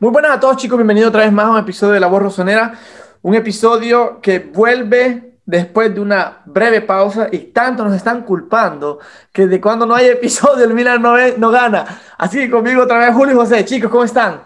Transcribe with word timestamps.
Muy 0.00 0.12
buenas 0.12 0.30
a 0.30 0.40
todos 0.40 0.56
chicos, 0.56 0.78
bienvenidos 0.78 1.10
otra 1.10 1.24
vez 1.24 1.32
más 1.32 1.44
a 1.44 1.50
un 1.50 1.58
episodio 1.58 1.92
de 1.92 2.00
La 2.00 2.06
Voz 2.06 2.22
Rosonera, 2.22 2.72
un 3.20 3.34
episodio 3.34 4.18
que 4.22 4.38
vuelve 4.38 5.34
después 5.44 5.94
de 5.94 6.00
una 6.00 6.38
breve 6.46 6.80
pausa 6.80 7.28
y 7.30 7.36
tanto 7.52 7.84
nos 7.84 7.94
están 7.94 8.22
culpando 8.22 8.98
que 9.30 9.46
de 9.46 9.60
cuando 9.60 9.84
no 9.84 9.94
hay 9.94 10.06
episodio 10.06 10.64
el 10.64 10.72
Milan 10.72 11.02
no, 11.02 11.14
no 11.36 11.50
gana. 11.50 12.00
Así 12.16 12.38
que 12.38 12.50
conmigo 12.50 12.84
otra 12.84 12.98
vez 12.98 13.14
Julio 13.14 13.34
y 13.34 13.36
José, 13.36 13.62
chicos, 13.66 13.90
¿cómo 13.90 14.04
están? 14.04 14.40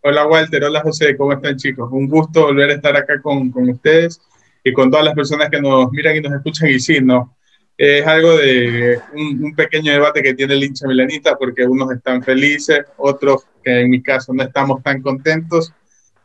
Hola 0.00 0.26
Walter, 0.26 0.64
hola 0.64 0.80
José, 0.80 1.14
¿cómo 1.14 1.34
están 1.34 1.54
chicos? 1.56 1.86
Un 1.92 2.08
gusto 2.08 2.44
volver 2.44 2.70
a 2.70 2.74
estar 2.76 2.96
acá 2.96 3.20
con, 3.20 3.50
con 3.50 3.68
ustedes 3.68 4.18
y 4.64 4.72
con 4.72 4.90
todas 4.90 5.04
las 5.04 5.14
personas 5.14 5.50
que 5.50 5.60
nos 5.60 5.92
miran 5.92 6.16
y 6.16 6.22
nos 6.22 6.32
escuchan 6.32 6.70
y 6.70 6.80
sí, 6.80 7.00
no, 7.02 7.36
es 7.78 8.04
algo 8.04 8.36
de 8.36 9.00
un, 9.14 9.54
pequeño 9.54 9.92
debate 9.92 10.20
que 10.20 10.34
tiene 10.34 10.54
el 10.54 10.64
hincha 10.64 10.88
milanista, 10.88 11.36
porque 11.38 11.64
unos 11.64 11.92
están 11.92 12.24
felices, 12.24 12.80
otros 12.96 13.46
que 13.68 13.80
en 13.82 13.90
mi 13.90 14.02
caso 14.02 14.32
no 14.32 14.42
estamos 14.42 14.82
tan 14.82 15.02
contentos, 15.02 15.74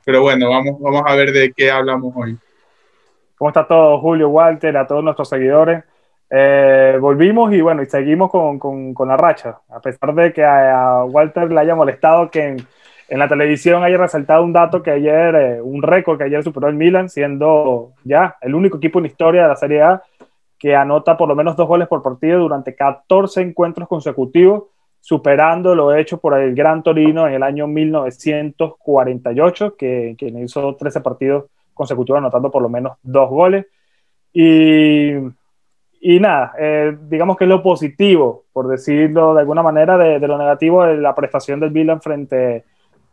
pero 0.05 0.21
bueno, 0.21 0.49
vamos, 0.49 0.79
vamos 0.79 1.03
a 1.05 1.15
ver 1.15 1.31
de 1.31 1.51
qué 1.51 1.69
hablamos 1.69 2.13
hoy. 2.15 2.37
¿Cómo 3.37 3.49
está 3.49 3.67
todo, 3.67 3.99
Julio, 3.99 4.29
Walter, 4.29 4.77
a 4.77 4.87
todos 4.87 5.03
nuestros 5.03 5.27
seguidores? 5.27 5.83
Eh, 6.29 6.97
volvimos 7.01 7.53
y 7.53 7.59
bueno, 7.59 7.83
y 7.83 7.85
seguimos 7.85 8.31
con, 8.31 8.57
con, 8.57 8.93
con, 8.93 9.07
la 9.09 9.17
racha, 9.17 9.59
a 9.69 9.81
pesar 9.81 10.15
de 10.15 10.31
que 10.31 10.43
a, 10.43 11.03
Walter 11.03 11.51
le 11.51 11.59
haya 11.59 11.75
molestado 11.75 12.31
que 12.31 12.43
en, 12.43 12.67
en, 13.09 13.19
la 13.19 13.27
televisión 13.27 13.83
haya 13.83 13.97
resaltado 13.97 14.43
un 14.43 14.53
dato 14.53 14.81
que 14.81 14.91
ayer, 14.91 15.35
eh, 15.35 15.61
un 15.61 15.83
récord 15.83 16.17
que 16.17 16.23
ayer 16.23 16.43
superó 16.43 16.69
el 16.69 16.75
Milan, 16.75 17.09
siendo 17.09 17.91
ya 18.03 18.37
el 18.41 18.55
único 18.55 18.77
equipo 18.77 18.99
en 18.99 19.05
historia 19.05 19.43
de 19.43 19.49
la 19.49 19.55
Serie 19.57 19.81
A 19.81 20.01
que 20.57 20.77
anota 20.77 21.17
por 21.17 21.27
lo 21.27 21.35
menos 21.35 21.57
dos 21.57 21.67
goles 21.67 21.89
por 21.89 22.01
partido 22.01 22.39
durante 22.39 22.73
14 22.73 23.41
encuentros 23.41 23.85
consecutivos, 23.89 24.63
superando 25.03 25.75
lo 25.75 25.93
hecho 25.93 26.17
por 26.17 26.39
el 26.39 26.55
Gran 26.55 26.81
Torino 26.81 27.27
en 27.27 27.33
el 27.33 27.43
año 27.43 27.67
1948, 27.67 29.75
que, 29.75 30.15
que 30.17 30.27
hizo 30.27 30.77
13 30.77 31.01
partidos 31.01 31.47
consecutivos 31.73 32.19
anotando 32.19 32.49
por 32.49 32.61
lo 32.61 32.69
menos 32.69 32.93
dos 33.03 33.29
goles. 33.29 33.65
Y, 34.31 35.11
y 35.99 36.19
nada, 36.21 36.53
eh, 36.57 36.97
digamos 37.09 37.35
que 37.35 37.43
es 37.43 37.49
lo 37.49 37.61
positivo, 37.61 38.45
por 38.53 38.69
decirlo 38.69 39.33
de 39.33 39.41
alguna 39.41 39.61
manera, 39.61 39.97
de, 39.97 40.25
lo 40.25 40.37
negativo 40.37 40.85
de 40.85 40.95
la 40.95 41.13
prestación 41.13 41.59
del 41.59 41.71
Milan 41.71 42.01
frente 42.01 42.63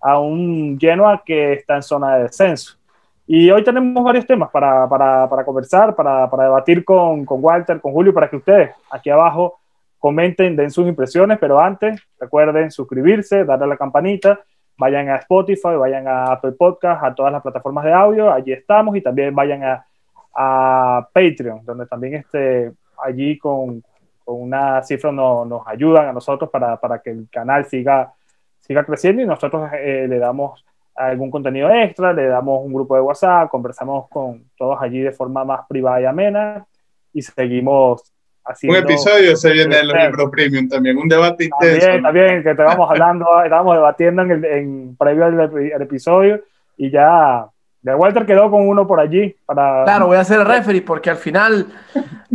a 0.01 0.21
un 0.21 0.79
Genoa 0.79 1.25
que 1.27 1.55
está 1.55 1.75
en 1.75 1.83
zona 1.83 2.15
de 2.15 2.23
descenso. 2.23 2.79
Y 3.27 3.51
hoy 3.51 3.65
tenemos 3.65 4.05
varios 4.05 4.29
temas 4.29 4.49
para, 4.51 4.89
para, 4.89 5.29
para 5.29 5.45
conversar, 5.45 5.97
para, 5.97 6.31
para 6.31 6.45
debatir 6.45 6.85
con, 6.85 7.25
con, 7.25 7.43
Walter, 7.43 7.81
con 7.81 7.93
Julio, 7.93 8.15
para 8.15 8.31
que 8.31 8.37
ustedes 8.37 8.71
aquí 8.93 9.11
abajo 9.11 9.60
comenten, 10.01 10.57
den 10.57 10.71
sus 10.71 10.89
impresiones, 10.89 11.39
pero 11.39 11.61
antes 11.61 12.03
recuerden 12.19 12.71
suscribirse, 12.71 13.45
darle 13.45 13.67
la 13.67 13.77
campanita, 13.77 14.41
vayan 14.79 15.11
a 15.11 15.17
Spotify, 15.17 15.77
vayan 15.79 16.09
a 16.09 16.25
Apple 16.33 16.53
Podcast, 16.53 17.05
a 17.05 17.15
todas 17.15 17.31
las 17.31 17.43
plataformas 17.43 17.85
de 17.85 17.93
audio, 17.93 18.33
allí 18.33 18.53
estamos, 18.53 18.97
y 18.97 19.03
también 19.03 19.35
vayan 19.35 19.63
a, 19.63 19.87
a 20.35 21.09
Patreon, 21.13 21.65
donde 21.65 21.87
también 21.87 22.15
este, 22.15 22.73
allí 23.05 23.39
con, 23.39 23.85
con 24.25 24.41
una 24.41 24.83
cifra 24.83 25.13
no, 25.13 25.45
nos 25.45 25.67
ayudan 25.67 26.09
a 26.09 26.13
nosotros 26.13 26.49
para, 26.51 26.81
para, 26.81 27.01
que 27.01 27.11
el 27.11 27.29
canal 27.31 27.67
siga, 27.67 28.15
siga 28.61 28.85
creciendo 28.85 29.23
y 29.23 29.27
nosotros 29.27 29.71
eh, 29.75 30.07
le 30.09 30.19
damos 30.19 30.65
algún 30.95 31.31
contenido 31.31 31.71
extra, 31.71 32.15
le 32.15 32.27
damos 32.27 32.65
un 32.65 32.73
grupo 32.73 32.95
de 32.95 33.03
WhatsApp, 33.03 33.51
conversamos 33.51 34.09
con 34.09 34.45
todos 34.57 34.81
allí 34.81 35.01
de 35.01 35.13
forma 35.13 35.45
más 35.45 35.67
privada 35.69 36.01
y 36.01 36.05
amena 36.07 36.67
y 37.13 37.21
seguimos 37.21 38.15
haciendo... 38.51 38.79
Un 38.79 38.85
episodio 38.85 39.37
se 39.37 39.53
viene 39.53 39.79
en 39.79 39.89
los 39.89 39.97
libros 39.97 40.31
premium 40.31 40.69
también, 40.69 40.97
un 40.97 41.09
debate 41.09 41.45
intenso. 41.45 41.87
También, 41.87 42.03
también, 42.03 42.43
que 42.43 42.51
estábamos 42.51 42.91
hablando, 42.91 43.27
estábamos 43.45 43.77
debatiendo 43.77 44.23
en, 44.23 44.31
el, 44.31 44.45
en 44.45 44.97
previo 44.97 45.25
al, 45.27 45.83
episodio 45.83 46.41
y 46.77 46.91
ya... 46.91 47.47
De 47.83 47.95
Walter 47.95 48.27
quedó 48.27 48.51
con 48.51 48.69
uno 48.69 48.87
por 48.87 49.01
allí 49.01 49.35
para... 49.47 49.85
Claro, 49.85 50.09
voy 50.09 50.19
a 50.19 50.21
hacer 50.21 50.41
el 50.41 50.47
referee 50.47 50.83
porque 50.83 51.09
al 51.09 51.17
final 51.17 51.67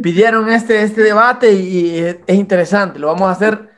pidieron 0.02 0.50
este, 0.50 0.82
este 0.82 1.02
debate 1.02 1.52
y 1.52 2.00
es 2.00 2.36
interesante. 2.36 2.98
Lo 2.98 3.06
vamos 3.08 3.30
a 3.30 3.34
hacer 3.34 3.75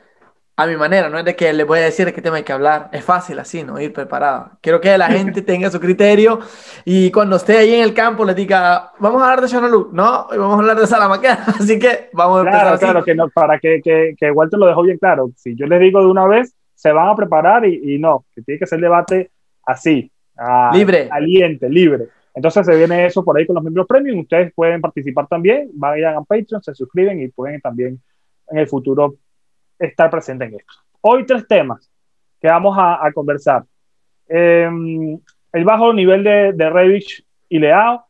a 0.60 0.66
mi 0.66 0.76
manera, 0.76 1.08
no 1.08 1.20
es 1.20 1.24
de 1.24 1.36
que 1.36 1.52
les 1.52 1.64
voy 1.64 1.78
a 1.78 1.82
decir 1.82 2.04
de 2.04 2.12
qué 2.12 2.20
tema 2.20 2.36
hay 2.36 2.42
que 2.42 2.52
hablar, 2.52 2.88
es 2.92 3.04
fácil 3.04 3.38
así, 3.38 3.62
¿no? 3.62 3.80
Ir 3.80 3.92
preparado. 3.92 4.50
Quiero 4.60 4.80
que 4.80 4.98
la 4.98 5.06
gente 5.18 5.40
tenga 5.42 5.70
su 5.70 5.78
criterio 5.78 6.40
y 6.84 7.12
cuando 7.12 7.36
esté 7.36 7.58
ahí 7.58 7.74
en 7.74 7.84
el 7.84 7.94
campo 7.94 8.24
le 8.24 8.34
diga, 8.34 8.90
vamos 8.98 9.22
a 9.22 9.26
hablar 9.26 9.40
de 9.42 9.46
Shonaluk, 9.46 9.92
no, 9.92 10.26
vamos 10.28 10.56
a 10.56 10.58
hablar 10.58 10.80
de 10.80 10.86
Salamaquera, 10.88 11.44
así 11.60 11.78
que 11.78 12.10
vamos 12.12 12.38
a 12.38 12.40
empezar 12.40 12.60
Claro, 12.60 12.74
así. 12.74 12.84
claro, 12.84 13.04
que 13.04 13.14
no, 13.14 13.28
para 13.28 13.60
que, 13.60 13.80
que, 13.84 14.16
que, 14.18 14.32
Walter 14.32 14.58
lo 14.58 14.66
dejó 14.66 14.82
bien 14.82 14.98
claro, 14.98 15.30
si 15.36 15.54
yo 15.54 15.64
les 15.66 15.78
digo 15.78 16.00
de 16.00 16.08
una 16.08 16.26
vez, 16.26 16.52
se 16.74 16.90
van 16.90 17.06
a 17.08 17.14
preparar 17.14 17.64
y, 17.64 17.94
y 17.94 17.98
no, 18.00 18.24
que 18.34 18.42
tiene 18.42 18.58
que 18.58 18.66
ser 18.66 18.80
debate 18.80 19.30
así, 19.64 20.10
a, 20.36 20.72
libre, 20.74 21.08
caliente, 21.08 21.68
libre. 21.70 22.08
Entonces 22.34 22.66
se 22.66 22.76
viene 22.76 23.06
eso 23.06 23.24
por 23.24 23.38
ahí 23.38 23.46
con 23.46 23.54
los 23.54 23.62
miembros 23.62 23.86
premium, 23.86 24.18
ustedes 24.18 24.52
pueden 24.54 24.80
participar 24.80 25.28
también, 25.28 25.70
vayan 25.74 26.16
a 26.16 26.22
Patreon, 26.22 26.64
se 26.64 26.74
suscriben 26.74 27.20
y 27.22 27.28
pueden 27.28 27.60
también 27.60 28.00
en 28.50 28.58
el 28.58 28.66
futuro 28.66 29.14
estar 29.78 30.10
presente 30.10 30.44
en 30.44 30.54
esto. 30.54 30.74
Hoy 31.00 31.24
tres 31.26 31.46
temas 31.46 31.90
que 32.40 32.48
vamos 32.48 32.76
a, 32.78 33.04
a 33.04 33.12
conversar. 33.12 33.64
Eh, 34.28 34.68
el 35.52 35.64
bajo 35.64 35.92
nivel 35.92 36.24
de, 36.24 36.52
de 36.52 36.70
Revich 36.70 37.24
y 37.48 37.58
Leao, 37.58 38.04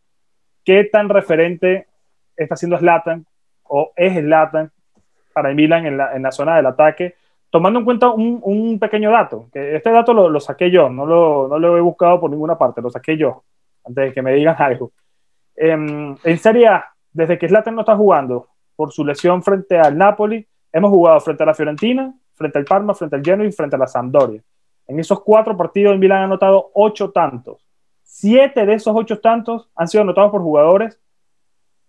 qué 0.64 0.84
tan 0.84 1.08
referente 1.08 1.86
está 2.36 2.54
haciendo 2.54 2.78
Slatan 2.78 3.26
o 3.64 3.92
es 3.96 4.14
Slatan 4.14 4.70
para 5.32 5.54
Milan 5.54 5.86
en 5.86 5.96
la, 5.96 6.14
en 6.14 6.22
la, 6.22 6.32
zona 6.32 6.56
del 6.56 6.66
ataque, 6.66 7.14
tomando 7.50 7.78
en 7.78 7.84
cuenta 7.84 8.10
un, 8.10 8.78
pequeño 8.80 9.10
dato, 9.10 9.48
que 9.52 9.76
este 9.76 9.90
dato 9.90 10.12
lo, 10.12 10.28
lo 10.28 10.40
saqué 10.40 10.70
yo, 10.70 10.88
no 10.88 11.06
lo, 11.06 11.48
no 11.48 11.58
lo, 11.58 11.76
he 11.76 11.80
buscado 11.80 12.20
por 12.20 12.30
ninguna 12.30 12.58
parte, 12.58 12.82
lo 12.82 12.90
saqué 12.90 13.16
yo, 13.16 13.44
antes 13.84 14.06
de 14.06 14.12
que 14.12 14.22
me 14.22 14.34
digan 14.34 14.56
algo. 14.58 14.92
Eh, 15.54 16.16
en 16.24 16.38
Serie 16.38 16.68
A, 16.68 16.86
desde 17.12 17.38
que 17.38 17.48
Slatan 17.48 17.74
no 17.74 17.82
está 17.82 17.96
jugando 17.96 18.48
por 18.74 18.92
su 18.92 19.04
lesión 19.04 19.42
frente 19.42 19.78
al 19.78 19.96
Napoli, 19.96 20.46
Hemos 20.72 20.90
jugado 20.90 21.20
frente 21.20 21.42
a 21.42 21.46
la 21.46 21.54
Fiorentina, 21.54 22.14
frente 22.34 22.58
al 22.58 22.64
Parma, 22.64 22.94
frente 22.94 23.16
al 23.16 23.24
Genoa 23.24 23.46
y 23.46 23.52
frente 23.52 23.76
a 23.76 23.78
la 23.78 23.86
Sampdoria. 23.86 24.42
En 24.86 24.98
esos 24.98 25.22
cuatro 25.22 25.56
partidos 25.56 25.92
el 25.92 25.98
Milan 25.98 26.22
ha 26.22 26.24
anotado 26.24 26.70
ocho 26.74 27.10
tantos. 27.10 27.66
Siete 28.02 28.64
de 28.64 28.74
esos 28.74 28.94
ocho 28.96 29.20
tantos 29.20 29.70
han 29.74 29.88
sido 29.88 30.02
anotados 30.02 30.30
por 30.30 30.40
jugadores 30.40 30.98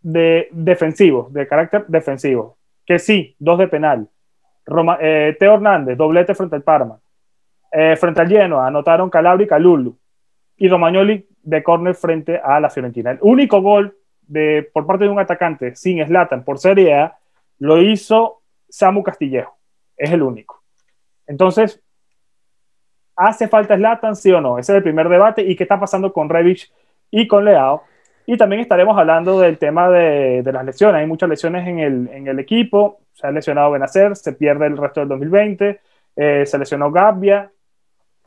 de 0.01 0.50
defensivos, 0.51 1.31
de 1.31 1.47
carácter 1.47 1.85
defensivo. 1.88 2.57
Que 2.85 3.00
sí, 3.00 3.35
dos 3.39 3.57
de 3.57 3.68
penal. 3.68 4.09
Roma, 4.66 4.97
eh, 5.01 5.35
Teo 5.39 5.56
Hernández, 5.56 5.97
doblete 5.97 6.35
frente 6.35 6.56
al 6.56 6.63
Parma. 6.63 7.00
Eh, 7.72 7.95
frente 7.95 8.22
al 8.22 8.28
Genoa 8.28 8.68
anotaron 8.68 9.09
Calabria 9.09 9.45
y 9.45 9.47
Calulu. 9.47 9.97
Y 10.57 10.68
Romagnoli 10.68 11.25
de 11.41 11.63
córner 11.63 11.95
frente 11.95 12.38
a 12.38 12.59
la 12.59 12.69
Fiorentina. 12.69 13.12
El 13.12 13.19
único 13.22 13.62
gol 13.62 13.95
de, 14.22 14.69
por 14.73 14.85
parte 14.85 15.06
de 15.06 15.09
un 15.09 15.19
atacante 15.19 15.75
sin 15.75 16.06
Slatan 16.06 16.44
por 16.44 16.59
Serie 16.59 16.94
A 16.94 17.18
lo 17.59 17.81
hizo 17.81 18.38
Samu 18.69 19.03
Castillejo. 19.03 19.57
Es 19.97 20.12
el 20.12 20.22
único. 20.22 20.62
Entonces, 21.28 21.81
¿hace 23.16 23.47
falta 23.47 23.75
Slatan, 23.75 24.16
sí 24.16 24.31
o 24.31 24.41
no? 24.41 24.57
Ese 24.57 24.72
es 24.72 24.78
el 24.78 24.84
primer 24.84 25.09
debate. 25.09 25.41
¿Y 25.44 25.56
qué 25.56 25.63
está 25.63 25.80
pasando 25.80 26.13
con 26.13 26.30
Revich 26.30 26.72
y 27.12 27.28
con 27.28 27.46
Leao? 27.46 27.84
Y 28.25 28.38
también 28.38 28.62
estaremos 28.62 28.97
hablando 28.97 29.40
del 29.40 29.57
tema 29.57 29.90
de, 29.90 30.44
de 30.44 30.53
las 30.53 30.63
lesiones. 30.63 31.02
Hay 31.02 31.07
muchas 31.07 31.30
lesiones 31.30 31.68
en 31.68 32.28
el, 32.28 32.40
equipo. 32.40 33.00
Se 33.13 33.25
ha 33.25 33.31
lesionado 33.31 33.72
Benacer, 33.72 34.16
se 34.16 34.34
pierde 34.34 34.68
el 34.68 34.78
resto 34.78 35.00
del 35.00 35.09
2020. 35.09 35.81
Eh, 36.16 36.46
se 36.46 36.57
lesionó 36.57 36.91
Gabbia, 36.91 37.51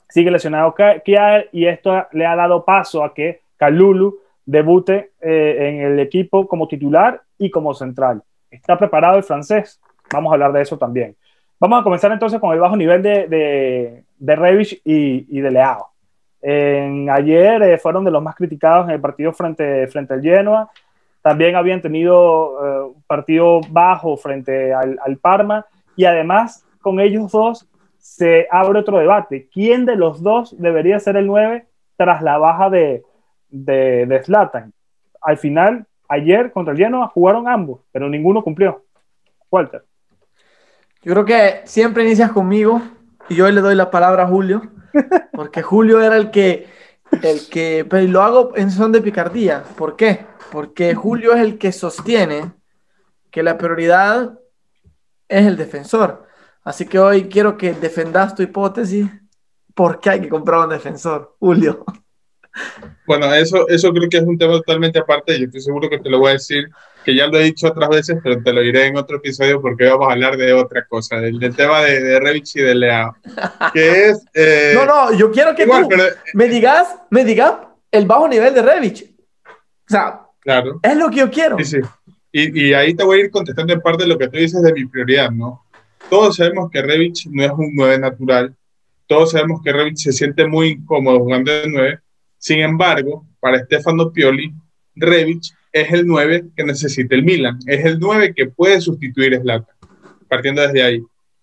sigue 0.08 0.30
lesionado 0.30 0.74
Kiar 0.74 1.48
y 1.52 1.66
esto 1.66 2.06
le 2.12 2.26
ha 2.26 2.34
dado 2.36 2.64
paso 2.64 3.04
a 3.04 3.14
que 3.14 3.42
Kalulu 3.56 4.18
debute 4.44 5.12
eh, 5.20 5.56
en 5.68 5.80
el 5.92 6.00
equipo 6.00 6.48
como 6.48 6.68
titular 6.68 7.22
y 7.38 7.50
como 7.50 7.72
central. 7.74 8.22
¿Está 8.50 8.78
preparado 8.78 9.16
el 9.16 9.24
francés? 9.24 9.80
Vamos 10.12 10.30
a 10.30 10.34
hablar 10.34 10.52
de 10.52 10.62
eso 10.62 10.78
también. 10.78 11.16
Vamos 11.58 11.80
a 11.80 11.84
comenzar 11.84 12.10
entonces 12.10 12.40
con 12.40 12.52
el 12.52 12.60
bajo 12.60 12.76
nivel 12.76 13.02
de, 13.02 13.28
de, 13.28 14.04
de 14.18 14.36
Revich 14.36 14.80
y, 14.84 15.38
y, 15.38 15.40
de 15.40 15.50
Leao. 15.50 15.90
En, 16.40 17.08
ayer 17.08 17.62
eh, 17.62 17.78
fueron 17.78 18.04
de 18.04 18.10
los 18.10 18.22
más 18.22 18.34
criticados 18.34 18.88
en 18.88 18.94
el 18.94 19.00
partido 19.00 19.32
frente, 19.32 19.86
frente 19.86 20.14
al 20.14 20.22
Genoa. 20.22 20.70
También 21.22 21.54
habían 21.54 21.80
tenido 21.80 22.58
eh, 22.66 22.92
un 22.96 23.02
partido 23.06 23.60
bajo 23.70 24.16
frente 24.16 24.74
al, 24.74 24.98
al, 25.04 25.18
Parma. 25.18 25.64
Y 25.94 26.04
además, 26.04 26.66
con 26.80 26.98
ellos 26.98 27.30
dos 27.30 27.68
se 27.96 28.48
abre 28.50 28.80
otro 28.80 28.98
debate. 28.98 29.48
¿Quién 29.52 29.86
de 29.86 29.94
los 29.94 30.20
dos 30.20 30.56
debería 30.58 30.98
ser 30.98 31.16
el 31.16 31.28
9 31.28 31.66
tras 31.96 32.22
la 32.22 32.38
baja 32.38 32.70
de, 32.70 33.04
de, 33.50 34.06
de 34.06 34.22
Zlatan? 34.24 34.72
Al 35.20 35.38
final, 35.38 35.86
ayer 36.08 36.50
contra 36.50 36.72
el 36.72 36.78
Genoa 36.78 37.06
jugaron 37.06 37.46
ambos, 37.46 37.82
pero 37.92 38.08
ninguno 38.08 38.42
cumplió. 38.42 38.82
Walter. 39.48 39.84
Yo 41.02 41.12
creo 41.12 41.24
que 41.24 41.62
siempre 41.64 42.04
inicias 42.04 42.32
conmigo 42.32 42.80
y 43.28 43.34
yo 43.34 43.50
le 43.50 43.60
doy 43.60 43.74
la 43.74 43.90
palabra 43.90 44.24
a 44.24 44.28
Julio, 44.28 44.62
porque 45.32 45.62
Julio 45.62 46.00
era 46.00 46.16
el 46.16 46.30
que, 46.30 46.68
el 47.22 47.48
que, 47.48 47.86
pero 47.88 48.06
lo 48.08 48.22
hago 48.22 48.52
en 48.56 48.70
son 48.70 48.92
de 48.92 49.00
picardía. 49.00 49.64
¿Por 49.76 49.96
qué? 49.96 50.26
Porque 50.50 50.94
Julio 50.94 51.34
es 51.34 51.40
el 51.40 51.58
que 51.58 51.72
sostiene 51.72 52.52
que 53.30 53.42
la 53.42 53.58
prioridad 53.58 54.38
es 55.28 55.46
el 55.46 55.56
defensor. 55.56 56.26
Así 56.64 56.86
que 56.86 56.98
hoy 56.98 57.28
quiero 57.28 57.56
que 57.56 57.72
defendas 57.72 58.34
tu 58.34 58.42
hipótesis 58.42 59.08
¿por 59.74 60.00
qué 60.00 60.10
hay 60.10 60.20
que 60.20 60.28
comprar 60.28 60.60
un 60.60 60.70
defensor, 60.70 61.36
Julio? 61.38 61.84
Bueno, 63.06 63.32
eso, 63.34 63.68
eso 63.68 63.92
creo 63.92 64.08
que 64.08 64.18
es 64.18 64.22
un 64.22 64.38
tema 64.38 64.54
totalmente 64.54 64.98
aparte. 64.98 65.38
Yo 65.38 65.46
estoy 65.46 65.60
seguro 65.60 65.88
que 65.88 65.98
te 65.98 66.10
lo 66.10 66.18
voy 66.18 66.30
a 66.30 66.32
decir, 66.34 66.68
que 67.04 67.14
ya 67.14 67.26
lo 67.26 67.38
he 67.38 67.44
dicho 67.44 67.68
otras 67.68 67.88
veces, 67.88 68.18
pero 68.22 68.42
te 68.42 68.52
lo 68.52 68.60
diré 68.60 68.86
en 68.86 68.96
otro 68.96 69.16
episodio 69.16 69.60
porque 69.60 69.86
vamos 69.86 70.08
a 70.08 70.12
hablar 70.12 70.36
de 70.36 70.52
otra 70.52 70.84
cosa, 70.86 71.16
del, 71.16 71.38
tema 71.56 71.80
de, 71.80 72.00
de 72.00 72.20
Revich 72.20 72.56
y 72.56 72.62
de 72.62 72.74
Leao. 72.74 73.16
Que 73.72 74.08
es. 74.08 74.24
Eh, 74.34 74.72
no, 74.74 74.86
no, 74.86 75.12
yo 75.16 75.30
quiero 75.30 75.54
que 75.54 75.66
tú 75.66 75.72
me 76.34 76.48
digas, 76.48 76.96
me 77.10 77.24
digas 77.24 77.54
el 77.90 78.06
bajo 78.06 78.28
nivel 78.28 78.54
de 78.54 78.62
Revich. 78.62 79.14
O 79.44 79.88
sea, 79.88 80.20
claro. 80.40 80.80
es 80.82 80.96
lo 80.96 81.10
que 81.10 81.16
yo 81.16 81.30
quiero. 81.30 81.58
Sí, 81.58 81.64
sí. 81.64 81.78
Y, 82.34 82.68
y, 82.68 82.74
ahí 82.74 82.94
te 82.94 83.04
voy 83.04 83.18
a 83.18 83.24
ir 83.24 83.30
contestando 83.30 83.74
en 83.74 83.80
parte 83.82 84.04
de 84.04 84.08
lo 84.08 84.16
que 84.16 84.28
tú 84.28 84.38
dices 84.38 84.62
de 84.62 84.72
mi 84.72 84.86
prioridad, 84.86 85.30
¿no? 85.30 85.66
Todos 86.08 86.36
sabemos 86.36 86.70
que 86.70 86.80
Revich 86.80 87.26
no 87.30 87.44
es 87.44 87.50
un 87.50 87.72
9 87.74 87.98
natural. 87.98 88.56
Todos 89.06 89.32
sabemos 89.32 89.60
que 89.62 89.72
Revich 89.72 89.98
se 89.98 90.12
siente 90.12 90.46
muy 90.46 90.68
incómodo 90.68 91.18
jugando 91.18 91.52
de 91.52 91.68
9 91.68 92.00
sin 92.42 92.58
embargo, 92.58 93.24
para 93.38 93.62
Stefano 93.64 94.10
Pioli, 94.10 94.52
Revich 94.96 95.54
es 95.72 95.92
el 95.92 96.04
9 96.04 96.46
que 96.56 96.64
necesita 96.64 97.14
el 97.14 97.22
Milan, 97.22 97.56
es 97.68 97.84
el 97.84 98.00
9 98.00 98.34
que 98.34 98.46
puede 98.48 98.80
sustituir 98.80 99.36
a 99.36 99.40
Zlatan, 99.40 99.76
partiendo 100.26 100.60
desde 100.60 100.82
ahí. 100.82 101.00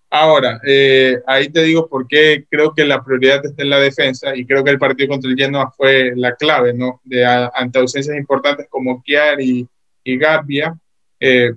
Ahora, 0.09 0.59
eh, 0.67 1.19
ahí 1.25 1.47
te 1.47 1.63
digo 1.63 1.87
por 1.87 2.05
qué 2.05 2.43
creo 2.49 2.73
que 2.73 2.83
la 2.83 3.01
prioridad 3.01 3.45
está 3.45 3.63
en 3.63 3.69
la 3.69 3.79
defensa 3.79 4.35
y 4.35 4.45
creo 4.45 4.61
que 4.61 4.71
el 4.71 4.77
partido 4.77 5.07
contra 5.07 5.31
el 5.31 5.37
Genoa 5.37 5.71
fue 5.71 6.11
la 6.17 6.35
clave, 6.35 6.73
¿no? 6.73 6.99
De, 7.05 7.25
ante 7.25 7.79
ausencias 7.79 8.17
importantes 8.17 8.67
como 8.69 9.01
Kiar 9.01 9.39
y, 9.39 9.65
y 10.03 10.17
Gabbia, 10.17 10.77
eh, 11.17 11.53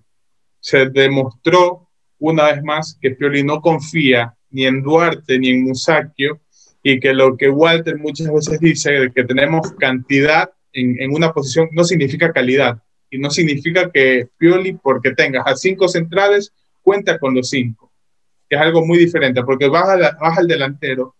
se 0.60 0.88
demostró 0.88 1.88
una 2.20 2.52
vez 2.52 2.62
más 2.62 2.96
que 3.00 3.10
Pioli 3.10 3.42
no 3.42 3.60
confía 3.60 4.36
ni 4.50 4.66
en 4.66 4.84
Duarte 4.84 5.36
ni 5.36 5.48
en 5.48 5.64
Musacchio 5.64 6.40
y 6.82 6.98
que 7.00 7.12
lo 7.12 7.36
que 7.36 7.48
Walter 7.48 7.98
muchas 7.98 8.32
veces 8.32 8.58
dice, 8.60 8.92
de 8.92 9.12
que 9.12 9.24
tenemos 9.24 9.72
cantidad 9.72 10.50
en, 10.72 11.00
en, 11.00 11.14
una 11.14 11.32
posición, 11.32 11.68
no 11.72 11.84
significa 11.84 12.32
calidad. 12.32 12.82
Y 13.10 13.18
no 13.18 13.30
significa 13.30 13.90
que 13.90 14.28
Pioli, 14.38 14.72
porque 14.74 15.12
tengas 15.12 15.46
a 15.46 15.54
cinco 15.54 15.86
centrales, 15.86 16.52
cuenta 16.82 17.18
con 17.18 17.34
los 17.34 17.50
cinco. 17.50 17.92
Que 18.48 18.56
es 18.56 18.62
algo 18.62 18.84
muy 18.84 18.98
diferente, 18.98 19.42
porque 19.44 19.68
baja, 19.68 20.16
baja 20.20 20.40
el 20.40 20.48
delantero 20.48 21.14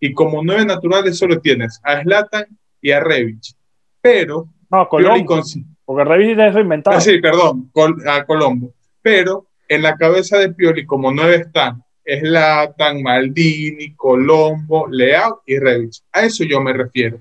y 0.00 0.12
como 0.12 0.42
nueve 0.44 0.64
naturales 0.64 1.18
solo 1.18 1.40
tienes 1.40 1.80
a 1.82 2.02
Slatan 2.02 2.46
y 2.80 2.90
a 2.90 3.00
Revich. 3.00 3.54
Pero... 4.00 4.48
No, 4.70 4.86
Colombo. 4.88 5.42
porque 5.84 6.04
Revich 6.04 6.38
es 6.38 6.54
reinventado. 6.54 6.96
Ah, 6.96 7.00
sí, 7.00 7.18
perdón, 7.20 7.70
a 8.06 8.24
Colombo. 8.24 8.74
Pero 9.00 9.46
en 9.68 9.82
la 9.82 9.96
cabeza 9.96 10.38
de 10.38 10.52
Pioli, 10.52 10.84
como 10.84 11.10
nueve 11.10 11.36
están 11.36 11.82
es 12.08 12.22
Latan, 12.22 13.02
Maldini, 13.02 13.94
Colombo, 13.94 14.88
Leao 14.90 15.42
y 15.44 15.58
Revich. 15.58 16.02
A 16.10 16.22
eso 16.22 16.42
yo 16.42 16.58
me 16.58 16.72
refiero. 16.72 17.20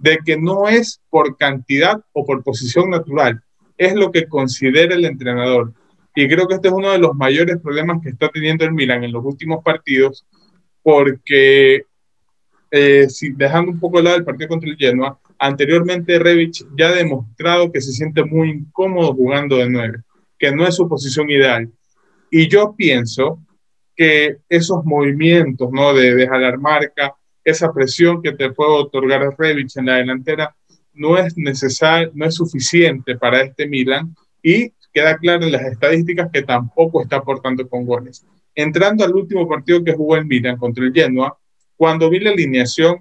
De 0.00 0.18
que 0.24 0.36
no 0.36 0.68
es 0.68 1.00
por 1.08 1.36
cantidad 1.36 2.00
o 2.12 2.26
por 2.26 2.42
posición 2.42 2.90
natural, 2.90 3.40
es 3.78 3.94
lo 3.94 4.10
que 4.10 4.26
considera 4.26 4.96
el 4.96 5.04
entrenador. 5.04 5.72
Y 6.16 6.26
creo 6.26 6.48
que 6.48 6.54
este 6.56 6.66
es 6.66 6.74
uno 6.74 6.90
de 6.90 6.98
los 6.98 7.14
mayores 7.14 7.58
problemas 7.62 8.02
que 8.02 8.08
está 8.08 8.28
teniendo 8.28 8.64
el 8.64 8.72
Milan 8.72 9.04
en 9.04 9.12
los 9.12 9.24
últimos 9.24 9.62
partidos, 9.62 10.26
porque 10.82 11.84
eh, 12.72 13.06
dejando 13.36 13.70
un 13.70 13.78
poco 13.78 13.98
de 13.98 14.02
lado 14.02 14.16
el 14.16 14.24
partido 14.24 14.48
contra 14.48 14.68
el 14.68 14.76
Genoa, 14.76 15.16
anteriormente 15.38 16.18
Revich 16.18 16.66
ya 16.76 16.88
ha 16.88 16.92
demostrado 16.92 17.70
que 17.70 17.80
se 17.80 17.92
siente 17.92 18.24
muy 18.24 18.50
incómodo 18.50 19.14
jugando 19.14 19.58
de 19.58 19.70
nueve, 19.70 19.98
que 20.36 20.50
no 20.50 20.66
es 20.66 20.74
su 20.74 20.88
posición 20.88 21.30
ideal. 21.30 21.70
Y 22.32 22.48
yo 22.48 22.74
pienso 22.76 23.38
que 23.96 24.38
esos 24.48 24.84
movimientos, 24.84 25.70
¿no? 25.72 25.94
De, 25.94 26.14
de 26.14 26.28
jalar 26.28 26.58
marca, 26.58 27.14
esa 27.44 27.72
presión 27.72 28.22
que 28.22 28.32
te 28.32 28.50
puede 28.50 28.70
otorgar 28.70 29.34
Revich 29.38 29.76
en 29.76 29.86
la 29.86 29.96
delantera, 29.96 30.54
no 30.94 31.18
es 31.18 31.36
necesario, 31.36 32.10
no 32.14 32.24
es 32.24 32.34
suficiente 32.34 33.16
para 33.16 33.42
este 33.42 33.66
Milan 33.66 34.14
y 34.42 34.72
queda 34.92 35.18
claro 35.18 35.44
en 35.44 35.52
las 35.52 35.62
estadísticas 35.62 36.30
que 36.32 36.42
tampoco 36.42 37.02
está 37.02 37.16
aportando 37.16 37.68
con 37.68 37.84
goles. 37.84 38.24
Entrando 38.54 39.04
al 39.04 39.14
último 39.14 39.48
partido 39.48 39.82
que 39.82 39.92
jugó 39.92 40.16
el 40.16 40.24
Milan 40.24 40.56
contra 40.56 40.84
el 40.84 40.92
Genoa, 40.92 41.36
cuando 41.76 42.08
vi 42.08 42.20
la 42.20 42.30
alineación, 42.30 42.98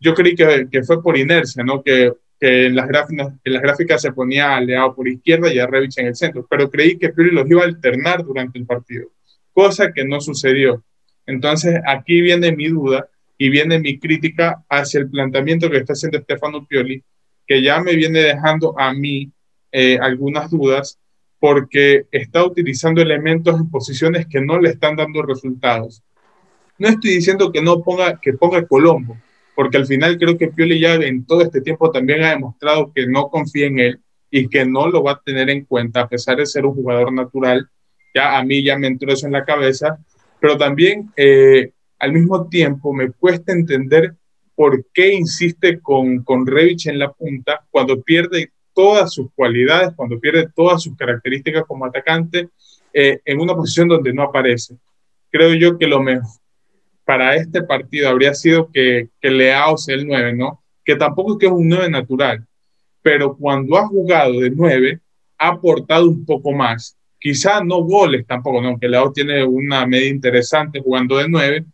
yo 0.00 0.14
creí 0.14 0.34
que, 0.34 0.66
que 0.70 0.82
fue 0.82 1.02
por 1.02 1.16
inercia, 1.18 1.62
¿no? 1.62 1.82
Que, 1.82 2.12
que 2.40 2.66
en, 2.66 2.74
las 2.74 2.88
gráficas, 2.88 3.34
en 3.44 3.52
las 3.52 3.62
gráficas 3.62 4.00
se 4.00 4.12
ponía 4.12 4.56
a 4.56 4.60
Leao 4.60 4.94
por 4.94 5.06
izquierda 5.06 5.52
y 5.52 5.58
a 5.58 5.66
Revich 5.66 5.98
en 5.98 6.06
el 6.06 6.16
centro, 6.16 6.46
pero 6.48 6.70
creí 6.70 6.96
que 6.96 7.10
Pioli 7.10 7.30
los 7.30 7.48
iba 7.48 7.62
a 7.62 7.66
alternar 7.66 8.24
durante 8.24 8.58
el 8.58 8.66
partido 8.66 9.10
cosa 9.54 9.92
que 9.92 10.04
no 10.04 10.20
sucedió. 10.20 10.84
Entonces, 11.26 11.80
aquí 11.86 12.20
viene 12.20 12.52
mi 12.52 12.68
duda 12.68 13.08
y 13.38 13.48
viene 13.48 13.78
mi 13.78 13.98
crítica 13.98 14.64
hacia 14.68 15.00
el 15.00 15.08
planteamiento 15.08 15.70
que 15.70 15.78
está 15.78 15.94
haciendo 15.94 16.18
Stefano 16.20 16.66
Pioli, 16.66 17.02
que 17.46 17.62
ya 17.62 17.80
me 17.80 17.94
viene 17.94 18.20
dejando 18.20 18.78
a 18.78 18.92
mí 18.92 19.30
eh, 19.72 19.98
algunas 20.00 20.50
dudas 20.50 20.98
porque 21.38 22.06
está 22.10 22.44
utilizando 22.44 23.02
elementos 23.02 23.58
en 23.58 23.70
posiciones 23.70 24.26
que 24.26 24.40
no 24.40 24.58
le 24.58 24.70
están 24.70 24.96
dando 24.96 25.22
resultados. 25.22 26.02
No 26.78 26.88
estoy 26.88 27.12
diciendo 27.12 27.52
que 27.52 27.62
no 27.62 27.82
ponga, 27.82 28.18
que 28.20 28.32
ponga 28.32 28.66
Colombo, 28.66 29.16
porque 29.54 29.76
al 29.76 29.86
final 29.86 30.18
creo 30.18 30.36
que 30.36 30.48
Pioli 30.48 30.80
ya 30.80 30.94
en 30.94 31.24
todo 31.24 31.42
este 31.42 31.60
tiempo 31.60 31.90
también 31.90 32.22
ha 32.22 32.30
demostrado 32.30 32.92
que 32.94 33.06
no 33.06 33.28
confía 33.28 33.66
en 33.66 33.78
él 33.78 34.00
y 34.30 34.48
que 34.48 34.64
no 34.64 34.88
lo 34.88 35.02
va 35.02 35.12
a 35.12 35.22
tener 35.24 35.50
en 35.50 35.64
cuenta, 35.64 36.00
a 36.00 36.08
pesar 36.08 36.38
de 36.38 36.46
ser 36.46 36.66
un 36.66 36.74
jugador 36.74 37.12
natural 37.12 37.68
ya 38.14 38.38
a 38.38 38.44
mí 38.44 38.62
ya 38.62 38.78
me 38.78 38.86
entró 38.86 39.12
eso 39.12 39.26
en 39.26 39.32
la 39.32 39.44
cabeza, 39.44 39.98
pero 40.40 40.56
también 40.56 41.10
eh, 41.16 41.72
al 41.98 42.12
mismo 42.12 42.48
tiempo 42.48 42.92
me 42.92 43.10
cuesta 43.10 43.52
entender 43.52 44.14
por 44.54 44.86
qué 44.92 45.14
insiste 45.14 45.80
con, 45.80 46.22
con 46.22 46.46
Revich 46.46 46.86
en 46.86 46.98
la 46.98 47.12
punta 47.12 47.64
cuando 47.70 48.00
pierde 48.00 48.50
todas 48.72 49.12
sus 49.12 49.32
cualidades, 49.34 49.90
cuando 49.96 50.18
pierde 50.18 50.48
todas 50.54 50.82
sus 50.82 50.96
características 50.96 51.64
como 51.66 51.86
atacante 51.86 52.48
eh, 52.92 53.20
en 53.24 53.40
una 53.40 53.54
posición 53.54 53.88
donde 53.88 54.12
no 54.12 54.22
aparece. 54.22 54.76
Creo 55.30 55.54
yo 55.54 55.76
que 55.78 55.86
lo 55.86 56.00
mejor 56.00 56.28
para 57.04 57.34
este 57.36 57.62
partido 57.62 58.08
habría 58.08 58.34
sido 58.34 58.70
que, 58.72 59.08
que 59.20 59.30
Leao 59.30 59.76
sea 59.76 59.94
el 59.94 60.06
9, 60.06 60.34
¿no? 60.34 60.62
Que 60.84 60.96
tampoco 60.96 61.32
es 61.32 61.38
que 61.38 61.46
es 61.46 61.52
un 61.52 61.68
9 61.68 61.90
natural, 61.90 62.46
pero 63.02 63.36
cuando 63.36 63.76
ha 63.76 63.86
jugado 63.86 64.40
de 64.40 64.50
9, 64.50 65.00
ha 65.38 65.48
aportado 65.48 66.08
un 66.08 66.24
poco 66.24 66.52
más 66.52 66.96
quizá 67.24 67.64
no 67.64 67.82
goles 67.82 68.26
tampoco, 68.26 68.60
¿no? 68.60 68.68
aunque 68.68 68.86
Leao 68.86 69.10
tiene 69.10 69.42
una 69.42 69.86
media 69.86 70.10
interesante 70.10 70.78
jugando 70.78 71.16
de 71.16 71.26
nueve, 71.26 71.64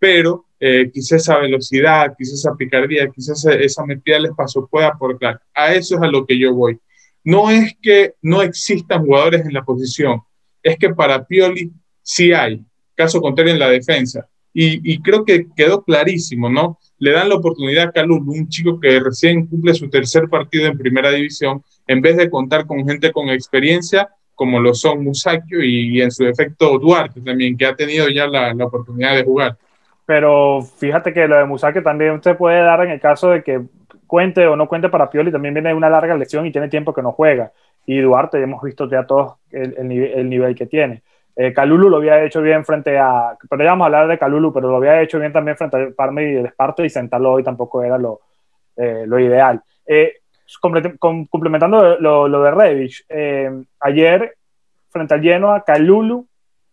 pero 0.00 0.46
eh, 0.58 0.90
quizás 0.92 1.22
esa 1.22 1.38
velocidad, 1.38 2.12
quizás 2.18 2.40
esa 2.40 2.56
picardía, 2.56 3.08
quizás 3.08 3.46
esa 3.46 3.86
metida 3.86 4.16
al 4.16 4.26
espacio 4.26 4.66
pueda 4.68 4.88
aportar. 4.88 5.40
A 5.54 5.72
eso 5.72 5.94
es 5.94 6.02
a 6.02 6.08
lo 6.08 6.26
que 6.26 6.36
yo 6.36 6.52
voy. 6.52 6.76
No 7.22 7.50
es 7.50 7.76
que 7.80 8.14
no 8.20 8.42
existan 8.42 9.06
jugadores 9.06 9.46
en 9.46 9.52
la 9.52 9.62
posición, 9.64 10.22
es 10.60 10.76
que 10.76 10.92
para 10.92 11.24
Pioli 11.24 11.70
sí 12.02 12.32
hay, 12.32 12.64
caso 12.96 13.20
contrario 13.20 13.52
en 13.52 13.60
la 13.60 13.70
defensa. 13.70 14.26
Y, 14.52 14.92
y 14.92 15.00
creo 15.02 15.24
que 15.24 15.46
quedó 15.54 15.84
clarísimo, 15.84 16.50
¿no? 16.50 16.80
Le 16.98 17.12
dan 17.12 17.28
la 17.28 17.36
oportunidad 17.36 17.88
a 17.88 17.92
Calulu, 17.92 18.32
un 18.32 18.48
chico 18.48 18.80
que 18.80 18.98
recién 18.98 19.46
cumple 19.46 19.72
su 19.74 19.88
tercer 19.88 20.28
partido 20.28 20.66
en 20.66 20.76
primera 20.76 21.12
división, 21.12 21.62
en 21.86 22.00
vez 22.00 22.16
de 22.16 22.28
contar 22.28 22.66
con 22.66 22.84
gente 22.84 23.12
con 23.12 23.28
experiencia 23.28 24.08
como 24.36 24.60
lo 24.60 24.74
son 24.74 25.02
Musacchio 25.02 25.64
y, 25.64 26.00
en 26.00 26.12
su 26.12 26.24
defecto 26.24 26.78
Duarte 26.78 27.20
también, 27.20 27.56
que 27.56 27.66
ha 27.66 27.74
tenido 27.74 28.08
ya 28.08 28.28
la, 28.28 28.54
la, 28.54 28.66
oportunidad 28.66 29.16
de 29.16 29.24
jugar. 29.24 29.56
Pero 30.04 30.62
fíjate 30.62 31.12
que 31.12 31.26
lo 31.26 31.36
de 31.36 31.46
Musacchio 31.46 31.82
también 31.82 32.12
usted 32.12 32.36
puede 32.36 32.60
dar 32.60 32.84
en 32.84 32.90
el 32.90 33.00
caso 33.00 33.30
de 33.30 33.42
que 33.42 33.60
cuente 34.06 34.46
o 34.46 34.54
no 34.54 34.68
cuente 34.68 34.88
para 34.88 35.10
Pioli, 35.10 35.32
también 35.32 35.54
viene 35.54 35.74
una 35.74 35.90
larga 35.90 36.16
lesión 36.16 36.46
y 36.46 36.52
tiene 36.52 36.68
tiempo 36.68 36.94
que 36.94 37.02
no 37.02 37.12
juega. 37.12 37.50
Y 37.86 37.98
Duarte, 38.00 38.40
hemos 38.40 38.62
visto 38.62 38.88
ya 38.88 39.04
todos 39.04 39.34
el, 39.50 39.74
el, 39.78 39.88
nivel, 39.88 40.12
el 40.12 40.30
nivel, 40.30 40.54
que 40.54 40.66
tiene. 40.66 41.02
Eh, 41.34 41.52
Calulu 41.52 41.88
lo 41.88 41.98
había 41.98 42.22
hecho 42.24 42.40
bien 42.42 42.64
frente 42.64 42.98
a. 42.98 43.36
Pero 43.48 43.62
ya 43.62 43.70
vamos 43.70 43.84
a 43.84 43.86
hablar 43.86 44.08
de 44.08 44.18
Calulu, 44.18 44.52
pero 44.52 44.70
lo 44.70 44.76
había 44.76 45.00
hecho 45.02 45.18
bien 45.18 45.32
también 45.32 45.56
frente 45.56 45.76
al 45.76 45.92
Parma 45.92 46.22
y 46.22 46.36
el 46.36 46.46
Esparto 46.46 46.84
y 46.84 46.90
sentarlo 46.90 47.32
hoy 47.32 47.42
tampoco 47.42 47.82
era 47.82 47.98
lo, 47.98 48.20
eh, 48.76 49.04
lo 49.06 49.18
ideal. 49.18 49.62
Eh, 49.86 50.14
complementando 50.60 51.98
lo, 51.98 52.42
de 52.42 52.50
Revich, 52.50 53.04
eh, 53.08 53.50
ayer 53.80 54.36
frente 54.90 55.14
al 55.14 55.22
Genoa, 55.22 55.64
Calulu 55.64 56.26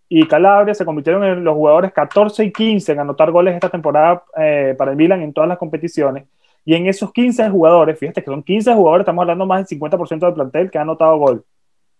y 0.08 0.28
Calabria 0.28 0.74
se 0.74 0.86
convirtieron 0.86 1.24
en 1.24 1.44
los 1.44 1.56
jugadores 1.56 1.92
14 1.92 2.46
y 2.46 2.52
15 2.52 2.92
en 2.92 3.00
anotar 3.00 3.32
goles 3.32 3.56
esta 3.56 3.70
temporada 3.70 4.24
eh, 4.38 4.76
para 4.78 4.92
el 4.92 4.98
Milan 4.98 5.22
en 5.22 5.34
todas 5.34 5.48
las 5.48 5.58
competiciones. 5.58 6.26
Y 6.66 6.76
en 6.76 6.88
esos 6.88 7.12
15 7.12 7.50
jugadores, 7.50 8.00
fíjate 8.00 8.22
que 8.22 8.30
son 8.30 8.44
15 8.44 8.74
jugadores, 8.74 9.04
estamos 9.04 9.24
hablando 9.24 9.46
más 9.46 9.68
del 9.68 9.80
50% 9.80 10.20
del 10.20 10.34
plantel 10.34 10.72
que 10.72 10.78
ha 10.78 10.82
anotado 10.82 11.18
gol. 11.18 11.44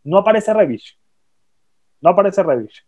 No 0.04 0.20
aparece 0.20 0.54
Revich. 0.54 0.98
No 2.02 2.12
aparece 2.12 2.44
Revich. 2.44 2.86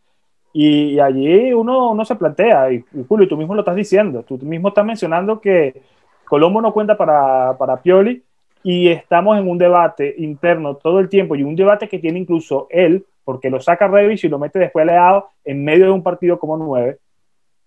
Y, 0.53 0.99
allí 0.99 1.51
uno, 1.51 1.91
uno 1.91 2.05
se 2.05 2.15
plantea, 2.15 2.71
y, 2.71 2.85
y, 2.93 3.03
Julio, 3.05 3.27
tú 3.27 3.35
mismo 3.35 3.55
lo 3.55 3.61
estás 3.61 3.75
diciendo, 3.75 4.23
tú 4.23 4.37
mismo 4.37 4.69
estás 4.69 4.85
mencionando 4.85 5.41
que 5.41 5.81
Colombo 6.25 6.61
no 6.61 6.71
cuenta 6.71 6.95
para, 6.95 7.57
para 7.57 7.81
Pioli, 7.81 8.23
y 8.65 8.87
estamos 8.87 9.37
en 9.37 9.47
un 9.47 9.59
debate 9.59 10.15
interno 10.17 10.75
todo 10.75 10.99
el 10.99 11.07
tiempo 11.07 11.35
y 11.35 11.43
un 11.43 11.55
debate 11.55 11.87
que 11.87 11.99
tiene 11.99 12.17
incluso 12.17 12.65
él, 12.71 13.05
porque 13.23 13.51
lo 13.51 13.59
saca 13.59 13.87
Revich 13.87 14.23
y 14.23 14.27
lo 14.27 14.39
mete 14.39 14.57
después 14.57 14.87
Leao 14.87 15.29
en 15.43 15.63
medio 15.63 15.85
de 15.85 15.91
un 15.91 16.01
partido 16.01 16.39
como 16.39 16.57
nueve. 16.57 16.97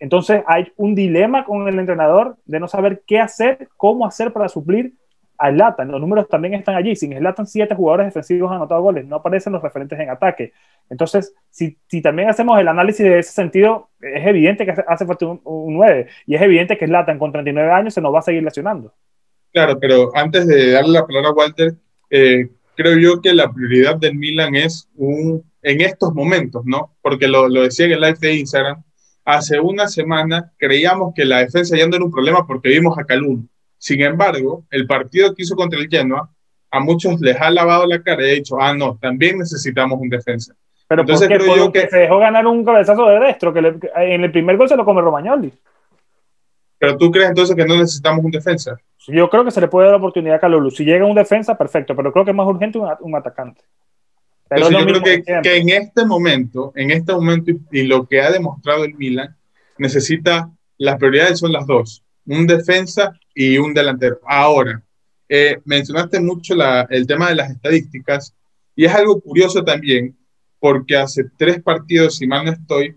Entonces 0.01 0.43
hay 0.45 0.73
un 0.77 0.97
dilema 0.97 1.45
con 1.45 1.69
el 1.69 1.79
entrenador 1.79 2.37
de 2.47 2.59
no 2.59 2.67
saber 2.67 3.03
qué 3.07 3.21
hacer, 3.21 3.69
cómo 3.77 4.07
hacer 4.07 4.33
para 4.33 4.49
suplir 4.49 4.93
a 5.39 5.53
Zlatan. 5.53 5.89
Los 5.89 6.01
números 6.01 6.29
también 6.29 6.55
están 6.55 6.75
allí. 6.75 6.97
Sin 6.97 7.17
Zlatan, 7.17 7.47
siete 7.47 7.77
jugadores 7.77 8.07
defensivos 8.07 8.51
han 8.51 8.57
anotado 8.57 8.83
goles. 8.83 9.07
No 9.07 9.15
aparecen 9.15 9.53
los 9.53 9.63
referentes 9.63 10.01
en 10.01 10.11
ataque. 10.11 10.53
Entonces, 10.91 11.33
si, 11.49 11.79
si 11.87 12.03
también 12.03 12.29
hacemos 12.29 12.59
el 12.59 12.67
análisis 12.67 13.07
de 13.07 13.21
ese 13.21 13.31
sentido, 13.31 13.91
es 14.01 14.27
evidente 14.27 14.67
que 14.67 14.75
hace 14.85 15.07
falta 15.07 15.27
un, 15.27 15.41
9. 15.45 16.09
Y 16.27 16.35
es 16.35 16.43
evidente 16.43 16.77
que 16.77 16.89
Zlatan 16.89 17.21
con 17.21 17.31
39 17.31 17.71
años 17.71 17.95
se 17.95 18.01
nos 18.01 18.13
va 18.13 18.19
a 18.19 18.23
seguir 18.23 18.43
lesionando. 18.43 18.93
Claro, 19.59 19.81
pero 19.81 20.13
antes 20.15 20.47
de 20.47 20.71
darle 20.71 20.93
la 20.93 21.05
palabra 21.05 21.31
a 21.31 21.33
Walter, 21.33 21.75
eh, 22.11 22.49
creo 22.77 22.97
yo 22.97 23.21
que 23.21 23.35
la 23.35 23.53
prioridad 23.53 23.97
del 23.97 24.15
Milan 24.15 24.55
es 24.55 24.89
un, 24.95 25.43
en 25.63 25.81
estos 25.81 26.15
momentos, 26.15 26.63
¿no? 26.65 26.95
Porque 27.03 27.27
lo, 27.27 27.49
lo 27.49 27.63
decía 27.63 27.87
en 27.87 27.93
el 27.95 28.01
live 28.03 28.19
de 28.21 28.35
Instagram, 28.35 28.85
hace 29.25 29.59
una 29.59 29.89
semana 29.89 30.53
creíamos 30.59 31.13
que 31.13 31.25
la 31.25 31.41
defensa 31.41 31.77
ya 31.77 31.89
no 31.89 31.97
era 31.97 32.05
un 32.05 32.13
problema 32.13 32.47
porque 32.47 32.69
vimos 32.69 32.97
a 32.99 33.05
Calum. 33.05 33.49
Sin 33.79 34.01
embargo, 34.01 34.65
el 34.71 34.87
partido 34.87 35.35
que 35.35 35.43
hizo 35.43 35.57
contra 35.57 35.81
el 35.81 35.89
Genoa, 35.89 36.31
a 36.71 36.79
muchos 36.79 37.21
les 37.21 37.41
ha 37.41 37.51
lavado 37.51 37.85
la 37.85 38.01
cara 38.01 38.29
y 38.29 38.31
ha 38.31 38.35
dicho, 38.35 38.61
ah, 38.61 38.73
no, 38.75 38.97
también 39.03 39.39
necesitamos 39.39 39.99
un 40.01 40.09
defensa. 40.09 40.55
Pero 40.87 41.01
Entonces, 41.01 41.27
creo 41.27 41.57
yo 41.57 41.73
que 41.73 41.89
se 41.89 41.99
dejó 41.99 42.21
ganar 42.21 42.47
un 42.47 42.65
cabezazo 42.65 43.09
de 43.09 43.19
destro, 43.19 43.53
que 43.53 43.59
en 43.59 44.23
el 44.23 44.31
primer 44.31 44.57
gol 44.57 44.69
se 44.69 44.77
lo 44.77 44.85
come 44.85 45.03
Romagnoli. 45.03 45.53
Pero 46.79 46.97
tú 46.97 47.11
crees 47.11 47.31
entonces 47.31 47.57
que 47.57 47.65
no 47.65 47.77
necesitamos 47.77 48.25
un 48.25 48.31
defensa. 48.31 48.79
Yo 49.09 49.29
creo 49.31 49.45
que 49.45 49.51
se 49.51 49.61
le 49.61 49.69
puede 49.69 49.87
dar 49.87 49.95
la 49.95 49.99
oportunidad 49.99 50.37
a 50.37 50.41
Calulu. 50.41 50.71
Si 50.71 50.85
llega 50.85 51.05
un 51.05 51.15
defensa, 51.15 51.57
perfecto, 51.57 51.97
pero 51.97 52.13
creo 52.13 52.25
que 52.25 52.31
es 52.31 52.37
más 52.37 52.47
urgente 52.47 52.79
un, 52.79 53.17
atacante. 53.17 53.63
Pero 54.49 54.71
yo 54.71 54.85
creo 54.85 55.03
que, 55.03 55.23
que, 55.43 55.57
en 55.57 55.69
este 55.71 56.07
momento, 56.07 56.73
en 56.75 56.91
este 56.91 57.13
momento 57.13 57.53
y, 57.71 57.83
lo 57.83 58.07
que 58.07 58.21
ha 58.21 58.31
demostrado 58.31 58.85
el 58.85 58.95
Milan, 58.95 59.37
necesita, 59.79 60.51
las 60.79 60.97
prioridades 60.97 61.39
son 61.39 61.53
las 61.53 61.67
dos, 61.67 62.03
un 62.27 62.47
defensa 62.47 63.13
y 63.35 63.59
un 63.59 63.75
delantero. 63.75 64.21
Ahora, 64.27 64.83
eh, 65.29 65.59
mencionaste 65.65 66.21
mucho 66.21 66.55
la, 66.55 66.87
el 66.91 67.07
tema 67.07 67.29
de 67.29 67.35
las 67.35 67.51
estadísticas 67.51 68.35
y 68.75 68.85
es 68.85 68.95
algo 68.95 69.21
curioso 69.21 69.65
también, 69.65 70.17
porque 70.59 70.97
hace 70.97 71.25
tres 71.37 71.63
partidos, 71.63 72.17
si 72.17 72.27
mal 72.27 72.45
no 72.45 72.53
estoy, 72.53 72.97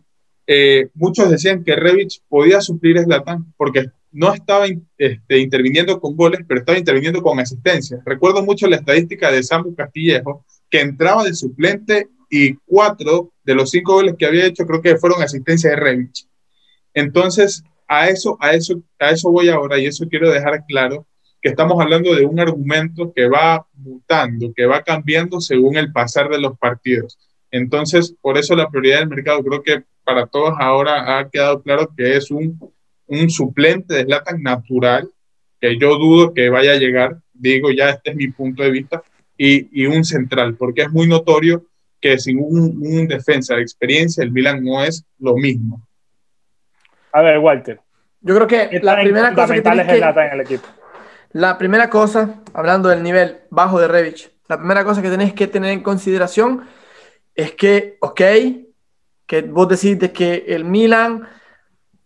eh, 0.53 0.89
muchos 0.95 1.29
decían 1.29 1.63
que 1.63 1.77
Revich 1.77 2.21
podía 2.27 2.59
suplir 2.59 2.97
a 2.97 3.03
Zlatan 3.03 3.53
porque 3.55 3.85
no 4.11 4.33
estaba 4.33 4.65
este, 4.97 5.39
interviniendo 5.39 5.97
con 6.01 6.17
goles, 6.17 6.41
pero 6.45 6.59
estaba 6.59 6.77
interviniendo 6.77 7.21
con 7.21 7.39
asistencia. 7.39 8.01
Recuerdo 8.05 8.43
mucho 8.43 8.67
la 8.67 8.75
estadística 8.75 9.31
de 9.31 9.43
Samu 9.43 9.73
Castillejo, 9.73 10.45
que 10.69 10.81
entraba 10.81 11.23
de 11.23 11.33
suplente 11.33 12.09
y 12.29 12.55
cuatro 12.65 13.31
de 13.45 13.55
los 13.55 13.69
cinco 13.69 13.93
goles 13.93 14.15
que 14.19 14.25
había 14.25 14.45
hecho 14.45 14.65
creo 14.65 14.81
que 14.81 14.97
fueron 14.97 15.23
asistencia 15.23 15.69
de 15.69 15.77
Revich. 15.77 16.27
Entonces, 16.93 17.63
a 17.87 18.09
eso, 18.09 18.35
a 18.41 18.51
eso, 18.51 18.83
a 18.99 19.11
eso 19.11 19.31
voy 19.31 19.47
ahora 19.47 19.79
y 19.79 19.85
eso 19.85 20.05
quiero 20.09 20.29
dejar 20.29 20.65
claro 20.67 21.07
que 21.41 21.47
estamos 21.47 21.81
hablando 21.81 22.13
de 22.13 22.25
un 22.25 22.41
argumento 22.41 23.13
que 23.15 23.29
va 23.29 23.65
mutando, 23.75 24.51
que 24.53 24.65
va 24.65 24.83
cambiando 24.83 25.39
según 25.39 25.77
el 25.77 25.93
pasar 25.93 26.27
de 26.27 26.41
los 26.41 26.57
partidos. 26.57 27.17
Entonces, 27.51 28.15
por 28.21 28.37
eso 28.37 28.55
la 28.55 28.69
prioridad 28.69 28.99
del 28.99 29.09
mercado 29.09 29.43
creo 29.43 29.61
que 29.61 29.83
para 30.03 30.25
todos 30.25 30.55
ahora 30.59 31.19
ha 31.19 31.29
quedado 31.29 31.61
claro 31.61 31.93
que 31.95 32.15
es 32.15 32.31
un 32.31 32.59
un 33.11 33.29
suplente 33.29 33.93
de 33.93 34.05
Zlatan 34.05 34.41
natural, 34.41 35.09
que 35.59 35.77
yo 35.77 35.97
dudo 35.97 36.33
que 36.33 36.49
vaya 36.49 36.71
a 36.71 36.77
llegar, 36.77 37.17
digo 37.33 37.69
ya 37.69 37.89
este 37.89 38.11
es 38.11 38.15
mi 38.15 38.29
punto 38.29 38.63
de 38.63 38.71
vista, 38.71 39.03
y, 39.37 39.87
un 39.87 40.03
central, 40.03 40.55
porque 40.55 40.83
es 40.83 40.91
muy 40.91 41.07
notorio 41.07 41.65
que 41.99 42.19
sin 42.19 42.37
un, 42.39 43.07
defensa 43.07 43.55
de 43.55 43.63
experiencia 43.63 44.23
el 44.23 44.31
Milan 44.31 44.63
no 44.63 44.83
es 44.83 45.03
lo 45.19 45.35
mismo. 45.35 45.81
A 47.11 47.23
ver, 47.23 47.39
Walter. 47.39 47.79
Yo 48.21 48.35
creo 48.35 48.47
que 48.47 48.79
la 48.83 49.01
primera 49.01 49.33
cosa 49.33 49.55
que, 49.55 49.63
que 49.63 49.69
en 49.71 50.33
el 50.33 50.41
equipo. 50.41 50.67
La 51.31 51.57
primera 51.57 51.89
cosa, 51.89 52.35
hablando 52.53 52.87
del 52.89 53.01
nivel 53.01 53.39
bajo 53.49 53.79
de 53.79 53.87
Revich, 53.87 54.31
la 54.47 54.57
primera 54.57 54.83
cosa 54.83 55.01
que 55.01 55.09
tenéis 55.09 55.33
que 55.33 55.47
tener 55.47 55.71
en 55.71 55.81
consideración 55.81 56.61
es 57.35 57.53
que, 57.53 57.97
ok, 58.01 58.21
que 59.25 59.41
vos 59.43 59.67
decís 59.67 59.97
de 59.97 60.11
que 60.11 60.45
el 60.47 60.65
Milan 60.65 61.27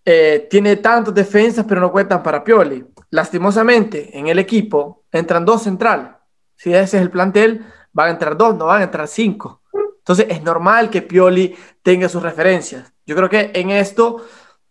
eh, 0.04 0.48
tiene 0.50 0.76
tantos 0.78 1.14
defensas, 1.14 1.66
pero 1.68 1.82
no 1.82 1.92
cuentan 1.92 2.22
para 2.22 2.44
Pioli. 2.44 2.86
Lastimosamente, 3.10 4.18
en 4.18 4.28
el 4.28 4.40
equipo 4.40 5.06
entran 5.12 5.46
dos 5.46 5.64
centrales. 5.64 6.12
Si 6.56 6.74
ese 6.74 6.98
es 6.98 7.04
el 7.04 7.10
plantel, 7.10 7.66
van 7.92 8.08
a 8.10 8.12
entrar 8.12 8.38
dos, 8.38 8.56
no 8.56 8.66
van 8.66 8.82
a 8.82 8.86
entrar 8.86 9.08
cinco. 9.08 9.62
Entonces 9.98 10.28
es 10.30 10.44
normal 10.44 10.90
que 10.90 11.02
Pioli 11.02 11.56
tenga 11.82 12.08
sus 12.08 12.22
referencias. 12.22 12.94
Yo 13.06 13.16
creo 13.16 13.30
que 13.30 13.52
en 13.56 13.72
esto 13.72 14.24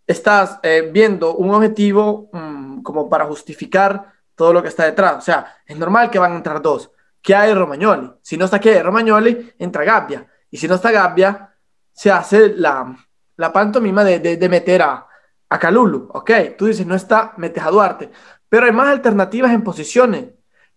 estás 0.07 0.59
eh, 0.63 0.89
viendo 0.93 1.35
un 1.35 1.53
objetivo 1.53 2.29
mm, 2.31 2.81
como 2.81 3.09
para 3.09 3.25
justificar 3.25 4.13
todo 4.35 4.53
lo 4.53 4.61
que 4.61 4.69
está 4.69 4.85
detrás. 4.85 5.17
O 5.17 5.21
sea, 5.21 5.57
es 5.65 5.77
normal 5.77 6.09
que 6.09 6.19
van 6.19 6.33
a 6.33 6.37
entrar 6.37 6.61
dos. 6.61 6.91
¿Qué 7.21 7.35
hay 7.35 7.53
Romagnoli? 7.53 8.11
Si 8.21 8.37
no 8.37 8.45
está 8.45 8.59
que 8.59 8.81
Romagnoli, 8.81 9.53
entra 9.57 9.83
Gabbia. 9.83 10.25
Y 10.55 10.57
si 10.57 10.69
no 10.69 10.75
está 10.75 10.89
Gabbia, 10.89 11.53
se 11.91 12.09
hace 12.09 12.53
la, 12.55 12.95
la 13.35 13.51
pantomima 13.51 14.05
de, 14.05 14.19
de 14.19 14.49
meter 14.49 14.83
a, 14.83 15.05
a 15.49 15.59
Calulu, 15.59 16.07
ok, 16.13 16.31
tú 16.57 16.67
dices 16.67 16.87
no 16.87 16.95
está, 16.95 17.33
metes 17.35 17.61
a 17.61 17.69
Duarte, 17.69 18.09
pero 18.47 18.65
hay 18.65 18.71
más 18.71 18.87
alternativas 18.87 19.51
en 19.51 19.65
posiciones 19.65 20.27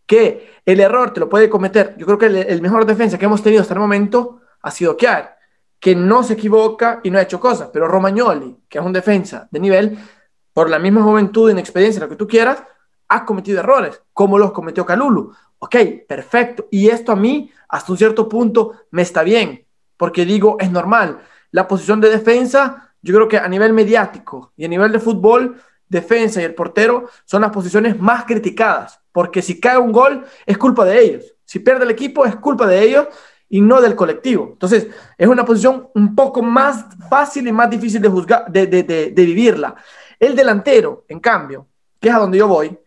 que 0.04 0.54
el 0.66 0.80
error 0.80 1.12
te 1.12 1.20
lo 1.20 1.28
puede 1.28 1.48
cometer. 1.48 1.94
Yo 1.96 2.06
creo 2.06 2.18
que 2.18 2.26
el, 2.26 2.60
mejor 2.60 2.86
defensa 2.86 3.18
que 3.20 3.26
hemos 3.26 3.40
tenido 3.40 3.62
hasta 3.62 3.74
el 3.74 3.78
momento 3.78 4.40
ha 4.62 4.72
sido 4.72 4.96
Kiar, 4.96 5.38
que 5.78 5.94
no 5.94 6.24
se 6.24 6.32
equivoca 6.32 6.98
y 7.04 7.12
no 7.12 7.18
ha 7.20 7.22
hecho 7.22 7.38
cosas, 7.38 7.70
pero 7.72 7.86
Romagnoli, 7.86 8.64
que 8.68 8.78
es 8.78 8.84
un 8.84 8.92
defensa 8.92 9.46
de 9.52 9.60
nivel, 9.60 9.96
por 10.52 10.68
la 10.68 10.80
misma 10.80 11.04
juventud, 11.04 11.52
inexperiencia, 11.52 12.00
lo 12.00 12.08
que 12.08 12.16
tú 12.16 12.26
quieras, 12.26 12.64
ha 13.06 13.24
cometido 13.24 13.60
errores, 13.60 14.02
como 14.12 14.40
los 14.40 14.50
cometió 14.50 14.84
Calulu. 14.84 15.32
Ok, 15.60 15.76
perfecto. 16.08 16.66
Y 16.70 16.88
esto 16.88 17.12
a 17.12 17.16
mí, 17.16 17.52
hasta 17.68 17.92
un 17.92 17.98
cierto 17.98 18.28
punto, 18.28 18.72
me 18.90 19.02
está 19.02 19.22
bien, 19.22 19.67
porque 19.98 20.24
digo, 20.24 20.56
es 20.58 20.70
normal. 20.70 21.20
La 21.50 21.68
posición 21.68 22.00
de 22.00 22.08
defensa 22.08 22.88
yo 23.02 23.14
creo 23.14 23.28
que 23.28 23.38
a 23.38 23.48
nivel 23.48 23.72
mediático 23.72 24.52
y 24.56 24.64
a 24.64 24.68
nivel 24.68 24.92
de 24.92 24.98
fútbol, 24.98 25.60
defensa 25.88 26.40
y 26.40 26.44
el 26.44 26.54
portero 26.54 27.08
son 27.24 27.42
las 27.42 27.50
posiciones 27.50 27.98
más 27.98 28.24
criticadas, 28.24 29.00
porque 29.12 29.42
si 29.42 29.60
cae 29.60 29.78
un 29.78 29.92
gol 29.92 30.24
es 30.44 30.58
culpa 30.58 30.84
de 30.84 31.00
ellos, 31.00 31.34
si 31.44 31.60
pierde 31.60 31.84
el 31.84 31.90
equipo 31.90 32.24
es 32.24 32.36
culpa 32.36 32.66
de 32.66 32.82
ellos 32.82 33.06
y 33.48 33.60
no 33.60 33.80
del 33.80 33.96
colectivo. 33.96 34.50
Entonces, 34.52 34.88
es 35.16 35.26
una 35.26 35.44
posición 35.44 35.88
un 35.94 36.14
poco 36.14 36.42
más 36.42 36.84
fácil 37.08 37.48
y 37.48 37.52
más 37.52 37.70
difícil 37.70 38.02
de, 38.02 38.08
juzgar, 38.08 38.50
de, 38.50 39.12
vivirla. 39.14 39.74
El 40.20 40.36
delantero, 40.36 41.04
en 41.08 41.20
cambio, 41.20 41.66
que 41.98 42.10
es 42.10 42.14
a 42.14 42.18
donde 42.18 42.38
yo 42.38 42.46
voy, 42.46 42.78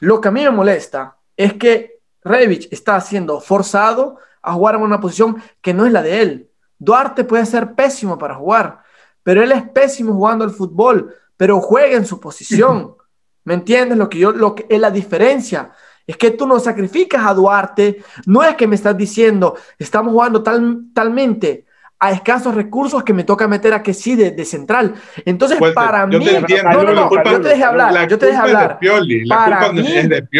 lo 0.00 0.20
que 0.20 0.28
a 0.28 0.30
mí 0.30 0.42
me 0.42 0.50
molesta 0.50 1.16
es 1.34 1.54
que 1.54 2.00
Revich 2.22 2.68
está 2.70 3.00
siendo 3.00 3.40
forzado 3.40 4.18
a 4.42 4.52
jugar 4.52 4.74
en 4.74 4.82
una 4.82 5.00
posición 5.00 5.42
que 5.62 5.72
no 5.72 5.86
es 5.86 5.92
la 5.92 6.02
de 6.02 6.20
él. 6.20 6.50
Duarte 6.84 7.22
puede 7.22 7.46
ser 7.46 7.74
pésimo 7.74 8.18
para 8.18 8.34
jugar, 8.34 8.80
pero 9.22 9.40
él 9.40 9.52
es 9.52 9.62
pésimo 9.68 10.14
jugando 10.14 10.44
al 10.44 10.50
fútbol, 10.50 11.14
pero 11.36 11.60
juega 11.60 11.96
en 11.96 12.04
su 12.04 12.18
posición. 12.18 12.96
¿Me 13.44 13.54
entiendes? 13.54 13.96
Lo 13.96 14.08
que 14.08 14.18
yo, 14.18 14.32
lo 14.32 14.56
que 14.56 14.66
es 14.68 14.80
la 14.80 14.90
diferencia. 14.90 15.70
Es 16.04 16.16
que 16.16 16.32
tú 16.32 16.44
no 16.44 16.58
sacrificas 16.58 17.24
a 17.24 17.34
Duarte, 17.34 18.02
no 18.26 18.42
es 18.42 18.56
que 18.56 18.66
me 18.66 18.74
estás 18.74 18.96
diciendo, 18.96 19.54
estamos 19.78 20.12
jugando 20.12 20.42
tal, 20.42 20.86
talmente 20.92 21.66
a 22.00 22.10
escasos 22.10 22.52
recursos 22.52 23.04
que 23.04 23.14
me 23.14 23.22
toca 23.22 23.46
meter 23.46 23.72
a 23.74 23.82
que 23.84 23.94
sí 23.94 24.16
de, 24.16 24.44
central. 24.44 24.94
Entonces, 25.24 25.58
para 25.72 26.04
mí, 26.04 26.16
no, 26.16 26.82
no, 26.82 26.94
no, 26.94 27.10
yo 27.24 27.40
te 27.40 27.48
dejé 27.50 27.62
hablar, 27.62 28.08
yo 28.08 28.18
te 28.18 28.26
dejé 28.26 28.38
hablar. 28.38 28.80
para, 29.28 29.72
mí, 29.72 29.84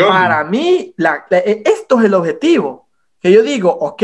para 0.09 0.43
mí, 0.43 0.93
esto 1.65 2.01
es 2.01 2.05
el 2.05 2.15
objetivo. 2.15 2.89
Que 3.21 3.31
yo 3.31 3.45
digo, 3.45 3.71
ok, 3.71 4.03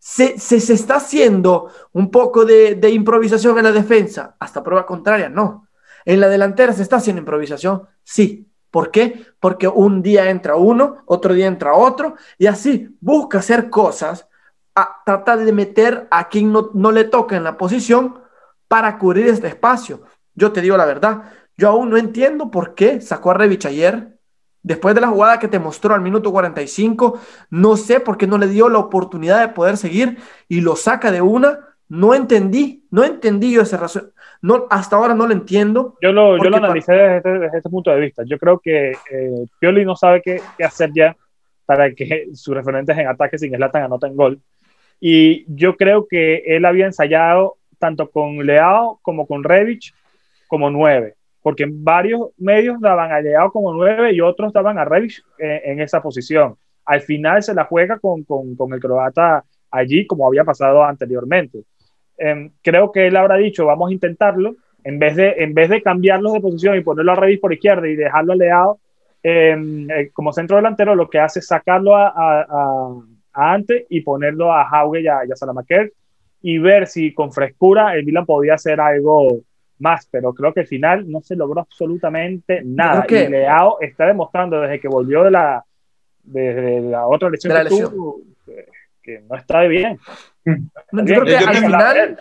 se, 0.00 0.38
se, 0.38 0.56
está 0.72 0.96
haciendo 0.96 1.70
un 1.92 2.10
poco 2.10 2.46
de, 2.46 2.90
improvisación 2.90 3.58
en 3.58 3.64
la 3.64 3.72
defensa. 3.72 4.34
Hasta 4.40 4.64
prueba 4.64 4.86
contraria, 4.86 5.28
no. 5.28 5.68
En 6.06 6.20
la 6.20 6.28
delantera 6.28 6.72
se 6.72 6.82
está 6.82 6.96
haciendo 6.96 7.20
improvisación, 7.20 7.86
sí. 8.02 8.48
¿Por 8.70 8.90
qué? 8.90 9.26
Porque 9.40 9.68
un 9.68 10.00
día 10.00 10.30
entra 10.30 10.56
uno, 10.56 11.02
otro 11.06 11.34
día 11.34 11.46
entra 11.46 11.74
otro, 11.74 12.14
y 12.38 12.46
así 12.46 12.96
busca 13.00 13.40
hacer 13.40 13.68
cosas, 13.68 14.28
a 14.74 15.02
tratar 15.04 15.40
de 15.40 15.52
meter 15.52 16.06
a 16.10 16.28
quien 16.28 16.52
no, 16.52 16.70
no 16.72 16.92
le 16.92 17.04
toca 17.04 17.36
en 17.36 17.44
la 17.44 17.58
posición 17.58 18.20
para 18.68 18.96
cubrir 18.96 19.26
este 19.26 19.48
espacio. 19.48 20.02
Yo 20.34 20.52
te 20.52 20.60
digo 20.60 20.76
la 20.76 20.86
verdad, 20.86 21.24
yo 21.56 21.68
aún 21.68 21.90
no 21.90 21.96
entiendo 21.96 22.50
por 22.50 22.74
qué 22.74 23.00
sacó 23.00 23.32
a 23.32 23.34
Revich 23.34 23.66
ayer, 23.66 24.19
Después 24.70 24.94
de 24.94 25.00
la 25.00 25.08
jugada 25.08 25.40
que 25.40 25.48
te 25.48 25.58
mostró 25.58 25.96
al 25.96 26.00
minuto 26.00 26.30
45, 26.30 27.18
no 27.50 27.76
sé 27.76 27.98
por 27.98 28.16
qué 28.16 28.28
no 28.28 28.38
le 28.38 28.46
dio 28.46 28.68
la 28.68 28.78
oportunidad 28.78 29.40
de 29.40 29.52
poder 29.52 29.76
seguir 29.76 30.18
y 30.46 30.60
lo 30.60 30.76
saca 30.76 31.10
de 31.10 31.20
una. 31.20 31.58
No 31.88 32.14
entendí, 32.14 32.86
no 32.92 33.02
entendí 33.02 33.50
yo 33.50 33.62
esa 33.62 33.78
razón. 33.78 34.12
No, 34.40 34.68
hasta 34.70 34.94
ahora 34.94 35.12
no 35.12 35.26
lo 35.26 35.32
entiendo. 35.32 35.96
Yo 36.00 36.12
lo, 36.12 36.38
yo 36.40 36.48
lo 36.48 36.58
analicé 36.58 36.92
desde 36.92 37.16
este, 37.16 37.28
desde 37.40 37.56
este, 37.56 37.68
punto 37.68 37.90
de 37.90 37.98
vista. 37.98 38.22
Yo 38.24 38.38
creo 38.38 38.60
que 38.60 38.92
eh, 39.10 39.44
Pioli 39.58 39.84
no 39.84 39.96
sabe 39.96 40.22
qué, 40.22 40.40
qué, 40.56 40.62
hacer 40.62 40.92
ya 40.94 41.16
para 41.66 41.92
que 41.92 42.28
sus 42.34 42.54
referentes 42.54 42.96
en 42.96 43.08
ataque 43.08 43.38
sin 43.38 43.52
Zlatan 43.52 43.82
anoten 43.82 44.14
gol. 44.14 44.40
Y 45.00 45.52
yo 45.52 45.76
creo 45.76 46.06
que 46.06 46.44
él 46.46 46.64
había 46.64 46.86
ensayado 46.86 47.56
tanto 47.80 48.08
con 48.08 48.46
Leao 48.46 49.00
como 49.02 49.26
con 49.26 49.42
Revich 49.42 49.92
como 50.46 50.70
nueve, 50.70 51.16
porque 51.42 51.66
varios 51.68 52.30
medios 52.36 52.80
daban 52.80 53.12
a 53.12 53.20
Leao 53.20 53.50
como 53.50 53.72
nueve 53.72 54.12
y 54.12 54.20
otros 54.20 54.52
daban 54.52 54.78
a 54.78 54.84
Revich 54.84 55.22
en, 55.38 55.80
esa 55.80 56.02
posición. 56.02 56.56
Al 56.84 57.00
final 57.00 57.42
se 57.42 57.54
la 57.54 57.64
juega 57.64 57.98
con, 57.98 58.24
con, 58.24 58.56
con 58.56 58.72
el 58.72 58.80
croata 58.80 59.44
allí, 59.70 60.06
como 60.06 60.26
había 60.26 60.44
pasado 60.44 60.84
anteriormente. 60.84 61.64
Em, 62.18 62.50
creo 62.62 62.92
que 62.92 63.06
él 63.06 63.16
habrá 63.16 63.36
dicho, 63.36 63.64
vamos 63.64 63.90
a 63.90 63.94
intentarlo, 63.94 64.56
en 64.84 64.98
vez 64.98 65.16
de, 65.16 65.34
en 65.38 65.54
vez 65.54 65.70
de 65.70 65.82
cambiarlos 65.82 66.32
de 66.32 66.40
posición 66.40 66.76
y 66.76 66.82
ponerlo 66.82 67.12
a 67.12 67.16
Revich 67.16 67.40
por 67.40 67.52
izquierda 67.52 67.88
y 67.88 67.96
dejarlo 67.96 68.34
a 68.34 68.36
Leao 68.36 68.80
em, 69.22 69.90
eh, 69.90 70.10
como 70.12 70.32
centro 70.32 70.56
delantero, 70.56 70.94
lo 70.94 71.08
que 71.08 71.18
hace 71.18 71.38
es 71.38 71.46
sacarlo 71.46 71.96
a, 71.96 72.08
a, 72.08 72.46
a, 73.32 73.52
Ante 73.52 73.86
y 73.88 74.00
ponerlo 74.00 74.52
a 74.52 74.68
Hauge 74.68 75.02
y 75.02 75.06
a, 75.06 75.20
y 75.26 75.32
a 75.32 75.36
Salamaker 75.36 75.92
y 76.42 76.58
ver 76.58 76.86
si 76.86 77.14
con 77.14 77.32
frescura 77.32 77.94
el 77.94 78.04
Milan 78.04 78.26
podía 78.26 78.54
hacer 78.54 78.80
algo 78.80 79.40
más, 79.80 80.06
pero 80.10 80.32
creo 80.32 80.52
que 80.52 80.60
al 80.60 80.66
final 80.66 81.10
no 81.10 81.20
se 81.20 81.36
logró 81.36 81.60
absolutamente 81.60 82.62
nada. 82.64 83.04
Y 83.08 83.28
Leao 83.28 83.78
está 83.80 84.06
demostrando 84.06 84.60
desde 84.60 84.80
que 84.80 84.88
volvió 84.88 85.24
de 85.24 85.30
la, 85.30 85.64
de, 86.22 86.80
la 86.82 87.06
otra 87.06 87.30
lesión, 87.30 87.54
que, 89.02 89.24
no 89.28 89.36
está 89.36 89.62
bien. 89.62 89.98
yo, 90.44 90.54
Creo 91.04 91.24
que 91.24 91.36
al 91.36 91.56
final, 91.56 92.20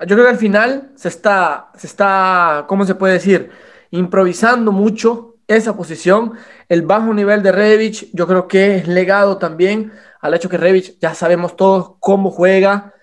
yo 0.00 0.16
creo 0.16 0.24
que 0.24 0.30
al 0.30 0.36
final 0.36 0.90
se 0.94 1.08
está, 1.08 1.70
se 1.74 1.86
está, 1.86 2.64
¿cómo 2.68 2.84
se 2.84 2.94
puede 2.94 3.14
decir? 3.14 3.50
Improvisando 3.90 4.72
mucho 4.72 5.36
esa 5.46 5.76
posición. 5.76 6.32
El 6.68 6.82
bajo 6.82 7.14
nivel 7.14 7.42
de 7.42 7.52
Revich, 7.52 8.10
yo 8.12 8.26
creo 8.26 8.48
que 8.48 8.76
es 8.76 8.88
legado 8.88 9.38
también 9.38 9.92
al 10.20 10.34
hecho 10.34 10.48
que 10.48 10.58
Revich 10.58 10.98
ya 10.98 11.14
sabemos 11.14 11.56
todos 11.56 11.94
cómo 12.00 12.30
juega 12.30 12.94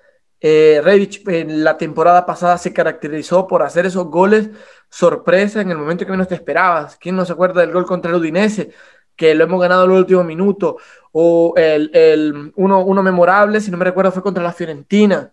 eh, 0.41 1.09
en 1.27 1.63
la 1.63 1.77
temporada 1.77 2.25
pasada 2.25 2.57
se 2.57 2.73
caracterizó 2.73 3.47
por 3.47 3.63
hacer 3.63 3.85
esos 3.85 4.05
goles 4.07 4.49
sorpresa 4.89 5.61
en 5.61 5.71
el 5.71 5.77
momento 5.77 6.05
que 6.05 6.11
menos 6.11 6.27
te 6.27 6.35
esperabas. 6.35 6.97
¿Quién 6.97 7.15
no 7.15 7.25
se 7.25 7.33
acuerda 7.33 7.61
del 7.61 7.71
gol 7.71 7.85
contra 7.85 8.11
el 8.11 8.17
Udinese? 8.17 8.71
Que 9.15 9.33
lo 9.33 9.45
hemos 9.45 9.59
ganado 9.61 9.85
en 9.85 9.91
el 9.91 9.97
último 9.97 10.23
minuto. 10.23 10.77
O 11.11 11.53
el, 11.57 11.89
el 11.93 12.51
uno, 12.55 12.81
uno, 12.81 13.01
memorable, 13.01 13.61
si 13.61 13.71
no 13.71 13.77
me 13.77 13.85
recuerdo, 13.85 14.11
fue 14.11 14.23
contra 14.23 14.43
la 14.43 14.53
Fiorentina, 14.53 15.31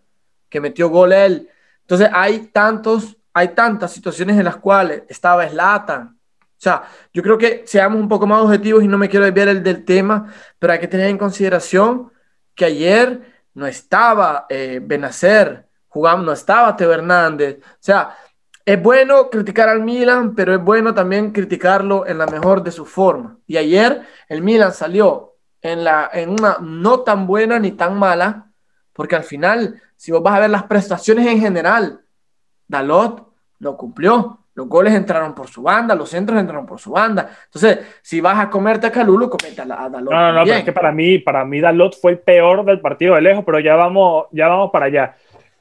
que 0.48 0.60
metió 0.60 0.88
gol 0.88 1.12
él. 1.12 1.48
Entonces 1.80 2.08
hay 2.12 2.48
tantos, 2.52 3.16
hay 3.32 3.48
tantas 3.48 3.92
situaciones 3.92 4.38
en 4.38 4.44
las 4.44 4.56
cuales 4.56 5.02
estaba 5.08 5.48
Slatan. 5.48 6.16
O 6.38 6.62
sea, 6.62 6.84
yo 7.12 7.24
creo 7.24 7.36
que 7.36 7.64
seamos 7.66 8.00
un 8.00 8.08
poco 8.08 8.24
más 8.24 8.40
objetivos 8.40 8.84
y 8.84 8.88
no 8.88 8.96
me 8.96 9.08
quiero 9.08 9.24
desviar 9.24 9.48
el 9.48 9.64
del 9.64 9.84
tema, 9.84 10.32
pero 10.60 10.72
hay 10.72 10.78
que 10.78 10.86
tener 10.86 11.08
en 11.08 11.18
consideración 11.18 12.12
que 12.54 12.66
ayer 12.66 13.31
no 13.54 13.66
estaba 13.66 14.46
eh, 14.48 14.80
Benacer 14.82 15.66
jugando, 15.88 16.26
no 16.26 16.32
estaba 16.32 16.76
Teo 16.76 16.92
Hernández. 16.92 17.58
O 17.62 17.76
sea, 17.80 18.16
es 18.64 18.82
bueno 18.82 19.28
criticar 19.28 19.68
al 19.68 19.82
Milan, 19.82 20.34
pero 20.34 20.54
es 20.54 20.62
bueno 20.62 20.94
también 20.94 21.32
criticarlo 21.32 22.06
en 22.06 22.18
la 22.18 22.26
mejor 22.26 22.62
de 22.62 22.70
su 22.70 22.84
forma. 22.86 23.38
Y 23.46 23.56
ayer 23.56 24.02
el 24.28 24.42
Milan 24.42 24.72
salió 24.72 25.34
en, 25.60 25.84
la, 25.84 26.10
en 26.12 26.30
una 26.30 26.58
no 26.60 27.00
tan 27.00 27.26
buena 27.26 27.58
ni 27.58 27.72
tan 27.72 27.98
mala, 27.98 28.50
porque 28.92 29.16
al 29.16 29.24
final, 29.24 29.80
si 29.96 30.12
vos 30.12 30.22
vas 30.22 30.34
a 30.36 30.40
ver 30.40 30.50
las 30.50 30.64
prestaciones 30.64 31.26
en 31.26 31.40
general, 31.40 32.00
Dalot 32.68 33.32
no 33.58 33.76
cumplió. 33.76 34.41
Los 34.54 34.68
goles 34.68 34.92
entraron 34.92 35.34
por 35.34 35.48
su 35.48 35.62
banda, 35.62 35.94
los 35.94 36.10
centros 36.10 36.38
entraron 36.38 36.66
por 36.66 36.78
su 36.78 36.90
banda. 36.90 37.30
Entonces, 37.46 37.78
si 38.02 38.20
vas 38.20 38.38
a 38.38 38.50
comerte 38.50 38.86
a 38.86 38.92
Calulu, 38.92 39.30
comete 39.30 39.62
a 39.62 39.64
Dalot. 39.64 40.12
No, 40.12 40.20
no, 40.20 40.32
no, 40.32 40.44
pero 40.44 40.56
es 40.56 40.64
que 40.64 40.72
para 40.72 40.92
mí, 40.92 41.18
para 41.18 41.44
mí 41.44 41.60
Dalot 41.60 41.98
fue 41.98 42.12
el 42.12 42.18
peor 42.18 42.64
del 42.64 42.80
partido 42.80 43.14
de 43.14 43.22
lejos, 43.22 43.44
pero 43.46 43.60
ya 43.60 43.76
vamos, 43.76 44.26
ya 44.32 44.48
vamos 44.48 44.70
para 44.70 44.86
allá. 44.86 45.16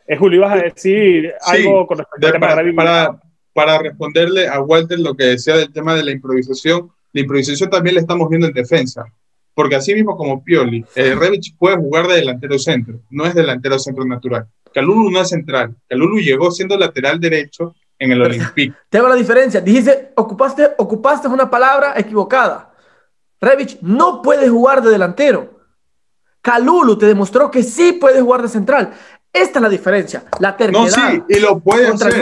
Eh, 0.06 0.18
Julio, 0.18 0.40
ibas 0.40 0.54
a 0.54 0.64
decir 0.64 1.34
algo 1.42 1.88
con 1.88 2.00
respecto 2.00 2.28
a 2.28 2.40
para, 2.40 2.76
para, 2.76 3.20
para, 3.54 3.78
responderle 3.80 4.48
a 4.48 4.60
Walter 4.60 5.00
lo 5.00 5.16
que 5.16 5.24
decía 5.24 5.56
del 5.56 5.72
tema 5.72 5.96
de 5.96 6.04
la 6.04 6.12
improvisación, 6.12 6.92
la 7.14 7.22
improvisación 7.22 7.70
también 7.70 7.96
la 7.96 8.02
estamos 8.02 8.28
viendo 8.28 8.48
en 8.48 8.54
defensa. 8.54 9.06
Porque 9.54 9.76
así 9.76 9.94
mismo 9.94 10.18
como 10.18 10.44
Pioli, 10.44 10.84
eh, 10.96 11.16
Revich 11.16 11.56
puede 11.58 11.78
jugar 11.78 12.08
de 12.08 12.16
delantero 12.16 12.58
centro, 12.58 13.00
no 13.10 13.26
es 13.26 13.36
delantero 13.36 13.80
centro 13.80 14.04
natural. 14.06 14.48
Calulu 14.74 15.12
no 15.12 15.22
es 15.22 15.30
central. 15.30 15.76
Calulu 15.88 16.20
llegó 16.20 16.52
siendo 16.52 16.78
lateral 16.78 17.20
derecho 17.20 17.76
en 18.02 18.12
el 18.12 18.22
Olympique. 18.22 18.76
Te 18.90 18.98
hago 18.98 19.08
la 19.08 19.16
diferencia. 19.16 19.62
Dijiste, 19.62 20.12
ocupaste, 20.16 20.72
ocupaste 20.78 21.28
una 21.28 21.50
palabra 21.50 21.94
equivocada. 21.96 22.74
Revich 23.40 23.78
no 23.82 24.24
puede 24.24 24.50
jugar 24.50 24.82
de 24.82 24.90
delantero. 24.90 25.62
Calulu 26.42 26.98
te 26.98 27.06
demostró 27.06 27.52
que 27.52 27.62
sí 27.62 27.94
puede 27.94 28.20
jugar 28.20 28.42
de 28.42 28.48
central. 28.48 28.92
Esta 29.32 29.60
es 29.60 29.64
la 29.64 29.70
diferencia, 29.70 30.24
la 30.40 30.58
terquedad. 30.58 30.82
No, 30.82 30.90
sí, 30.90 31.24
y 31.30 31.40
lo 31.40 31.60
puede 31.60 31.88
hacer. 31.88 32.16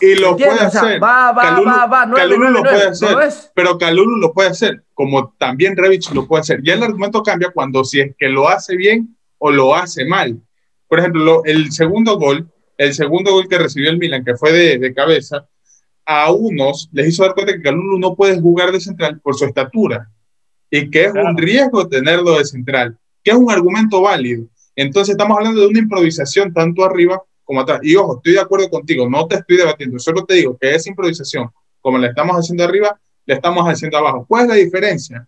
y 0.00 0.14
lo 0.14 0.36
puede 0.36 0.60
hacer. 0.60 1.02
va, 1.02 1.32
va, 1.32 1.60
va, 1.60 1.86
va. 1.86 2.10
Calulu 2.14 2.50
lo 2.50 2.62
puede 2.62 2.88
hacer. 2.88 3.16
pero 3.54 3.76
Calulu 3.76 4.16
lo 4.16 4.32
puede 4.32 4.50
hacer, 4.50 4.84
como 4.94 5.34
también 5.36 5.76
Revich 5.76 6.12
lo 6.12 6.28
puede 6.28 6.42
hacer. 6.42 6.60
Ya 6.62 6.74
el 6.74 6.82
argumento 6.84 7.24
cambia 7.24 7.50
cuando 7.50 7.84
si 7.84 8.00
es 8.00 8.14
que 8.16 8.28
lo 8.28 8.48
hace 8.48 8.76
bien 8.76 9.16
o 9.38 9.50
lo 9.50 9.74
hace 9.74 10.04
mal. 10.06 10.40
Por 10.86 11.00
ejemplo, 11.00 11.42
el 11.44 11.72
segundo 11.72 12.16
gol 12.18 12.48
el 12.76 12.94
segundo 12.94 13.32
gol 13.32 13.48
que 13.48 13.58
recibió 13.58 13.90
el 13.90 13.98
Milan, 13.98 14.24
que 14.24 14.36
fue 14.36 14.52
de, 14.52 14.94
cabeza, 14.94 15.46
a 16.04 16.32
unos 16.32 16.88
les 16.92 17.08
hizo 17.08 17.22
dar 17.22 17.34
cuenta 17.34 17.54
que 17.54 17.62
Calulu 17.62 17.98
no 17.98 18.14
puede 18.14 18.40
jugar 18.40 18.72
de 18.72 18.80
central 18.80 19.20
por 19.20 19.36
su 19.36 19.46
estatura 19.46 20.10
y 20.70 20.90
que 20.90 21.06
es 21.06 21.12
un 21.14 21.36
riesgo 21.36 21.88
tenerlo 21.88 22.38
de 22.38 22.44
central, 22.44 22.98
que 23.22 23.30
es 23.30 23.36
un 23.36 23.50
argumento 23.50 24.02
válido. 24.02 24.46
Entonces 24.76 25.12
estamos 25.12 25.38
hablando 25.38 25.60
de 25.60 25.68
una 25.68 25.78
improvisación 25.78 26.52
tanto 26.52 26.84
arriba 26.84 27.22
como 27.44 27.60
atrás. 27.60 27.80
Y 27.82 27.96
ojo, 27.96 28.16
estoy 28.16 28.32
de 28.34 28.40
acuerdo 28.40 28.68
contigo, 28.68 29.08
no 29.08 29.26
te 29.26 29.36
estoy 29.36 29.56
debatiendo, 29.56 29.98
solo 29.98 30.24
te 30.24 30.34
digo 30.34 30.58
que 30.60 30.74
esa 30.74 30.90
improvisación, 30.90 31.48
como 31.80 31.98
la 31.98 32.08
estamos 32.08 32.36
haciendo 32.36 32.64
arriba, 32.64 32.98
la 33.26 33.34
estamos 33.36 33.64
haciendo 33.66 33.98
abajo. 33.98 34.26
¿Cuál 34.28 34.42
es 34.42 34.48
la 34.48 34.54
diferencia? 34.56 35.26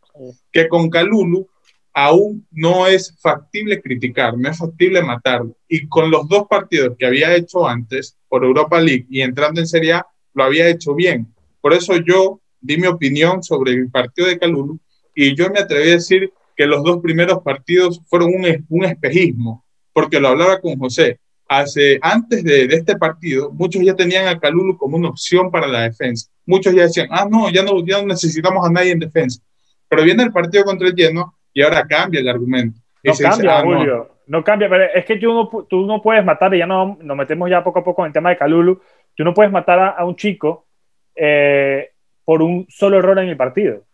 Que 0.52 0.68
con 0.68 0.90
Calulu 0.90 1.48
aún 1.96 2.46
no 2.50 2.86
es 2.86 3.16
factible 3.22 3.80
criticar, 3.80 4.36
no 4.36 4.50
es 4.50 4.58
factible 4.58 5.02
matarlo. 5.02 5.56
Y 5.66 5.88
con 5.88 6.10
los 6.10 6.28
dos 6.28 6.46
partidos 6.46 6.94
que 6.98 7.06
había 7.06 7.34
hecho 7.34 7.66
antes 7.66 8.18
por 8.28 8.44
Europa 8.44 8.78
League 8.78 9.06
y 9.08 9.22
entrando 9.22 9.62
en 9.62 9.66
Serie 9.66 9.94
A, 9.94 10.06
lo 10.34 10.44
había 10.44 10.68
hecho 10.68 10.94
bien. 10.94 11.26
Por 11.58 11.72
eso 11.72 11.94
yo 11.96 12.38
di 12.60 12.76
mi 12.76 12.86
opinión 12.86 13.42
sobre 13.42 13.72
el 13.72 13.90
partido 13.90 14.28
de 14.28 14.38
Calulu 14.38 14.78
y 15.14 15.34
yo 15.34 15.48
me 15.48 15.60
atreví 15.60 15.88
a 15.88 15.94
decir 15.94 16.30
que 16.54 16.66
los 16.66 16.84
dos 16.84 17.00
primeros 17.00 17.42
partidos 17.42 18.02
fueron 18.08 18.30
un, 18.68 18.84
espejismo, 18.84 19.64
porque 19.94 20.20
lo 20.20 20.28
hablaba 20.28 20.60
con 20.60 20.78
José. 20.78 21.18
Hace, 21.48 21.98
antes 22.02 22.44
de, 22.44 22.66
de, 22.66 22.76
este 22.76 22.96
partido, 22.96 23.50
muchos 23.52 23.82
ya 23.82 23.94
tenían 23.94 24.28
a 24.28 24.38
Calulu 24.38 24.76
como 24.76 24.98
una 24.98 25.08
opción 25.08 25.50
para 25.50 25.66
la 25.66 25.82
defensa. 25.82 26.28
Muchos 26.44 26.74
ya 26.74 26.82
decían, 26.82 27.08
ah, 27.10 27.26
no, 27.30 27.48
ya 27.50 27.62
no, 27.62 27.82
ya 27.86 28.02
no 28.02 28.08
necesitamos 28.08 28.66
a 28.66 28.70
nadie 28.70 28.90
en 28.90 28.98
defensa. 28.98 29.40
Pero 29.88 30.02
viene 30.02 30.24
el 30.24 30.32
partido 30.32 30.64
contra 30.64 30.88
el 30.88 30.94
Lleno 30.94 31.35
y 31.56 31.62
ahora 31.62 31.86
cambia 31.86 32.20
el 32.20 32.28
argumento. 32.28 32.78
No 33.02 33.14
cambia, 33.14 33.58
ah, 33.58 33.62
Julio. 33.62 34.10
No. 34.26 34.44
cambia, 34.44 34.68
pero 34.68 34.84
es 34.94 35.06
que 35.06 35.16
tú 35.16 35.32
no, 35.32 35.66
tú 35.66 35.86
no 35.86 36.02
puedes 36.02 36.22
matar, 36.22 36.54
y 36.54 36.58
ya 36.58 36.66
no, 36.66 36.98
nos 37.00 37.16
metemos 37.16 37.48
ya 37.48 37.64
poco 37.64 37.78
a 37.78 37.84
poco 37.84 38.02
en 38.02 38.08
el 38.08 38.12
tema 38.12 38.28
de 38.28 38.36
Calulu, 38.36 38.82
tú 39.14 39.24
no 39.24 39.32
puedes 39.32 39.50
matar 39.50 39.94
a, 39.96 40.04
un 40.04 40.16
chico 40.16 40.66
eh, 41.14 41.92
por 42.26 42.42
un 42.42 42.66
solo 42.68 42.98
error 42.98 43.18
en 43.20 43.30
el 43.30 43.38
partido. 43.38 43.84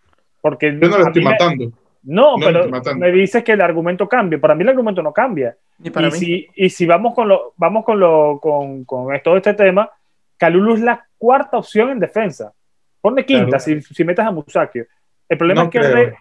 Porque 0.40 0.72
Yo 0.72 0.88
no 0.88 0.98
lo 0.98 1.06
estoy 1.06 1.22
matando. 1.22 1.70
No, 2.02 2.34
pero 2.40 2.68
me 2.96 3.12
dices 3.12 3.44
que 3.44 3.52
el 3.52 3.60
argumento 3.60 4.08
cambia. 4.08 4.40
Para 4.40 4.56
mí 4.56 4.62
el 4.62 4.70
argumento 4.70 5.00
no 5.00 5.12
cambia. 5.12 5.56
Y, 5.84 5.90
para 5.90 6.08
mí. 6.08 6.18
Si, 6.18 6.48
y 6.56 6.68
si 6.68 6.84
vamos 6.84 7.14
con 7.14 7.28
lo, 7.28 7.54
vamos 7.56 7.84
con 7.84 8.00
lo, 8.00 8.40
con, 8.42 8.84
con 8.84 9.06
todo 9.22 9.36
este 9.36 9.54
tema, 9.54 9.88
Calulu 10.36 10.74
es 10.74 10.80
la 10.80 11.06
cuarta 11.16 11.58
opción 11.58 11.90
en 11.90 12.00
defensa. 12.00 12.52
Ponle 13.00 13.24
quinta 13.24 13.60
si, 13.60 13.80
si 13.82 14.02
metas 14.02 14.26
a 14.26 14.32
Musakio. 14.32 14.84
El 15.28 15.38
problema 15.38 15.62
es 15.62 15.70
que 15.70 16.12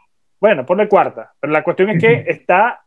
bueno, 0.41 0.65
ponle 0.65 0.89
cuarta, 0.89 1.31
pero 1.39 1.53
la 1.53 1.63
cuestión 1.63 1.91
es 1.91 2.01
que 2.01 2.25
está 2.27 2.81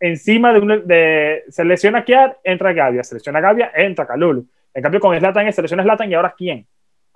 encima 0.00 0.52
de, 0.54 0.58
un, 0.58 0.86
de 0.86 1.44
selecciona 1.50 2.02
Kiar, 2.02 2.38
entra 2.42 2.72
Gavia, 2.72 3.04
selecciona 3.04 3.40
Gavia, 3.40 3.70
entra 3.74 4.06
Calulu. 4.06 4.46
En 4.72 4.82
cambio, 4.82 4.98
con 4.98 5.16
Slatan, 5.16 5.52
selecciona 5.52 5.82
Slatan 5.82 6.10
y 6.10 6.14
ahora 6.14 6.34
¿quién? 6.36 6.66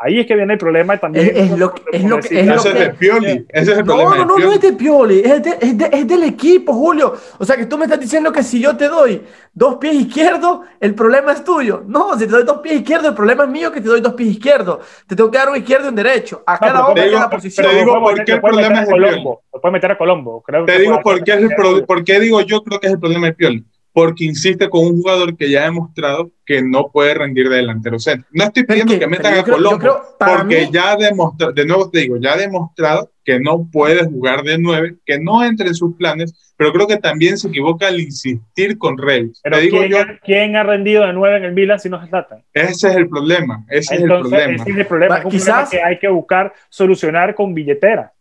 Ahí 0.02 0.18
es 0.18 0.26
que 0.26 0.34
viene 0.34 0.54
el 0.54 0.58
problema 0.58 0.96
también. 0.96 1.30
Es, 1.34 1.50
lo, 1.50 1.74
es 1.92 2.04
lo 2.04 2.20
que. 2.20 2.40
Es 2.40 2.46
lo 2.46 2.56
es 2.56 2.64
de 2.64 2.94
Pioli. 2.94 3.46
Ese 3.50 3.72
es 3.72 3.78
el 3.78 3.84
no, 3.84 3.96
problema. 3.96 4.16
No, 4.16 4.24
no, 4.24 4.38
no 4.38 4.52
es 4.54 4.60
de 4.62 4.72
Pioli. 4.72 5.20
Es, 5.20 5.42
de, 5.42 5.58
es, 5.60 5.76
de, 5.76 5.90
es, 5.92 6.08
del 6.08 6.24
equipo, 6.24 6.72
Julio. 6.72 7.14
O 7.36 7.44
sea 7.44 7.54
que 7.54 7.66
tú 7.66 7.76
me 7.76 7.84
estás 7.84 8.00
diciendo 8.00 8.32
que 8.32 8.42
si 8.42 8.62
yo 8.62 8.74
te 8.78 8.88
doy 8.88 9.22
dos 9.52 9.76
pies 9.76 9.96
izquierdos, 9.96 10.60
el 10.80 10.94
problema 10.94 11.32
es 11.32 11.44
tuyo. 11.44 11.82
No, 11.86 12.18
si 12.18 12.24
te 12.24 12.30
doy 12.30 12.44
dos 12.44 12.60
pies 12.60 12.76
izquierdos, 12.76 13.10
el 13.10 13.14
problema 13.14 13.44
es 13.44 13.50
mío 13.50 13.70
que 13.70 13.82
te 13.82 13.88
doy 13.88 14.00
dos 14.00 14.14
pies 14.14 14.30
izquierdos. 14.30 14.78
Te 15.06 15.14
tengo 15.14 15.30
que 15.30 15.36
dar 15.36 15.50
un 15.50 15.58
izquierdo 15.58 15.84
y 15.84 15.88
un 15.90 15.96
derecho. 15.96 16.42
A 16.46 16.58
cada 16.58 16.86
hombre 16.86 17.04
en 17.04 17.12
la 17.12 17.28
posición. 17.28 17.66
Te 17.66 17.76
digo 17.76 18.00
por 18.00 18.24
qué 18.24 18.32
el 18.32 18.40
problema 18.40 18.80
es 18.80 18.88
de 18.88 18.94
Pioli. 18.94 19.22
Lo 19.22 19.60
puedes 19.60 19.72
meter 19.74 19.92
a 19.92 19.98
Colombo. 19.98 20.42
Creo 20.42 20.64
te 20.64 20.78
digo 20.78 20.98
por 21.02 21.22
qué, 21.22 21.32
es 21.32 21.42
el 21.42 21.84
por 21.84 22.04
qué 22.04 22.20
digo 22.20 22.40
yo 22.40 22.64
creo 22.64 22.80
que 22.80 22.86
es 22.86 22.94
el 22.94 22.98
problema 22.98 23.26
de 23.26 23.34
Pioli. 23.34 23.66
Porque 23.92 24.24
insiste 24.24 24.68
con 24.68 24.86
un 24.86 25.00
jugador 25.00 25.36
que 25.36 25.50
ya 25.50 25.62
ha 25.62 25.64
demostrado 25.64 26.30
que 26.46 26.62
no 26.62 26.90
puede 26.92 27.14
rendir 27.14 27.48
de 27.48 27.56
delantero 27.56 27.98
centro. 27.98 28.28
No 28.32 28.44
estoy 28.44 28.64
pidiendo 28.64 28.98
que 28.98 29.06
metan 29.06 29.38
a 29.38 29.42
Colombo, 29.42 30.00
porque 30.18 30.68
ya 30.72 30.92
ha 30.92 30.96
demostrado, 30.96 31.52
de 31.52 31.64
nuevo 31.64 31.90
te 31.90 32.00
digo, 32.00 32.16
ya 32.16 32.32
ha 32.32 32.36
demostrado 32.36 33.10
que 33.24 33.38
no 33.38 33.68
puede 33.70 34.04
jugar 34.04 34.42
de 34.42 34.58
nueve, 34.58 34.96
que 35.04 35.18
no 35.18 35.44
entre 35.44 35.68
en 35.68 35.74
sus 35.74 35.94
planes, 35.96 36.52
pero 36.56 36.72
creo 36.72 36.86
que 36.86 36.96
también 36.96 37.38
se 37.38 37.48
equivoca 37.48 37.88
al 37.88 38.00
insistir 38.00 38.78
con 38.78 38.98
Reis. 38.98 39.40
Pero 39.42 39.58
digo 39.58 39.78
¿quién, 39.78 39.90
yo, 39.90 39.98
¿quién 40.24 40.56
ha 40.56 40.62
rendido 40.62 41.06
de 41.06 41.12
nueve 41.12 41.36
en 41.36 41.44
el 41.44 41.52
Milan 41.52 41.78
si 41.78 41.88
no 41.88 42.02
se 42.02 42.08
trata? 42.08 42.42
Ese 42.52 42.88
es 42.88 42.96
el 42.96 43.08
problema, 43.08 43.64
ese 43.68 43.94
es 43.94 44.00
el 44.02 44.08
problema. 44.08 44.54
Ese 44.54 44.70
es 44.70 44.76
el 44.76 44.86
problema, 44.86 45.22
quizás, 45.24 45.70
que 45.70 45.82
hay 45.82 45.98
que 45.98 46.08
buscar 46.08 46.52
solucionar 46.68 47.34
con 47.34 47.54
billetera. 47.54 48.12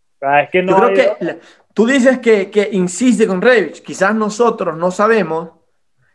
es 0.42 0.50
que 0.50 0.64
no 0.64 0.72
yo 0.72 0.94
creo 0.94 1.18
que 1.18 1.40
tú 1.74 1.86
dices 1.88 2.20
que, 2.20 2.50
que 2.50 2.70
insiste 2.72 3.26
con 3.26 3.42
Reis, 3.42 3.82
quizás 3.82 4.14
nosotros 4.14 4.78
no 4.78 4.92
sabemos 4.92 5.59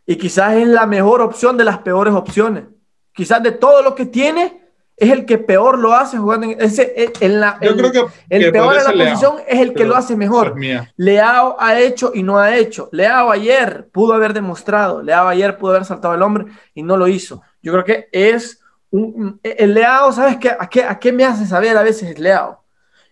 y 0.06 0.16
quizás 0.16 0.54
es 0.54 0.68
la 0.68 0.86
mejor 0.86 1.20
opción 1.20 1.56
de 1.56 1.64
las 1.64 1.78
peores 1.78 2.14
opciones. 2.14 2.64
Quizás 3.12 3.42
de 3.42 3.52
todo 3.52 3.82
lo 3.82 3.94
que 3.94 4.06
tiene, 4.06 4.64
es 4.96 5.10
el 5.10 5.26
que 5.26 5.38
peor 5.38 5.78
lo 5.78 5.92
hace 5.92 6.18
jugando 6.18 6.46
en, 6.46 6.60
ese, 6.60 6.92
eh, 6.96 7.12
en 7.20 7.40
la. 7.40 7.58
Yo 7.60 7.76
creo 7.76 7.90
que, 7.90 8.04
el 8.28 8.52
peor 8.52 8.74
de 8.74 8.84
la 8.84 8.92
posición 8.92 9.36
es 9.46 9.60
el 9.60 9.74
que 9.74 9.84
lo 9.84 9.96
hace 9.96 10.16
mejor. 10.16 10.54
Leao 10.96 11.56
ha 11.58 11.80
hecho 11.80 12.12
y 12.14 12.22
no 12.22 12.38
ha 12.38 12.56
hecho. 12.56 12.88
Leao 12.92 13.30
ayer 13.30 13.88
pudo 13.92 14.14
haber 14.14 14.32
demostrado. 14.32 15.02
Leao 15.02 15.26
ayer 15.26 15.58
pudo 15.58 15.72
haber 15.72 15.84
saltado 15.84 16.14
el 16.14 16.22
hombre 16.22 16.46
y 16.74 16.82
no 16.82 16.96
lo 16.96 17.08
hizo. 17.08 17.42
Yo 17.60 17.72
creo 17.72 17.84
que 17.84 18.08
es 18.12 18.60
un. 18.90 19.40
El 19.42 19.74
Leao, 19.74 20.12
¿sabes 20.12 20.36
qué? 20.36 20.50
¿A 20.50 20.68
qué, 20.68 20.84
a 20.84 20.98
qué 20.98 21.12
me 21.12 21.24
hace 21.24 21.46
saber 21.46 21.76
a 21.76 21.82
veces 21.82 22.14
el 22.14 22.22
Leao? 22.22 22.62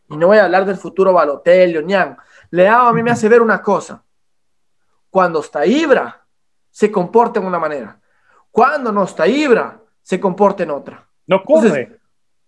Y 0.09 0.17
no 0.17 0.29
voy 0.29 0.39
a 0.39 0.45
hablar 0.45 0.65
del 0.65 0.77
futuro 0.77 1.13
Balotelli 1.13 1.79
o. 1.79 2.17
Leao 2.51 2.87
a 2.87 2.93
mí 2.93 3.03
me 3.03 3.11
hace 3.11 3.29
ver 3.29 3.43
una 3.43 3.61
cosa. 3.61 4.03
Cuando 5.11 5.41
está 5.41 5.67
Ibra, 5.67 6.22
se 6.73 6.91
comporta 6.91 7.39
en 7.39 7.47
una 7.47 7.61
manera. 7.61 8.01
Cuando 8.51 8.91
no 8.91 9.05
está 9.05 9.29
Ibra, 9.29 9.79
se 10.03 10.19
comporta 10.19 10.65
en 10.65 10.73
otra. 10.73 11.07
No 11.27 11.45
corre. 11.45 12.01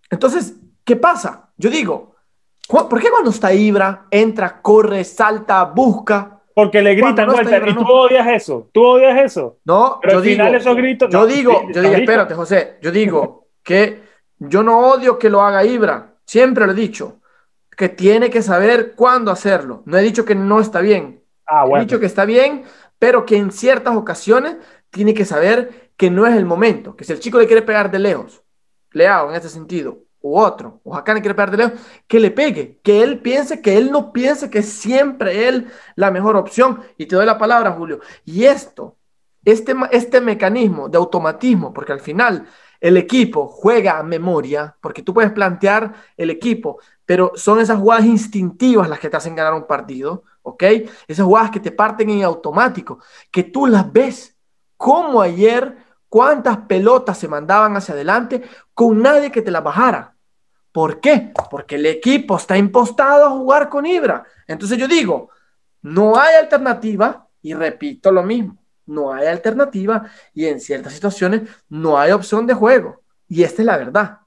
Entonces, 0.09 0.55
¿qué 0.83 0.95
pasa? 0.97 1.49
Yo 1.55 1.69
digo, 1.69 2.15
¿por 2.67 2.99
qué 2.99 3.09
cuando 3.09 3.29
está 3.29 3.53
Ibra, 3.53 4.07
entra, 4.11 4.61
corre, 4.61 5.03
salta, 5.03 5.63
busca? 5.63 6.41
Porque 6.53 6.81
le 6.81 6.95
gritan, 6.95 7.27
no 7.27 7.41
y 7.41 7.75
tú 7.75 7.85
odias 7.87 8.27
eso, 8.27 8.69
tú 8.71 8.83
odias 8.83 9.25
eso. 9.25 9.57
No, 9.65 9.99
yo 10.09 10.21
digo, 10.21 10.45
esos 10.45 10.75
gritos, 10.75 11.09
yo 11.09 11.25
digo, 11.25 11.63
yo 11.73 11.81
digo, 11.81 11.95
espérate, 11.95 12.33
José, 12.33 12.77
yo 12.81 12.91
digo 12.91 13.47
que 13.61 14.03
yo 14.39 14.63
no 14.63 14.87
odio 14.87 15.19
que 15.19 15.29
lo 15.29 15.41
haga 15.41 15.65
Ibra, 15.65 16.13
siempre 16.25 16.65
lo 16.65 16.71
he 16.71 16.75
dicho, 16.75 17.19
que 17.75 17.89
tiene 17.89 18.29
que 18.29 18.41
saber 18.41 18.95
cuándo 18.95 19.31
hacerlo. 19.31 19.83
No 19.85 19.97
he 19.97 20.01
dicho 20.01 20.23
que 20.23 20.33
no 20.33 20.61
está 20.61 20.79
bien. 20.79 21.21
Ah, 21.45 21.65
bueno. 21.65 21.77
He 21.77 21.85
dicho 21.85 21.99
que 21.99 22.05
está 22.05 22.23
bien 22.25 22.63
pero 23.05 23.23
que 23.23 23.37
en 23.37 23.51
ciertas 23.51 23.95
ocasiones 23.95 24.57
tiene 24.89 25.13
que 25.13 25.25
saber 25.25 25.91
que 25.95 26.09
no 26.09 26.25
es 26.25 26.35
el 26.35 26.43
momento, 26.43 26.95
que 26.95 27.03
si 27.03 27.13
el 27.13 27.19
chico 27.19 27.37
le 27.37 27.45
quiere 27.45 27.61
pegar 27.61 27.91
de 27.91 27.99
lejos, 27.99 28.41
Leao 28.93 29.29
en 29.29 29.35
este 29.35 29.47
sentido, 29.47 29.99
u 30.21 30.39
otro, 30.39 30.81
o 30.83 30.95
acá 30.95 31.13
le 31.13 31.21
quiere 31.21 31.35
pegar 31.35 31.51
de 31.51 31.57
lejos, 31.57 31.79
que 32.07 32.19
le 32.19 32.31
pegue, 32.31 32.79
que 32.81 33.03
él 33.03 33.19
piense, 33.19 33.61
que 33.61 33.77
él 33.77 33.91
no 33.91 34.11
piense 34.11 34.49
que 34.49 34.57
es 34.57 34.69
siempre 34.69 35.47
él 35.47 35.67
la 35.95 36.09
mejor 36.09 36.35
opción. 36.35 36.81
Y 36.97 37.05
te 37.05 37.15
doy 37.15 37.27
la 37.27 37.37
palabra, 37.37 37.73
Julio. 37.73 37.99
Y 38.25 38.45
esto, 38.45 38.97
este, 39.43 39.75
este 39.91 40.19
mecanismo 40.19 40.89
de 40.89 40.97
automatismo, 40.97 41.71
porque 41.71 41.93
al 41.93 41.99
final 41.99 42.47
el 42.81 42.97
equipo 42.97 43.45
juega 43.45 43.99
a 43.99 44.03
memoria, 44.03 44.75
porque 44.81 45.03
tú 45.03 45.13
puedes 45.13 45.31
plantear 45.31 45.93
el 46.17 46.31
equipo, 46.31 46.79
pero 47.05 47.31
son 47.35 47.59
esas 47.59 47.79
jugadas 47.79 48.05
instintivas 48.05 48.89
las 48.89 48.99
que 48.99 49.09
te 49.09 49.17
hacen 49.17 49.35
ganar 49.35 49.53
un 49.53 49.67
partido, 49.67 50.23
¿ok? 50.41 50.63
Esas 51.07 51.25
jugadas 51.25 51.51
que 51.51 51.59
te 51.59 51.71
parten 51.71 52.09
en 52.09 52.23
automático, 52.23 52.99
que 53.31 53.43
tú 53.43 53.67
las 53.67 53.91
ves, 53.91 54.35
como 54.77 55.21
ayer, 55.21 55.77
cuántas 56.09 56.57
pelotas 56.59 57.17
se 57.17 57.27
mandaban 57.27 57.75
hacia 57.77 57.93
adelante 57.93 58.43
con 58.73 59.01
nadie 59.01 59.31
que 59.31 59.41
te 59.41 59.51
las 59.51 59.63
bajara. 59.63 60.15
¿Por 60.71 60.99
qué? 60.99 61.31
Porque 61.49 61.75
el 61.75 61.85
equipo 61.85 62.37
está 62.37 62.57
impostado 62.57 63.25
a 63.25 63.29
jugar 63.29 63.69
con 63.69 63.85
Ibra. 63.85 64.25
Entonces 64.47 64.77
yo 64.77 64.87
digo, 64.87 65.29
no 65.81 66.17
hay 66.17 66.35
alternativa 66.35 67.27
y 67.41 67.53
repito 67.53 68.11
lo 68.11 68.23
mismo, 68.23 68.57
no 68.85 69.13
hay 69.13 69.27
alternativa 69.27 70.05
y 70.33 70.47
en 70.47 70.59
ciertas 70.59 70.93
situaciones 70.93 71.43
no 71.69 71.97
hay 71.97 72.11
opción 72.11 72.45
de 72.45 72.53
juego. 72.53 73.03
Y 73.27 73.43
esta 73.43 73.61
es 73.61 73.65
la 73.65 73.77
verdad. 73.77 74.19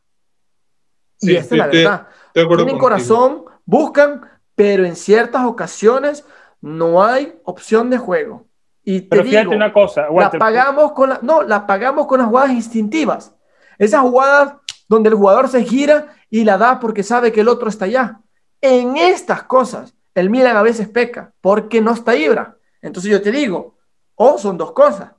y 1.21 1.37
esta 1.37 1.55
es 1.55 1.59
la 1.59 1.67
verdad. 1.67 2.09
Tienen 2.47 2.79
corazón, 2.79 3.45
buscan, 3.65 4.23
pero 4.55 4.85
en 4.85 4.97
ciertas 4.97 5.45
ocasiones 5.45 6.25
no 6.61 7.03
hay 7.03 7.39
opción 7.45 7.91
de 7.91 7.99
juego. 7.99 8.47
Y 8.85 9.03
te 9.03 9.23
digo, 9.23 9.53
una 9.53 9.73
cosa, 9.73 10.09
la 10.11 10.31
pagamos 10.31 10.93
con 10.93 11.11
la, 11.11 11.19
no, 11.23 11.43
la 11.43 11.67
pagamos 11.67 12.07
con 12.07 12.21
las 12.21 12.29
jugadas 12.29 12.53
instintivas. 12.53 13.35
Esas 13.79 14.01
jugadas 14.01 14.55
donde 14.89 15.11
el 15.11 15.15
jugador 15.15 15.49
se 15.49 15.63
gira 15.63 16.15
y 16.31 16.45
la 16.45 16.59
da 16.59 16.81
porque 16.81 17.03
sabe 17.03 17.31
que 17.31 17.43
el 17.43 17.49
otro 17.49 17.69
está 17.69 17.85
allá. 17.85 18.21
En 18.61 18.97
estas 18.97 19.43
cosas, 19.45 19.95
el 20.15 20.31
Milan 20.31 20.57
a 20.57 20.63
veces 20.63 20.89
peca 20.89 21.33
porque 21.41 21.81
no 21.81 21.93
está 21.93 22.17
Ibra. 22.17 22.57
Entonces 22.81 23.11
yo 23.11 23.23
te 23.23 23.31
digo, 23.31 23.77
o 24.15 24.39
son 24.39 24.57
dos 24.57 24.73
cosas. 24.73 25.13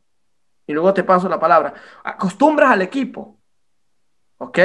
Y 0.68 0.74
luego 0.74 0.94
te 0.94 1.04
paso 1.04 1.30
la 1.30 1.40
palabra. 1.40 1.74
Acostumbras 2.04 2.72
al 2.72 2.82
equipo, 2.82 3.39
¿ok? 4.40 4.60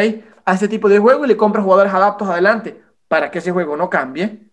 A 0.45 0.55
ese 0.55 0.69
tipo 0.69 0.89
de 0.89 0.99
juego 0.99 1.25
y 1.25 1.29
le 1.29 1.37
compras 1.37 1.65
jugadores 1.65 1.93
adaptos 1.93 2.29
adelante 2.29 2.83
para 3.07 3.31
que 3.31 3.39
ese 3.39 3.53
juego 3.53 3.77
no 3.77 3.91
cambie. 3.91 4.51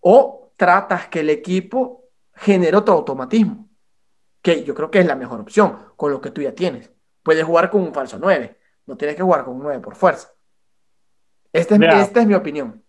O 0.00 0.52
tratas 0.56 1.08
que 1.08 1.20
el 1.20 1.30
equipo 1.30 2.04
genere 2.34 2.76
otro 2.76 2.94
automatismo, 2.94 3.68
que 4.40 4.64
yo 4.64 4.74
creo 4.74 4.90
que 4.90 5.00
es 5.00 5.06
la 5.06 5.16
mejor 5.16 5.40
opción 5.40 5.76
con 5.96 6.12
lo 6.12 6.20
que 6.20 6.30
tú 6.30 6.40
ya 6.40 6.54
tienes. 6.54 6.92
Puedes 7.22 7.44
jugar 7.44 7.70
con 7.70 7.82
un 7.82 7.92
falso 7.92 8.18
9, 8.18 8.56
no 8.86 8.96
tienes 8.96 9.16
que 9.16 9.22
jugar 9.22 9.44
con 9.44 9.56
un 9.56 9.62
9 9.62 9.80
por 9.80 9.96
fuerza. 9.96 10.28
Esta 11.52 11.74
es, 11.74 11.94
esta 12.06 12.20
es 12.20 12.26
mi 12.26 12.34
opinión. 12.34 12.82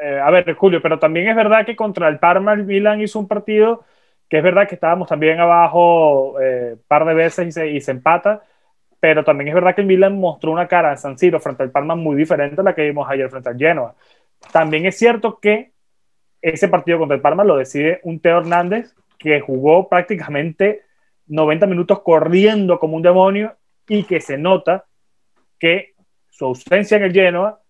Eh, 0.00 0.18
a 0.18 0.30
ver, 0.30 0.54
Julio, 0.54 0.80
pero 0.82 0.98
también 0.98 1.28
es 1.28 1.36
verdad 1.36 1.66
que 1.66 1.76
contra 1.76 2.08
el 2.08 2.18
Parma 2.18 2.54
el 2.54 2.64
Milan 2.64 3.00
hizo 3.00 3.18
un 3.18 3.28
partido 3.28 3.84
que 4.30 4.38
es 4.38 4.44
verdad 4.44 4.68
que 4.68 4.76
estábamos 4.76 5.08
también 5.08 5.40
abajo 5.40 6.32
un 6.32 6.42
eh, 6.42 6.76
par 6.86 7.04
de 7.04 7.14
veces 7.14 7.48
y 7.48 7.52
se, 7.52 7.68
y 7.68 7.80
se, 7.80 7.90
empata, 7.90 8.44
pero 9.00 9.24
también 9.24 9.48
es 9.48 9.54
verdad 9.54 9.74
que 9.74 9.80
el 9.80 9.86
Milan 9.86 10.20
mostró 10.20 10.52
una 10.52 10.68
cara 10.68 10.92
en 10.92 10.98
San 10.98 11.18
Siro 11.18 11.40
frente 11.40 11.62
al 11.62 11.70
Parma 11.70 11.94
muy 11.94 12.16
diferente 12.16 12.60
a 12.60 12.64
la 12.64 12.74
que 12.74 12.82
vimos 12.82 13.08
ayer 13.10 13.28
frente 13.30 13.48
al 13.48 13.56
Genoa. 13.56 13.94
También 14.52 14.86
es 14.86 14.98
cierto 14.98 15.40
que 15.40 15.72
ese 16.42 16.68
partido 16.68 16.98
contra 16.98 17.16
el 17.16 17.22
Parma 17.22 17.44
lo 17.44 17.56
decide 17.56 18.00
un 18.04 18.20
Teo 18.20 18.38
Hernández 18.38 18.94
que 19.18 19.40
jugó 19.40 19.88
prácticamente 19.88 20.82
90 21.26 21.66
minutos 21.66 22.00
corriendo 22.00 22.78
como 22.78 22.96
un 22.96 23.02
demonio 23.02 23.56
y 23.88 24.04
que 24.04 24.20
se 24.20 24.36
nota 24.38 24.84
que 25.58 25.94
su 26.28 26.44
ausencia 26.44 26.96
en 26.96 27.04
el 27.04 27.12
Genoa 27.12 27.60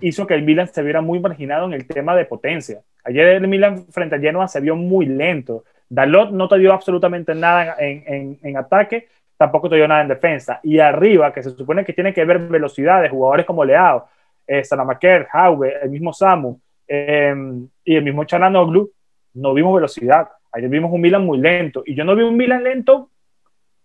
hizo 0.00 0.26
que 0.26 0.34
el 0.34 0.42
Milan 0.42 0.68
se 0.68 0.82
viera 0.82 1.00
muy 1.00 1.20
marginado 1.20 1.66
en 1.66 1.74
el 1.74 1.86
tema 1.86 2.14
de 2.14 2.24
potencia. 2.24 2.82
Ayer 3.04 3.26
el 3.26 3.48
Milan 3.48 3.86
frente 3.86 4.14
al 4.14 4.20
Genoa 4.20 4.48
se 4.48 4.60
vio 4.60 4.76
muy 4.76 5.06
lento. 5.06 5.64
Dalot 5.88 6.30
no 6.30 6.48
te 6.48 6.58
dio 6.58 6.72
absolutamente 6.72 7.34
nada 7.34 7.76
en, 7.78 8.38
en, 8.42 8.56
ataque, 8.56 9.08
tampoco 9.42 9.68
te 9.68 9.74
dio 9.74 9.88
nada 9.88 10.02
en 10.02 10.08
defensa. 10.08 10.60
Y 10.62 10.78
arriba, 10.78 11.32
que 11.32 11.42
se 11.42 11.50
supone 11.50 11.84
que 11.84 11.92
tiene 11.92 12.14
que 12.14 12.24
ver 12.24 12.38
velocidad 12.38 13.02
de 13.02 13.08
jugadores 13.08 13.44
como 13.44 13.64
Leao, 13.64 14.06
eh, 14.46 14.62
Salamaker, 14.62 15.26
Hauge, 15.32 15.82
el 15.82 15.90
mismo 15.90 16.12
Samu 16.12 16.60
em, 16.86 17.68
y 17.84 17.96
el 17.96 18.04
mismo 18.04 18.22
Chananoglu, 18.22 18.88
no 19.34 19.52
vimos 19.52 19.74
velocidad. 19.74 20.28
Ayer 20.52 20.68
vimos 20.68 20.92
un 20.92 21.00
Milan 21.00 21.26
muy 21.26 21.38
lento. 21.38 21.82
Y 21.84 21.96
yo 21.96 22.04
no 22.04 22.14
vi 22.14 22.22
un 22.22 22.36
Milan 22.36 22.62
lento 22.62 23.10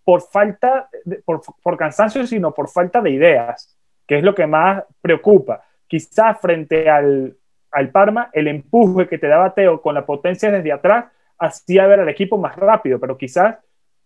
por 0.04 0.22
falta, 0.22 0.88
por, 1.24 1.40
por 1.60 1.76
cansancio, 1.76 2.24
sino 2.24 2.54
por 2.54 2.68
falta 2.68 3.00
de 3.00 3.10
ideas, 3.10 3.76
que 4.06 4.18
es 4.18 4.22
lo 4.22 4.36
que 4.36 4.46
más 4.46 4.84
preocupa. 5.00 5.64
Quizás 5.88 6.40
frente 6.40 6.88
al, 6.88 7.36
al 7.72 7.90
Parma, 7.90 8.30
el 8.32 8.46
empuje 8.46 9.08
que 9.08 9.18
te 9.18 9.26
daba 9.26 9.54
Teo 9.54 9.82
con 9.82 9.96
la 9.96 10.06
potencia 10.06 10.52
desde 10.52 10.70
atrás 10.70 11.06
hacía 11.36 11.88
ver 11.88 11.98
al 11.98 12.08
equipo 12.08 12.38
más 12.38 12.54
rápido, 12.54 13.00
pero 13.00 13.18
quizás 13.18 13.56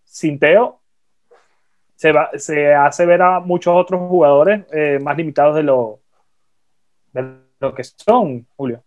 sin 0.03 0.38
Teo 0.38 0.82
se, 2.03 2.11
va, 2.11 2.31
hace 2.85 3.07
ver 3.07 3.23
a 3.23 3.38
muchos 3.38 3.75
otros 3.77 4.01
jugadores 4.09 4.65
eh, 4.73 4.99
más 5.01 5.17
limitados 5.17 5.55
de 5.55 5.62
lo, 5.62 6.01
de 7.12 7.37
lo 7.61 7.73
que 7.73 7.85
son, 7.85 8.45
Julio. 8.57 8.83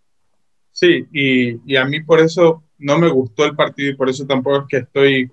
Sí, 0.69 1.07
y, 1.13 1.73
y, 1.73 1.77
a 1.77 1.85
mí 1.85 2.01
por 2.01 2.19
eso 2.19 2.63
no 2.77 2.97
me 2.97 3.07
gustó 3.07 3.45
el 3.45 3.55
partido 3.55 3.91
y 3.91 3.95
por 3.95 4.09
eso 4.09 4.25
tampoco 4.27 4.57
es 4.57 4.65
que 4.67 4.77
estoy 4.79 5.31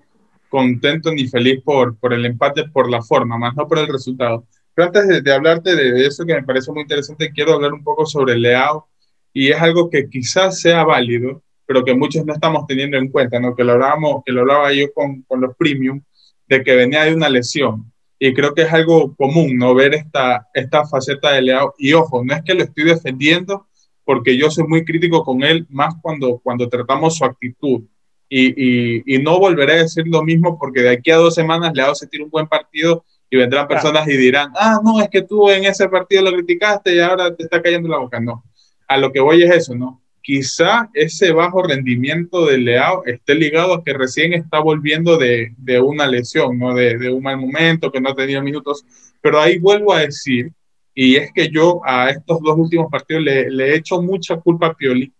contento 0.48 1.10
ni 1.10 1.26
feliz 1.26 1.60
por, 1.64 1.98
por 1.98 2.12
el 2.12 2.24
empate, 2.24 2.68
por 2.68 2.88
la 2.88 3.02
forma, 3.02 3.36
más 3.36 3.56
no 3.56 3.66
por 3.66 3.80
el 3.80 3.88
resultado. 3.88 4.46
Pero 4.74 4.86
antes 4.86 5.24
de, 5.24 5.32
hablarte 5.32 5.74
de, 5.74 6.06
eso 6.06 6.24
que 6.24 6.34
me 6.34 6.44
parece 6.44 6.70
muy 6.70 6.82
interesante, 6.82 7.32
quiero 7.32 7.54
hablar 7.54 7.72
un 7.72 7.82
poco 7.82 8.06
sobre 8.06 8.38
Leao 8.38 8.86
y 9.32 9.48
es 9.48 9.60
algo 9.60 9.90
que 9.90 10.08
quizás 10.08 10.60
sea 10.60 10.84
válido, 10.84 11.42
pero 11.66 11.84
que 11.84 11.94
muchos 11.96 12.24
no 12.24 12.32
estamos 12.32 12.64
teniendo 12.68 12.96
en 12.96 13.08
cuenta, 13.08 13.40
¿no? 13.40 13.56
que, 13.56 13.64
lo 13.64 13.72
hablábamos, 13.72 14.22
que 14.24 14.30
lo 14.30 14.42
hablaba 14.42 14.72
yo 14.72 14.92
con, 14.92 15.22
con 15.22 15.40
los 15.40 15.56
premium, 15.56 16.00
de 16.52 16.62
que 16.62 16.76
venía 16.76 17.04
de 17.04 17.14
una 17.14 17.28
lesión. 17.28 17.90
Y 18.18 18.34
creo 18.34 18.54
que 18.54 18.62
es 18.62 18.72
algo 18.72 19.14
común, 19.16 19.56
¿no? 19.56 19.74
Ver 19.74 19.94
esta, 19.94 20.48
esta 20.54 20.86
faceta 20.86 21.32
de 21.32 21.42
Leao. 21.42 21.74
Y 21.78 21.92
ojo, 21.94 22.22
no 22.24 22.34
es 22.34 22.42
que 22.42 22.54
lo 22.54 22.62
estoy 22.62 22.84
defendiendo, 22.84 23.66
porque 24.04 24.36
yo 24.36 24.50
soy 24.50 24.64
muy 24.66 24.84
crítico 24.84 25.24
con 25.24 25.42
él, 25.42 25.66
más 25.70 25.94
cuando, 26.00 26.38
cuando 26.38 26.68
tratamos 26.68 27.16
su 27.16 27.24
actitud. 27.24 27.82
y, 28.28 29.14
y, 29.14 29.18
no 29.18 29.38
volveré 29.38 29.74
a 29.74 29.82
decir 29.82 30.04
lo 30.06 30.22
mismo 30.22 30.58
porque 30.58 30.80
de 30.80 30.90
aquí 30.90 31.10
a 31.10 31.16
dos 31.16 31.34
semanas 31.34 31.72
le 31.74 31.82
hago 31.82 31.94
sentir 31.94 32.22
un 32.22 32.30
buen 32.30 32.46
partido 32.46 33.04
y 33.28 33.36
vendrán 33.36 33.68
personas 33.68 34.06
y 34.08 34.16
dirán, 34.16 34.52
ah, 34.56 34.78
no, 34.82 35.00
es 35.00 35.08
que 35.08 35.22
tú 35.22 35.50
en 35.50 35.64
ese 35.64 35.88
partido 35.88 36.22
lo 36.22 36.32
criticaste 36.32 36.94
y 36.94 37.00
ahora 37.00 37.34
te 37.34 37.44
está 37.44 37.60
cayendo 37.62 37.88
la 37.88 37.98
boca. 37.98 38.20
No, 38.20 38.44
a 38.88 38.98
lo 38.98 39.10
que 39.10 39.20
voy 39.20 39.42
es 39.42 39.50
eso, 39.50 39.74
¿no? 39.74 40.01
Quizá 40.22 40.88
ese 40.94 41.32
bajo 41.32 41.62
rendimiento 41.62 42.46
de 42.46 42.58
Leao 42.58 43.04
esté 43.06 43.34
ligado 43.34 43.74
a 43.74 43.82
que 43.82 43.92
recién 43.92 44.32
está 44.32 44.60
volviendo 44.60 45.18
de, 45.18 45.52
una 45.82 46.06
lesión, 46.06 46.58
¿no? 46.58 46.74
De, 46.74 47.10
un 47.10 47.22
mal 47.22 47.38
momento, 47.38 47.90
que 47.90 48.00
no 48.00 48.14
tenido 48.14 48.42
minutos. 48.42 48.84
Pero 49.20 49.40
ahí 49.40 49.58
vuelvo 49.58 49.92
a 49.92 50.00
decir, 50.00 50.52
y 50.94 51.16
es 51.16 51.32
que 51.32 51.48
yo 51.50 51.80
a 51.84 52.10
estos 52.10 52.40
dos 52.40 52.56
últimos 52.56 52.90
partidos 52.90 53.24
le, 53.24 53.50
le 53.50 53.70
he 53.70 53.76
hecho 53.76 54.00
mucha 54.00 54.36
culpa 54.36 54.68
a 54.68 54.74
Pioli, 54.74 55.12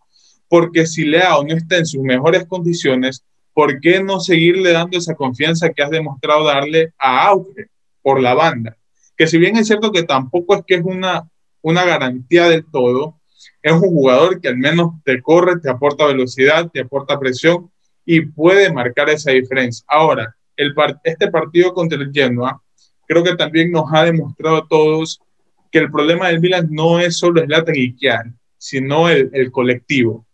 porque 0.48 0.86
si 0.86 1.04
Leao 1.04 1.44
no 1.44 1.54
está 1.54 1.78
en 1.78 1.86
sus 1.86 2.02
mejores 2.02 2.46
condiciones, 2.46 3.24
¿por 3.52 3.80
qué 3.80 4.02
no 4.02 4.20
seguirle 4.20 4.72
dando 4.72 4.98
esa 4.98 5.14
confianza 5.14 5.70
que 5.70 5.82
has 5.82 5.90
demostrado 5.90 6.44
darle 6.44 6.92
a 6.98 7.26
Auge 7.28 7.66
por 8.02 8.20
la 8.20 8.34
banda? 8.34 8.76
Que 9.16 9.26
si 9.26 9.38
bien 9.38 9.56
es 9.56 9.66
cierto 9.66 9.92
que 9.92 10.02
tampoco 10.04 10.54
es 10.54 10.62
que 10.66 10.76
es 10.76 10.84
una, 10.84 11.28
una 11.60 11.84
garantía 11.84 12.48
del 12.48 12.64
todo, 12.70 13.18
es 13.62 13.72
un 13.72 13.80
jugador 13.80 14.40
que 14.40 14.48
al 14.48 14.58
menos 14.58 14.92
te 15.04 15.20
corre, 15.20 15.60
te 15.60 15.70
aporta 15.70 16.06
velocidad, 16.06 16.70
te 16.72 16.80
aporta 16.80 17.18
presión 17.18 17.70
y 18.04 18.20
puede 18.20 18.72
marcar 18.72 19.10
esa 19.10 19.30
diferencia. 19.30 19.84
Ahora, 19.88 20.34
el 20.56 20.74
este 21.04 21.30
partido 21.30 21.72
contra 21.72 21.98
el 21.98 22.10
Genoa 22.12 22.60
creo 23.06 23.22
que 23.22 23.36
también 23.36 23.70
nos 23.70 23.84
ha 23.92 24.04
demostrado 24.04 24.56
a 24.56 24.68
todos 24.68 25.20
que 25.70 25.78
el 25.78 25.90
problema 25.90 26.28
del 26.28 26.40
Milan 26.40 26.68
no 26.70 27.00
es 27.00 27.16
solo 27.16 27.42
Zlatan 27.42 27.74
y 27.76 27.94
Kian, 27.94 28.38
sino 28.58 29.08
el, 29.08 29.50
colectivo 29.50 30.26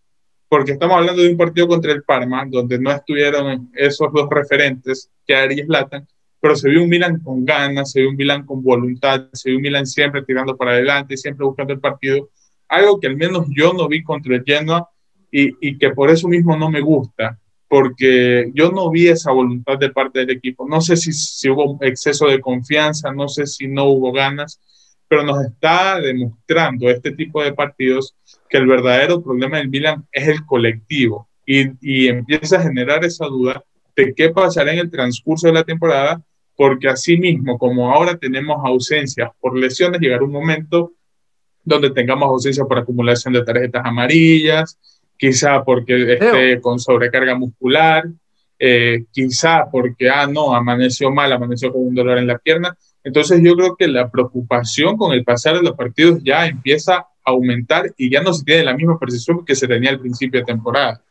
porque 0.49 0.73
estamos 0.73 0.97
hablando 0.97 1.23
de 1.23 1.31
un 1.31 1.37
partido 1.37 1.69
contra 1.69 1.93
el 1.93 2.03
Parma, 2.03 2.45
donde 2.49 2.79
no 2.79 2.91
estuvieron 2.91 3.71
esos 3.75 4.11
dos 4.13 4.29
referentes, 4.31 5.11
que 5.27 5.49
y 5.53 5.63
Zlatan, 5.63 6.09
pero 6.41 6.57
se 6.57 6.71
vio 6.71 6.83
un 6.83 6.89
Milan 6.89 7.21
con 7.21 7.45
ganas, 7.45 7.93
se 7.93 8.01
vio 8.01 8.11
un 8.11 8.17
Milan 8.17 8.47
con 8.47 8.63
voluntad, 8.63 9.29
se 9.33 9.51
vio 9.51 9.59
un 9.59 9.63
Milan 9.63 9.87
siempre 9.87 10.23
tirando 10.23 10.57
para 10.57 10.73
adelante, 10.73 11.17
siempre 11.17 11.45
buscando 11.45 11.73
el 11.73 11.81
partido, 11.81 12.31
algo 12.69 13.01
que 13.01 13.07
al 13.07 13.17
menos 13.17 13.47
yo 13.49 13.73
no 13.73 13.89
vi 13.89 14.03
contra 14.03 14.37
el 14.37 14.45
Genoa 14.45 14.89
y, 15.31 15.53
y 15.61 15.79
que 15.79 15.91
por 15.91 16.11
eso 16.11 16.29
mismo 16.29 16.57
no 16.57 16.71
me 16.71 16.81
gusta, 16.81 17.39
porque 17.69 18.51
yo 18.55 18.71
no 18.71 18.91
vi 18.91 19.09
esa 19.09 19.31
voluntad 19.31 19.79
de 19.79 19.91
parte 19.91 20.21
del 20.21 20.31
equipo. 20.31 20.67
No 20.69 20.81
sé 20.81 20.97
si, 20.97 21.13
si 21.13 21.51
hubo 21.51 21.79
exceso 21.83 22.27
de 22.27 22.41
confianza, 22.41 23.13
no 23.13 23.29
sé 23.29 23.47
si 23.47 23.69
no 23.69 23.85
hubo 23.85 24.13
ganas, 24.13 24.61
pero 25.07 25.23
nos 25.23 25.45
está 25.45 26.01
demostrando 26.01 26.89
este 26.89 27.13
tipo 27.13 27.43
de 27.43 27.53
partidos 27.53 28.15
que 28.49 28.59
el 28.59 28.67
verdadero 28.67 29.23
problema 29.23 29.59
del 29.59 29.69
Milan 29.69 30.07
es 30.13 30.29
el 30.29 30.45
colectivo 30.45 31.29
y, 31.45 31.71
y 31.81 32.09
empieza 32.09 32.59
a 32.59 32.63
generar 32.63 33.05
esa 33.05 33.27
duda 33.27 33.63
de 33.97 34.15
qué 34.15 34.31
pasará 34.31 34.73
en 34.73 34.79
el 34.79 34.91
transcurso 34.91 35.47
de 35.47 35.55
la 35.55 35.65
temporada, 35.65 36.23
porque 36.57 36.89
así 36.89 37.17
mismo, 37.17 37.59
como 37.59 37.93
ahora 37.93 38.17
tenemos 38.17 38.59
ausencias 38.65 39.31
por 39.41 39.57
lesiones, 39.57 40.01
llegará 40.01 40.25
un 40.25 40.33
momento 40.33 40.93
donde 41.69 41.91
tengamos 41.91 42.29
ausencia 42.29 42.65
por 42.65 42.79
acumulación 42.79 43.35
de 43.35 43.45
tarjetas 43.45 43.83
amarillas, 43.85 44.79
quizá 45.17 45.63
porque 45.65 46.15
esté 46.15 46.61
con 46.61 46.79
sobrecarga 46.79 47.35
muscular, 47.35 48.05
eh, 48.59 49.05
quizá 49.13 49.69
porque, 49.71 50.09
ah, 50.09 50.27
no, 50.27 50.55
amaneció 50.55 51.11
mal, 51.11 51.33
amaneció 51.33 51.73
con 51.73 51.87
un 51.87 51.95
dolor 51.95 52.19
en 52.19 52.27
la 52.27 52.39
pierna, 52.39 52.77
entonces 53.05 53.41
yo 53.43 53.55
creo 53.55 53.77
que 53.77 53.89
la 53.89 54.11
preocupación 54.11 54.97
con 54.97 55.13
el 55.13 55.25
pasar 55.25 55.57
de 55.57 55.63
los 55.63 55.77
partidos 55.77 56.21
ya 56.23 56.47
empieza 56.47 56.97
a 56.97 57.09
aumentar 57.25 57.93
y 57.97 58.11
ya 58.11 58.23
no 58.23 58.33
se 58.33 58.45
tiene 58.45 58.65
la 58.65 58.75
misma 58.75 58.99
percepción 58.99 59.45
que 59.45 59.55
se 59.55 59.69
tenía 59.69 59.91
al 59.91 60.01
principio 60.01 60.41
de 60.41 60.47
temporada. 60.47 61.03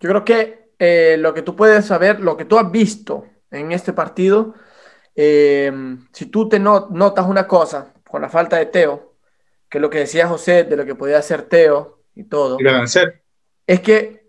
Yo 0.00 0.08
creo 0.08 0.24
que 0.24 0.72
eh, 0.78 1.16
lo 1.18 1.32
que 1.32 1.42
tú 1.42 1.54
puedes 1.54 1.84
saber, 1.84 2.20
lo 2.20 2.36
que 2.36 2.44
tú 2.44 2.58
has 2.58 2.70
visto 2.70 3.24
en 3.50 3.70
este 3.70 3.92
partido, 3.92 4.54
eh, 5.14 5.70
si 6.12 6.26
tú 6.26 6.48
te 6.48 6.58
notas 6.58 7.26
una 7.26 7.46
cosa 7.46 7.92
con 8.08 8.22
la 8.22 8.28
falta 8.28 8.56
de 8.56 8.66
Teo, 8.66 9.11
que 9.72 9.80
lo 9.80 9.88
que 9.88 10.00
decía 10.00 10.28
José 10.28 10.64
de 10.64 10.76
lo 10.76 10.84
que 10.84 10.94
podía 10.94 11.16
hacer 11.16 11.44
Teo 11.44 12.00
y 12.14 12.24
todo, 12.24 12.58
es 13.66 13.80
que 13.80 14.28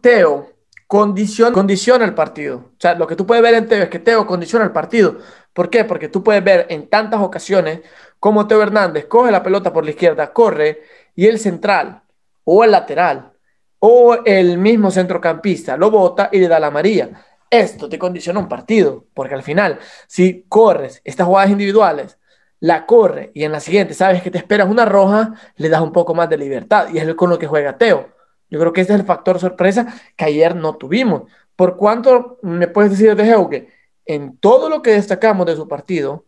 Teo 0.00 0.50
condiciona, 0.86 1.52
condiciona 1.52 2.06
el 2.06 2.14
partido. 2.14 2.56
O 2.56 2.80
sea, 2.80 2.94
lo 2.94 3.06
que 3.06 3.14
tú 3.14 3.26
puedes 3.26 3.42
ver 3.42 3.52
en 3.52 3.68
Teo 3.68 3.82
es 3.82 3.90
que 3.90 3.98
Teo 3.98 4.26
condiciona 4.26 4.64
el 4.64 4.72
partido. 4.72 5.18
¿Por 5.52 5.68
qué? 5.68 5.84
Porque 5.84 6.08
tú 6.08 6.24
puedes 6.24 6.42
ver 6.42 6.64
en 6.70 6.88
tantas 6.88 7.20
ocasiones 7.20 7.80
cómo 8.18 8.46
Teo 8.46 8.62
Hernández 8.62 9.04
coge 9.04 9.30
la 9.30 9.42
pelota 9.42 9.74
por 9.74 9.84
la 9.84 9.90
izquierda, 9.90 10.32
corre 10.32 10.84
y 11.14 11.26
el 11.26 11.38
central 11.38 12.04
o 12.44 12.64
el 12.64 12.70
lateral 12.70 13.30
o 13.78 14.24
el 14.24 14.56
mismo 14.56 14.90
centrocampista 14.90 15.76
lo 15.76 15.90
bota 15.90 16.30
y 16.32 16.38
le 16.38 16.48
da 16.48 16.58
la 16.58 16.68
amarilla. 16.68 17.10
Esto 17.50 17.90
te 17.90 17.98
condiciona 17.98 18.40
un 18.40 18.48
partido, 18.48 19.04
porque 19.12 19.34
al 19.34 19.42
final, 19.42 19.78
si 20.06 20.46
corres 20.48 21.02
estas 21.04 21.26
jugadas 21.26 21.50
individuales, 21.50 22.16
la 22.62 22.86
corre 22.86 23.30
y 23.34 23.44
en 23.44 23.52
la 23.52 23.60
siguiente 23.60 23.92
sabes 23.92 24.22
que 24.22 24.30
te 24.30 24.38
esperas 24.38 24.68
una 24.68 24.84
roja, 24.84 25.34
le 25.56 25.68
das 25.68 25.82
un 25.82 25.92
poco 25.92 26.14
más 26.14 26.30
de 26.30 26.38
libertad 26.38 26.88
y 26.92 26.98
es 26.98 27.14
con 27.14 27.28
lo 27.28 27.38
que 27.38 27.46
juega 27.46 27.76
Teo. 27.76 28.10
Yo 28.48 28.58
creo 28.58 28.72
que 28.72 28.82
ese 28.82 28.94
es 28.94 29.00
el 29.00 29.06
factor 29.06 29.38
sorpresa 29.38 29.86
que 30.16 30.24
ayer 30.24 30.54
no 30.54 30.76
tuvimos. 30.76 31.22
¿Por 31.56 31.76
cuánto 31.76 32.38
me 32.42 32.68
puedes 32.68 32.92
decir 32.92 33.14
de 33.14 33.28
Heuge? 33.28 33.68
en 34.04 34.36
todo 34.38 34.68
lo 34.68 34.82
que 34.82 34.92
destacamos 34.92 35.46
de 35.46 35.56
su 35.56 35.68
partido, 35.68 36.26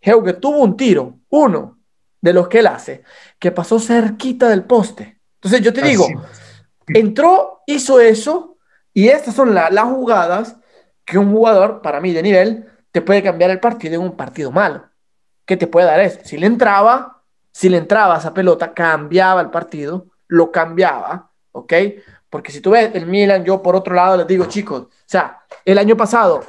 Heuge 0.00 0.34
tuvo 0.34 0.58
un 0.58 0.76
tiro, 0.76 1.18
uno 1.30 1.78
de 2.20 2.32
los 2.32 2.48
que 2.48 2.60
él 2.60 2.66
hace, 2.66 3.02
que 3.38 3.52
pasó 3.52 3.78
cerquita 3.78 4.48
del 4.48 4.64
poste. 4.64 5.20
Entonces 5.36 5.60
yo 5.60 5.72
te 5.72 5.82
digo, 5.82 6.06
entró, 6.88 7.62
hizo 7.66 8.00
eso, 8.00 8.58
y 8.92 9.08
estas 9.08 9.34
son 9.34 9.54
las 9.54 9.84
jugadas 9.84 10.56
que 11.04 11.18
un 11.18 11.32
jugador, 11.32 11.82
para 11.82 12.00
mí, 12.00 12.12
de 12.12 12.22
nivel, 12.22 12.66
te 12.90 13.02
puede 13.02 13.22
cambiar 13.22 13.50
el 13.50 13.60
partido 13.60 13.94
en 13.94 14.02
un 14.02 14.16
partido 14.16 14.50
malo. 14.50 14.88
¿Qué 15.44 15.56
te 15.56 15.66
puede 15.66 15.86
dar 15.86 16.00
eso? 16.00 16.20
Si 16.24 16.36
le 16.38 16.46
entraba, 16.46 17.22
si 17.52 17.68
le 17.68 17.78
entraba 17.78 18.18
esa 18.18 18.32
pelota, 18.32 18.72
cambiaba 18.72 19.40
el 19.40 19.50
partido, 19.50 20.06
lo 20.28 20.50
cambiaba, 20.50 21.30
¿ok? 21.52 21.72
Porque 22.30 22.50
si 22.50 22.60
tú 22.60 22.70
ves 22.70 22.90
el 22.94 23.06
Milan, 23.06 23.44
yo 23.44 23.62
por 23.62 23.76
otro 23.76 23.94
lado 23.94 24.16
les 24.16 24.26
digo, 24.26 24.46
chicos, 24.46 24.82
o 24.82 24.88
sea, 25.06 25.40
el 25.64 25.78
año 25.78 25.96
pasado 25.96 26.42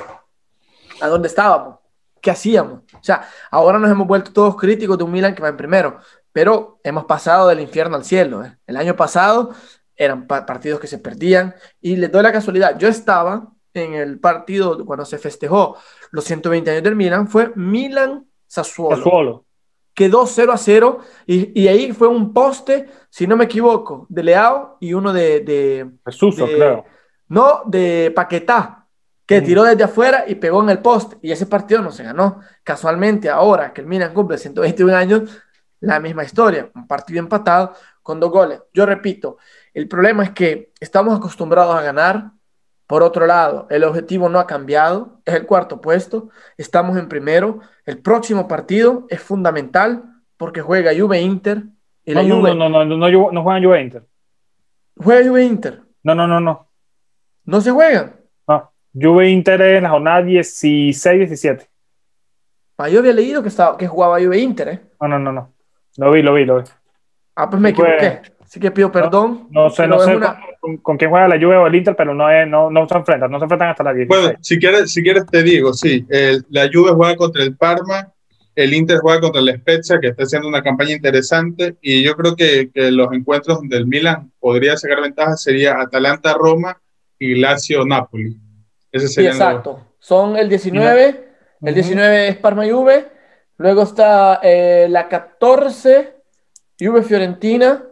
a 1.01 1.07
dónde 1.07 1.27
estábamos, 1.27 1.77
qué 2.21 2.31
hacíamos. 2.31 2.81
O 2.93 3.03
sea, 3.03 3.29
ahora 3.51 3.77
nos 3.77 3.91
hemos 3.91 4.07
vuelto 4.07 4.33
todos 4.33 4.55
críticos 4.55 4.97
de 4.97 5.03
un 5.03 5.11
Milan 5.11 5.35
que 5.35 5.43
va 5.43 5.49
en 5.49 5.57
primero, 5.57 5.99
pero 6.31 6.79
hemos 6.83 7.05
pasado 7.05 7.47
del 7.47 7.59
infierno 7.59 7.95
al 7.95 8.05
cielo. 8.05 8.43
¿eh? 8.43 8.57
El 8.65 8.77
año 8.77 8.95
pasado 8.95 9.53
eran 9.95 10.27
partidos 10.27 10.79
que 10.79 10.87
se 10.87 10.97
perdían 10.97 11.55
y 11.81 11.95
les 11.95 12.11
doy 12.11 12.23
la 12.23 12.31
casualidad, 12.31 12.77
yo 12.77 12.87
estaba 12.87 13.53
en 13.73 13.93
el 13.93 14.19
partido 14.19 14.85
cuando 14.85 15.05
se 15.05 15.17
festejó 15.17 15.77
los 16.11 16.23
120 16.23 16.71
años 16.71 16.83
del 16.83 16.95
Milan, 16.95 17.27
fue 17.27 17.51
Milan-Sassuolo. 18.55 19.45
Quedó 19.93 20.25
0 20.25 20.51
a 20.51 20.57
0 20.57 20.99
y, 21.25 21.61
y, 21.61 21.67
ahí 21.69 21.93
fue 21.93 22.09
un 22.09 22.33
poste, 22.33 22.87
si 23.09 23.27
no 23.27 23.37
me 23.37 23.45
equivoco, 23.45 24.05
de 24.09 24.23
Leao 24.23 24.77
y 24.81 24.93
uno 24.93 25.13
de... 25.13 25.39
de 25.39 25.89
Jesús, 26.05 26.35
creo. 26.35 26.83
No, 27.29 27.61
de 27.65 28.11
Paquetá 28.13 28.85
que 29.25 29.41
tiró 29.41 29.63
desde 29.63 29.83
afuera 29.83 30.25
y 30.27 30.35
pegó 30.35 30.61
en 30.61 30.69
el 30.69 30.79
poste. 30.79 31.17
Y 31.21 31.31
ese 31.31 31.45
partido 31.45 31.81
no 31.81 31.91
se 31.91 32.03
ganó. 32.03 32.41
Casualmente, 32.63 33.29
ahora 33.29 33.73
que 33.73 33.81
el 33.81 33.87
Milan 33.87 34.13
cumple 34.13 34.37
121 34.37 34.95
años, 34.95 35.43
la 35.79 35.99
misma 35.99 36.23
historia. 36.23 36.69
Un 36.75 36.87
partido 36.87 37.19
empatado 37.19 37.73
con 38.03 38.19
dos 38.19 38.31
goles. 38.31 38.61
Yo 38.73 38.85
repito, 38.85 39.37
el 39.73 39.87
problema 39.87 40.23
es 40.23 40.31
que 40.31 40.71
estamos 40.79 41.17
acostumbrados 41.17 41.75
a 41.75 41.81
ganar. 41.81 42.31
Por 42.87 43.03
otro 43.03 43.25
lado, 43.25 43.67
el 43.69 43.83
objetivo 43.83 44.29
no 44.29 44.39
ha 44.39 44.47
cambiado. 44.47 45.19
Es 45.25 45.33
el 45.33 45.45
cuarto 45.45 45.81
puesto. 45.81 46.29
Estamos 46.57 46.97
en 46.97 47.07
primero. 47.07 47.59
El 47.85 47.99
próximo 47.99 48.47
partido 48.47 49.05
es 49.09 49.21
fundamental 49.21 50.03
porque 50.37 50.61
juega 50.61 50.91
Juve 50.97 51.21
Inter. 51.21 51.63
Y 52.05 52.13
no, 52.13 52.23
no, 52.23 52.53
no, 52.53 52.69
no, 52.69 52.85
no, 52.85 52.97
no, 52.97 53.31
no 53.31 53.43
juegan 53.43 53.63
Juve 53.63 53.81
Inter. 53.81 54.03
¿Juega 54.97 55.27
Juve 55.27 55.43
Inter? 55.43 55.81
No, 56.03 56.13
no, 56.13 56.27
no, 56.27 56.39
no. 56.39 56.67
¿No 57.45 57.61
se 57.61 57.71
juegan? 57.71 58.15
Juve 58.97 59.29
Inter 59.29 59.61
en 59.61 59.83
la 59.83 59.89
jornada 59.89 60.21
16-17. 60.21 61.67
Ah, 62.77 62.89
yo 62.89 62.99
había 62.99 63.13
leído 63.13 63.41
que, 63.41 63.49
estaba, 63.49 63.77
que 63.77 63.87
jugaba 63.87 64.19
Juve 64.19 64.39
Inter, 64.39 64.67
¿eh? 64.69 64.81
No, 65.01 65.07
no, 65.07 65.19
no, 65.19 65.31
no. 65.31 65.53
Lo 65.97 66.11
vi, 66.11 66.21
lo 66.21 66.33
vi, 66.33 66.45
lo 66.45 66.61
vi. 66.61 66.63
Ah, 67.35 67.49
pues 67.49 67.61
me 67.61 67.69
equivoqué. 67.69 68.21
Así 68.45 68.59
que 68.59 68.71
pido 68.71 68.91
perdón. 68.91 69.47
No, 69.51 69.69
sé, 69.69 69.87
no 69.87 69.99
sé 69.99 70.17
con, 70.81 70.97
quién 70.97 71.09
juega 71.09 71.27
la 71.27 71.35
Juve 71.35 71.57
o 71.57 71.67
el 71.67 71.75
Inter, 71.75 71.95
pero 71.95 72.13
no, 72.13 72.29
es, 72.29 72.47
no, 72.47 72.69
no 72.69 72.87
se 72.87 72.95
enfrentan, 72.95 73.29
no 73.29 73.39
se 73.39 73.45
enfrentan 73.45 73.69
hasta 73.69 73.83
la 73.83 73.93
10. 73.93 74.07
Bueno, 74.07 74.31
si 74.39 74.59
quieres, 74.59 74.91
si 74.93 75.03
quieres 75.03 75.25
te 75.25 75.43
digo, 75.43 75.73
sí, 75.73 76.05
la 76.49 76.69
Juve 76.71 76.91
juega 76.91 77.15
contra 77.15 77.43
el 77.43 77.57
Parma, 77.57 78.11
el 78.55 78.73
Inter 78.73 78.99
juega 78.99 79.19
contra 79.19 79.41
el 79.41 79.59
Spezia, 79.59 79.99
que 79.99 80.07
está 80.07 80.23
haciendo 80.23 80.47
una 80.47 80.63
campaña 80.63 80.91
interesante, 80.91 81.75
y 81.81 82.03
yo 82.03 82.15
creo 82.15 82.35
que, 82.35 82.71
que 82.73 82.91
los 82.91 83.11
encuentros 83.11 83.59
del 83.63 83.85
Milan 83.85 84.31
podría 84.39 84.77
sacar 84.77 85.01
ventaja 85.01 85.35
sería 85.35 85.81
Atalanta-Roma 85.81 86.79
y 87.19 87.35
Lazio-Napoli 87.35 88.45
exacto. 88.95 89.81
Son 89.99 90.37
el 90.37 90.49
19, 90.49 91.29
el 91.61 91.73
19 91.73 92.27
es 92.29 92.37
Parma 92.37 92.65
Juve, 92.65 93.07
luego 93.57 93.83
está 93.83 94.39
eh, 94.43 94.87
la 94.89 95.07
14, 95.07 96.13
Juve 96.79 97.01
Fiorentina, 97.01 97.83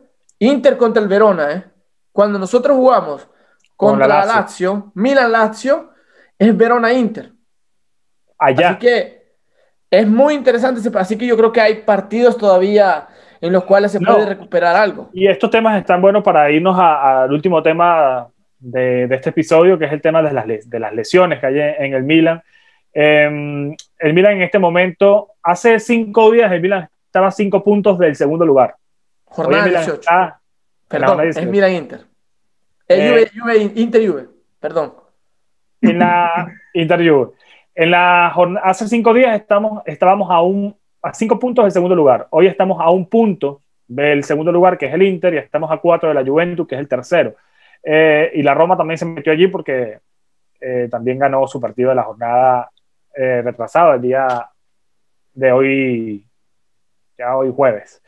Inter 0.45 0.77
contra 0.77 1.01
el 1.01 1.09
Verona. 1.09 1.51
¿eh? 1.51 1.63
Cuando 2.11 2.37
nosotros 2.39 2.75
jugamos 2.75 3.27
contra 3.75 4.07
la 4.07 4.25
Lazio. 4.25 4.91
Milan-Lazio 4.95 5.91
es 6.37 6.55
Verona-Inter. 6.55 7.31
Allá. 8.37 8.69
Así 8.69 8.79
que 8.79 9.23
es 9.89 10.07
muy 10.07 10.33
interesante. 10.33 10.81
Así 10.97 11.17
que 11.17 11.25
yo 11.25 11.37
creo 11.37 11.51
que 11.51 11.61
hay 11.61 11.75
partidos 11.83 12.37
todavía 12.37 13.07
en 13.41 13.51
los 13.51 13.65
cuales 13.65 13.91
se 13.91 13.99
puede 13.99 14.25
recuperar 14.25 14.75
algo. 14.75 15.09
Y 15.13 15.27
estos 15.27 15.49
temas 15.49 15.77
están 15.77 16.01
buenos 16.01 16.23
para 16.23 16.49
irnos 16.49 16.77
al 16.79 17.31
último 17.31 17.61
tema 17.61 18.27
de, 18.57 19.03
este 19.03 19.31
episodio, 19.31 19.77
que 19.77 19.85
es 19.85 19.91
el 19.91 20.01
tema 20.01 20.21
de 20.21 20.31
las, 20.31 20.45
de 20.47 20.79
las 20.79 20.93
lesiones 20.93 21.39
que 21.39 21.47
hay 21.47 21.59
en, 21.59 21.93
el 21.93 22.03
Milan. 22.03 22.41
Em, 22.93 23.75
el 23.99 24.13
Milan 24.13 24.33
en 24.33 24.43
este 24.43 24.59
momento, 24.59 25.31
hace 25.41 25.77
cinco 25.79 26.31
días, 26.31 26.51
el 26.51 26.61
Milan 26.61 26.87
estaba 27.05 27.27
a 27.27 27.31
cinco 27.31 27.63
puntos 27.63 27.99
del 27.99 28.15
segundo 28.15 28.45
lugar. 28.45 28.75
Jornada 29.33 29.65
18. 29.65 30.09
Perdón, 30.87 31.21
es 31.21 31.45
Milan-Inter. 31.45 32.05
Eh, 32.87 33.27
Inter-Juve, 33.75 34.27
perdón. 34.59 34.93
En 35.81 35.97
la 35.97 36.53
Inter-Juve. 36.73 37.31
En 37.73 37.89
la 37.89 38.27
hace 38.61 38.87
cinco 38.87 39.11
días 39.11 39.35
estamos, 39.39 39.81
estábamos 39.87 40.29
a, 40.29 40.41
un, 40.41 40.75
a 41.01 41.13
cinco 41.15 41.39
puntos 41.39 41.65
del 41.65 41.71
segundo 41.71 41.95
lugar. 41.95 42.27
Hoy 42.29 42.45
estamos 42.45 42.79
a 42.79 42.91
un 42.91 43.07
punto 43.09 43.61
del 43.87 44.23
segundo 44.23 44.51
lugar, 44.51 44.77
que 44.77 44.85
es 44.85 44.93
el 44.93 45.01
Inter, 45.01 45.33
y 45.33 45.37
estamos 45.37 45.71
a 45.71 45.77
cuatro 45.77 46.09
de 46.09 46.15
la 46.15 46.23
Juventus, 46.23 46.67
que 46.67 46.75
es 46.75 46.81
el 46.81 46.87
tercero. 46.87 47.35
Eh, 47.81 48.31
y 48.35 48.43
la 48.43 48.53
Roma 48.53 48.77
también 48.77 48.99
se 48.99 49.05
metió 49.05 49.33
allí 49.33 49.47
porque 49.47 49.99
eh, 50.61 50.87
también 50.91 51.17
ganó 51.17 51.47
su 51.47 51.59
partido 51.59 51.89
de 51.89 51.95
la 51.95 52.03
jornada 52.03 52.69
eh, 53.15 53.41
retrasada, 53.41 53.95
el 53.95 54.01
día 54.01 54.49
de 55.33 55.51
hoy, 55.51 56.27
ya 57.17 57.35
hoy 57.35 57.51
jueves. 57.55 58.02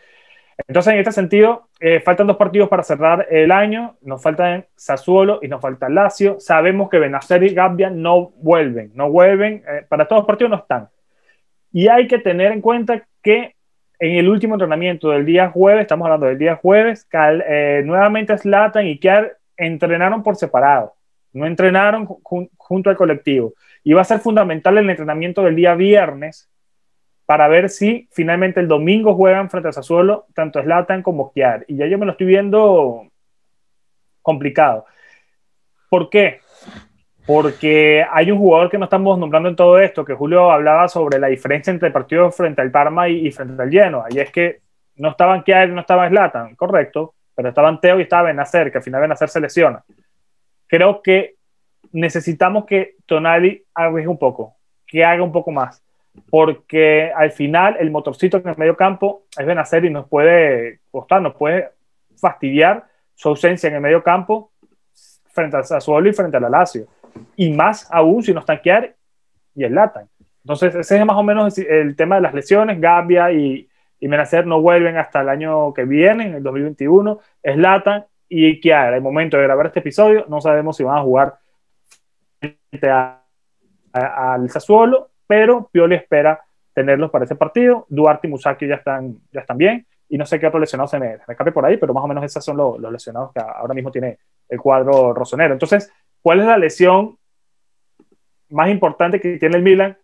Entonces, 0.67 0.93
en 0.93 0.99
este 0.99 1.11
sentido, 1.11 1.69
faltan 2.03 2.27
dos 2.27 2.37
partidos 2.37 2.69
para 2.69 2.83
cerrar 2.83 3.27
el 3.29 3.51
año. 3.51 3.97
Nos 4.01 4.21
faltan 4.21 4.65
Sassuolo 4.75 5.39
y 5.41 5.47
nos 5.47 5.61
falta 5.61 5.89
Lazio. 5.89 6.39
Sabemos 6.39 6.89
que 6.89 6.99
Benacer 6.99 7.43
y 7.43 7.53
Gambia 7.53 7.89
no 7.89 8.31
vuelven, 8.37 8.91
no 8.95 9.09
vuelven. 9.09 9.63
para 9.89 10.07
todos 10.07 10.21
los 10.21 10.27
partidos 10.27 10.51
no 10.51 10.57
están. 10.57 10.89
Y 11.71 11.89
hay 11.89 12.07
que 12.07 12.19
tener 12.19 12.53
en 12.53 12.61
cuenta 12.61 13.05
que 13.21 13.53
en 13.99 14.17
el 14.17 14.29
último 14.29 14.55
entrenamiento 14.55 15.09
del 15.09 15.25
día 15.25 15.49
jueves, 15.49 15.81
estamos 15.81 16.05
hablando 16.05 16.27
del 16.27 16.37
día 16.37 16.55
jueves, 16.55 17.07
nuevamente 17.83 18.37
Slatan 18.37 18.87
y 18.87 18.97
Kiar 18.97 19.37
entrenaron 19.57 20.23
por 20.23 20.35
separado, 20.35 20.95
no 21.33 21.45
entrenaron 21.45 22.05
junto 22.05 22.89
al 22.89 22.95
colectivo. 22.95 23.53
Y 23.83 23.93
va 23.93 24.01
a 24.01 24.05
ser 24.05 24.19
fundamental 24.19 24.77
el 24.77 24.89
entrenamiento 24.89 25.43
del 25.43 25.55
día 25.55 25.75
viernes 25.75 26.49
para 27.25 27.47
ver 27.47 27.69
si 27.69 28.07
finalmente 28.11 28.59
el 28.59 28.67
domingo 28.67 29.15
juegan 29.15 29.49
frente 29.49 29.69
a 29.69 29.71
Sassuolo 29.71 30.27
tanto 30.33 30.61
Slatan 30.61 31.01
como 31.01 31.31
Kiar. 31.31 31.65
Y 31.67 31.77
ya 31.77 31.87
yo 31.87 31.97
me 31.97 32.05
lo 32.05 32.11
estoy 32.11 32.27
viendo 32.27 33.07
complicado. 34.21 34.85
¿Por 35.89 36.09
qué? 36.09 36.39
Porque 37.25 38.05
hay 38.11 38.31
un 38.31 38.37
jugador 38.37 38.69
que 38.69 38.77
no 38.77 38.85
estamos 38.85 39.17
nombrando 39.17 39.49
en 39.49 39.55
todo 39.55 39.79
esto, 39.79 40.05
que 40.05 40.13
Julio 40.13 40.51
hablaba 40.51 40.87
sobre 40.87 41.19
la 41.19 41.27
diferencia 41.27 41.71
entre 41.71 41.91
partidos 41.91 42.35
frente 42.35 42.61
al 42.61 42.71
Parma 42.71 43.09
y, 43.09 43.31
frente 43.31 43.61
al 43.61 43.71
Genoa. 43.71 44.05
Y 44.09 44.19
es 44.19 44.31
que 44.31 44.61
no 44.95 45.09
estaban 45.09 45.43
Kiar 45.43 45.69
no 45.69 45.81
estaba 45.81 46.07
Slatan, 46.07 46.55
correcto 46.55 47.15
pero 47.35 47.49
estaban 47.49 47.79
Teo 47.79 47.99
y 47.99 48.03
estaba 48.03 48.23
Benacer, 48.23 48.71
que 48.71 48.77
al 48.77 48.83
final 48.83 49.01
Benacer 49.01 49.29
se 49.29 49.41
lesiona. 49.41 49.83
Creo 50.67 51.01
que 51.01 51.35
necesitamos 51.91 52.65
que 52.65 52.95
Tonali 53.05 53.63
arriesgue 53.73 54.07
un 54.07 54.17
poco, 54.17 54.55
que 54.87 55.03
haga 55.03 55.21
un 55.21 55.31
poco 55.31 55.51
más, 55.51 55.83
porque 56.29 57.11
al 57.15 57.31
final 57.31 57.77
el 57.79 57.91
motorcito 57.91 58.37
en 58.37 58.47
el 58.47 58.57
medio 58.57 58.75
campo 58.75 59.25
es 59.37 59.45
Benacer 59.45 59.85
y 59.85 59.89
nos 59.89 60.07
puede 60.07 60.79
costar, 60.91 61.21
nos 61.21 61.35
puede 61.35 61.69
fastidiar 62.17 62.85
su 63.13 63.29
ausencia 63.29 63.67
en 63.67 63.75
el 63.75 63.81
medio 63.81 64.03
campo 64.03 64.51
frente 65.31 65.57
a 65.57 65.63
Sassuolo 65.63 66.09
y 66.09 66.13
frente 66.13 66.37
a 66.37 66.39
la 66.39 66.49
Lazio. 66.49 66.87
Y 67.35 67.51
más 67.51 67.87
aún 67.91 68.23
si 68.23 68.33
nos 68.33 68.45
tanquear 68.45 68.95
y 69.55 69.63
el 69.63 69.75
Latan. 69.75 70.09
Entonces, 70.43 70.75
ese 70.75 70.99
es 70.99 71.05
más 71.05 71.17
o 71.17 71.23
menos 71.23 71.57
el 71.57 71.95
tema 71.95 72.15
de 72.15 72.21
las 72.21 72.33
lesiones. 72.33 72.79
Gambia 72.79 73.31
y, 73.31 73.67
y 73.99 74.07
Menacer 74.07 74.45
no 74.45 74.61
vuelven 74.61 74.97
hasta 74.97 75.21
el 75.21 75.29
año 75.29 75.73
que 75.73 75.85
viene, 75.85 76.27
en 76.27 76.33
el 76.35 76.43
2021. 76.43 77.19
Es 77.41 77.57
Latan 77.57 78.05
y 78.29 78.59
Kiara. 78.59 78.95
el 78.95 79.01
momento 79.01 79.37
de 79.37 79.43
grabar 79.43 79.67
este 79.67 79.79
episodio, 79.79 80.25
no 80.27 80.41
sabemos 80.41 80.77
si 80.77 80.83
van 80.83 80.97
a 80.97 81.01
jugar 81.01 81.35
al 83.93 84.49
Sassuolo, 84.49 85.09
pero 85.27 85.69
Pioli 85.71 85.95
espera 85.95 86.43
tenerlos 86.73 87.09
para 87.09 87.25
ese 87.25 87.35
partido. 87.35 87.85
Duarte 87.89 88.27
y 88.27 88.29
Musaki 88.29 88.67
ya 88.67 88.75
están, 88.75 89.17
ya 89.31 89.41
están 89.41 89.57
bien. 89.57 89.87
Y 90.09 90.17
no 90.17 90.25
sé 90.25 90.39
qué 90.39 90.47
otro 90.47 90.59
lesionado 90.59 90.87
se 90.87 90.99
me, 90.99 91.17
escape 91.27 91.51
por 91.51 91.65
ahí, 91.65 91.77
pero 91.77 91.93
más 91.93 92.03
o 92.03 92.07
menos 92.07 92.23
esos 92.23 92.43
son 92.43 92.57
los, 92.57 92.79
lesionados 92.91 93.31
que 93.33 93.39
ahora 93.39 93.73
mismo 93.73 93.91
tiene 93.91 94.19
el 94.49 94.59
cuadro 94.59 95.13
rosonero. 95.13 95.53
Entonces, 95.53 95.91
¿cuál 96.21 96.41
es 96.41 96.45
la 96.45 96.57
lesión 96.57 97.17
más 98.49 98.69
importante 98.69 99.19
que 99.19 99.37
tiene 99.39 99.57
el 99.57 99.63
Milan? 99.63 99.97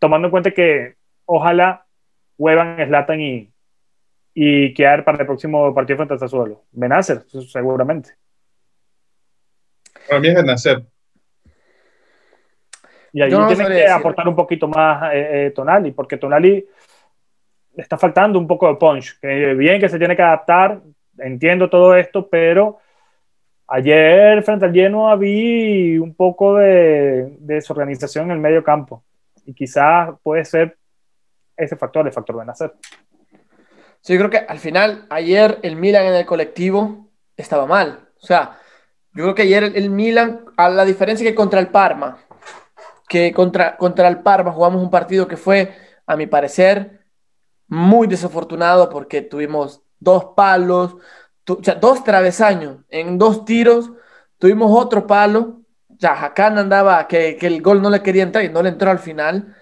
Tomando 0.00 0.26
en 0.26 0.30
cuenta 0.30 0.50
que 0.50 0.96
ojalá 1.26 1.86
Huevan, 2.38 2.84
Slatan 2.86 3.20
y, 3.20 3.52
y 4.34 4.74
quedar 4.74 5.04
para 5.04 5.18
el 5.18 5.26
próximo 5.26 5.72
partido 5.74 5.98
frente 5.98 6.14
a 6.14 6.18
Sassuolo. 6.18 6.64
Benacer, 6.72 7.24
seguramente. 7.28 8.10
Para 10.08 10.20
mí 10.20 10.28
es 10.28 10.34
Benacer. 10.34 10.86
Y 13.12 13.22
ahí 13.22 13.30
tiene 13.30 13.68
que 13.68 13.88
aportar 13.88 14.28
un 14.28 14.36
poquito 14.36 14.68
más 14.68 15.12
eh, 15.14 15.46
eh, 15.46 15.50
Tonali, 15.50 15.92
porque 15.92 16.16
Tonali 16.16 16.66
le 17.74 17.82
está 17.82 17.96
faltando 17.96 18.38
un 18.38 18.46
poco 18.46 18.68
de 18.68 18.74
punch. 18.74 19.18
bien 19.20 19.80
que 19.80 19.88
se 19.88 19.98
tiene 19.98 20.16
que 20.16 20.22
adaptar, 20.22 20.80
entiendo 21.18 21.70
todo 21.70 21.94
esto, 21.94 22.28
pero 22.28 22.78
ayer 23.66 24.42
frente 24.42 24.66
al 24.66 24.72
Genoa 24.72 25.16
vi 25.16 25.98
un 25.98 26.14
poco 26.14 26.56
de, 26.56 27.36
de 27.38 27.54
desorganización 27.54 28.26
en 28.26 28.32
el 28.32 28.38
medio 28.38 28.62
campo. 28.62 29.04
Y 29.46 29.54
quizás 29.54 30.10
puede 30.22 30.44
ser 30.44 30.76
ese 31.56 31.76
factor, 31.76 32.06
el 32.06 32.12
factor 32.12 32.36
Benacer. 32.36 32.72
Sí, 34.00 34.14
yo 34.14 34.18
creo 34.18 34.30
que 34.30 34.38
al 34.38 34.58
final, 34.58 35.06
ayer 35.10 35.58
el 35.62 35.76
Milan 35.76 36.06
en 36.06 36.14
el 36.14 36.26
colectivo 36.26 37.08
estaba 37.36 37.66
mal. 37.66 38.08
O 38.20 38.26
sea, 38.26 38.58
yo 39.12 39.24
creo 39.24 39.34
que 39.34 39.42
ayer 39.42 39.64
el, 39.74 39.90
Milan, 39.90 40.44
a 40.56 40.68
la 40.68 40.84
diferencia 40.84 41.28
que 41.28 41.34
contra 41.34 41.60
el 41.60 41.68
Parma, 41.68 42.18
que 43.08 43.32
contra, 43.32 43.76
contra 43.76 44.08
el 44.08 44.20
Parma 44.20 44.52
jugamos 44.52 44.82
un 44.82 44.90
partido 44.90 45.28
que 45.28 45.36
fue, 45.36 45.74
a 46.06 46.16
mi 46.16 46.26
parecer, 46.26 47.06
muy 47.66 48.06
desafortunado 48.06 48.88
porque 48.90 49.22
tuvimos 49.22 49.82
dos 49.98 50.26
palos, 50.36 50.96
dos 51.44 52.04
travesaños 52.04 52.78
en 52.88 53.18
dos 53.18 53.44
tiros, 53.44 53.90
tuvimos 54.38 54.70
otro 54.72 55.06
palo, 55.06 55.62
ya 55.88 56.12
Hakan 56.12 56.58
andaba 56.58 57.08
que, 57.08 57.36
que, 57.36 57.46
el 57.46 57.60
gol 57.62 57.82
no 57.82 57.90
le 57.90 58.02
quería 58.02 58.22
entrar 58.22 58.44
y 58.44 58.50
no 58.50 58.62
le 58.62 58.68
entró 58.68 58.90
al 58.90 58.98
final 59.00 59.56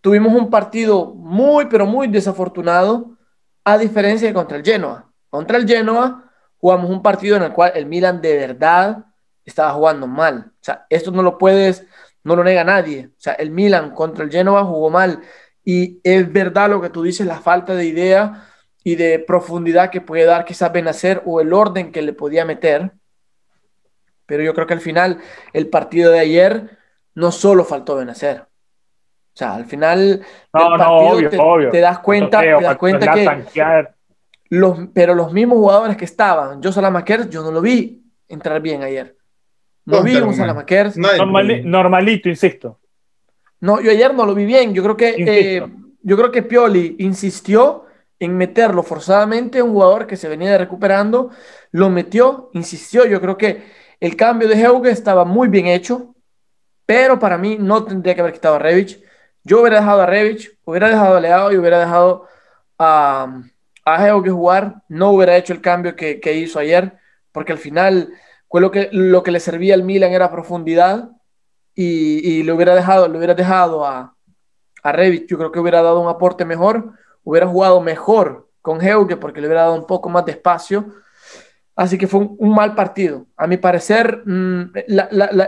tuvimos 0.00 0.34
un 0.34 0.50
partido 0.50 1.14
muy, 1.14 1.66
pero 1.66 1.86
muy 1.86 2.08
desafortunado, 2.08 3.16
a 3.64 3.78
diferencia 3.78 4.28
de 4.28 4.34
contra 4.34 4.56
el 4.56 4.64
Genoa. 4.64 5.12
Contra 5.28 5.58
el 5.58 5.68
Genoa 5.68 6.32
jugamos 6.58 6.90
un 6.90 7.02
partido 7.02 7.36
en 7.36 7.42
el 7.42 7.52
cual 7.52 7.72
el 7.74 7.86
Milan 7.86 8.20
de 8.20 8.36
verdad 8.36 9.04
estaba 9.44 9.72
jugando 9.72 10.06
mal. 10.06 10.52
O 10.54 10.64
sea, 10.64 10.86
esto 10.88 11.10
no 11.10 11.22
lo 11.22 11.38
puedes, 11.38 11.84
no 12.28 12.36
lo 12.36 12.44
nega 12.44 12.62
nadie. 12.62 13.08
O 13.08 13.20
sea, 13.20 13.32
el 13.32 13.50
Milan 13.50 13.90
contra 13.90 14.24
el 14.24 14.30
Genoa 14.30 14.64
jugó 14.64 14.90
mal. 14.90 15.20
Y 15.64 16.00
es 16.04 16.32
verdad 16.32 16.70
lo 16.70 16.80
que 16.80 16.90
tú 16.90 17.02
dices, 17.02 17.26
la 17.26 17.40
falta 17.40 17.74
de 17.74 17.86
idea 17.86 18.46
y 18.84 18.94
de 18.94 19.18
profundidad 19.18 19.90
que 19.90 20.00
puede 20.00 20.24
dar 20.24 20.44
quizás 20.44 20.72
Benacer 20.72 21.22
o 21.26 21.40
el 21.40 21.52
orden 21.52 21.90
que 21.90 22.02
le 22.02 22.12
podía 22.12 22.44
meter. 22.44 22.92
Pero 24.26 24.42
yo 24.42 24.54
creo 24.54 24.66
que 24.66 24.74
al 24.74 24.80
final 24.80 25.18
el 25.52 25.68
partido 25.68 26.12
de 26.12 26.20
ayer 26.20 26.78
no 27.14 27.32
solo 27.32 27.64
faltó 27.64 27.96
Benacer. 27.96 28.42
O 28.42 29.38
sea, 29.38 29.54
al 29.54 29.66
final 29.66 30.24
te, 31.70 31.80
das 31.80 31.98
cuenta, 32.00 32.40
te 32.40 32.62
das 32.62 32.76
cuenta 32.76 33.12
que 33.12 33.88
los, 34.50 34.78
pero 34.94 35.14
los 35.14 35.32
mismos 35.32 35.58
jugadores 35.58 35.96
que 35.96 36.04
estaban, 36.04 36.60
yo 36.60 36.72
Salamaquer, 36.72 37.28
yo 37.28 37.42
no 37.42 37.50
lo 37.50 37.60
vi 37.60 38.02
entrar 38.28 38.60
bien 38.60 38.82
ayer. 38.82 39.17
No, 39.88 40.02
vi 40.02 40.16
un 40.16 40.34
Salamaquer. 40.34 40.92
normalito, 41.64 42.28
insisto. 42.28 42.78
No, 43.60 43.80
yo 43.80 43.90
ayer 43.90 44.14
no 44.14 44.26
lo 44.26 44.34
vi 44.34 44.44
bien. 44.44 44.74
Yo 44.74 44.82
creo 44.82 44.96
que 44.96 45.14
eh, 45.18 45.66
yo 46.02 46.16
creo 46.16 46.30
que 46.30 46.42
Pioli 46.42 46.96
insistió 46.98 47.84
en 48.18 48.36
meterlo 48.36 48.82
forzadamente, 48.82 49.62
un 49.62 49.72
jugador 49.72 50.06
que 50.06 50.16
se 50.16 50.28
venía 50.28 50.58
recuperando, 50.58 51.30
lo 51.70 51.88
metió, 51.88 52.50
insistió. 52.52 53.06
Yo 53.06 53.20
creo 53.20 53.36
que 53.36 53.62
el 54.00 54.16
cambio 54.16 54.48
de 54.48 54.60
Heuge 54.60 54.90
estaba 54.90 55.24
muy 55.24 55.48
bien 55.48 55.66
hecho, 55.66 56.14
pero 56.84 57.18
para 57.18 57.38
mí 57.38 57.56
no 57.58 57.84
tendría 57.84 58.14
que 58.14 58.20
haber 58.20 58.34
quitado 58.34 58.56
a 58.56 58.58
Revich. 58.58 59.02
Yo 59.44 59.60
hubiera 59.60 59.78
dejado 59.80 60.02
a 60.02 60.06
Revich, 60.06 60.58
hubiera 60.64 60.88
dejado 60.88 61.16
a 61.16 61.20
Leao 61.20 61.52
y 61.52 61.56
hubiera 61.56 61.80
dejado 61.80 62.26
a, 62.78 63.42
a 63.84 64.22
que 64.22 64.30
jugar. 64.30 64.82
No 64.88 65.10
hubiera 65.12 65.36
hecho 65.36 65.52
el 65.52 65.60
cambio 65.60 65.96
que, 65.96 66.20
hizo 66.34 66.58
ayer, 66.58 66.98
porque 67.32 67.52
al 67.52 67.58
final 67.58 68.10
lo 68.52 68.70
que, 68.70 68.88
lo 68.92 69.22
que 69.22 69.30
le 69.30 69.40
servía 69.40 69.74
al 69.74 69.84
Milan 69.84 70.12
era 70.12 70.30
profundidad 70.30 71.10
y, 71.74 72.40
y 72.40 72.50
hubiera 72.50 72.74
dejado, 72.74 73.06
hubiera 73.06 73.34
dejado 73.34 73.86
a, 73.86 74.14
a. 74.82 75.04
Yo 75.26 75.38
creo 75.38 75.52
que 75.52 75.60
hubiera 75.60 75.82
dado 75.82 76.00
un 76.00 76.08
aporte 76.08 76.44
mejor, 76.44 76.92
hubiera 77.22 77.46
jugado 77.46 77.80
mejor 77.80 78.48
con 78.62 78.80
Heuge 78.80 79.16
porque 79.16 79.40
le 79.40 79.46
hubiera 79.46 79.62
dado 79.62 79.74
un 79.74 79.86
poco 79.86 80.08
más 80.08 80.24
de 80.24 80.32
espacio. 80.32 80.86
Así 81.76 81.96
que 81.96 82.08
fue 82.08 82.20
un, 82.20 82.54
mal 82.54 82.74
partido. 82.74 83.26
A 83.36 83.46
mi 83.46 83.56
parecer, 83.56 84.22
mm, 84.26 84.72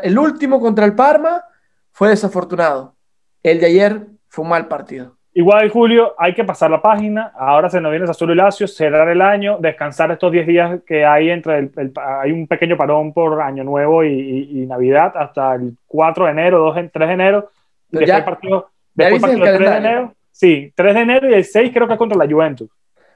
el 0.02 0.18
último 0.18 0.60
contra 0.60 0.84
el 0.84 0.94
Parma 0.94 1.42
fue 1.90 2.10
desafortunado. 2.10 2.96
El 3.42 3.58
de 3.58 3.66
ayer 3.66 4.06
fue 4.28 4.44
un 4.44 4.50
mal 4.50 4.68
partido. 4.68 5.18
Igual, 5.40 5.70
Julio, 5.70 6.14
hay 6.18 6.34
que 6.34 6.44
pasar 6.44 6.70
la 6.70 6.82
página. 6.82 7.32
Ahora 7.34 7.70
se 7.70 7.80
nos 7.80 7.90
viene 7.90 8.06
Sassuolo 8.06 8.34
y 8.34 8.36
Lazio, 8.36 8.68
cerrar 8.68 9.08
el 9.08 9.22
año, 9.22 9.56
descansar 9.58 10.10
estos 10.10 10.30
10 10.30 10.46
días 10.46 10.80
que 10.86 11.06
hay 11.06 11.30
entre 11.30 11.58
el, 11.58 11.92
Hay 11.96 12.30
un 12.30 12.46
pequeño 12.46 12.76
parón 12.76 13.14
por 13.14 13.40
Año 13.40 13.64
Nuevo 13.64 14.04
y, 14.04 14.66
Navidad 14.68 15.14
hasta 15.16 15.54
el 15.54 15.78
4 15.86 16.26
de 16.26 16.30
enero, 16.30 16.58
2, 16.58 16.76
3 16.92 17.08
de 17.08 17.14
enero. 17.14 17.50
después 17.88 18.06
ya, 18.06 18.22
partido, 18.22 18.68
después 18.92 19.22
partido 19.22 19.44
3 19.46 19.58
de 19.58 19.76
enero. 19.78 20.14
Sí, 20.30 20.72
3 20.76 20.94
de 20.94 21.00
enero 21.00 21.30
y 21.30 21.32
el 21.32 21.44
6 21.46 21.70
creo 21.72 21.86
que 21.86 21.94
es 21.94 21.98
contra 21.98 22.18
la 22.18 22.30
Juventus. 22.30 22.68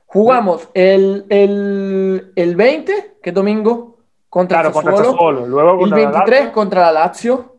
Jugamos 0.07 0.70
el, 0.72 1.27
el, 1.29 2.33
el 2.35 2.57
20, 2.57 3.16
que 3.22 3.31
es 3.31 3.35
domingo, 3.35 3.99
contra 4.31 4.62
el 4.62 4.72
Sassuolo. 4.72 5.47
Luego 5.47 5.85
el 5.85 5.93
23 5.93 6.49
contra 6.49 6.81
la 6.87 6.93
Lazio. 6.93 7.57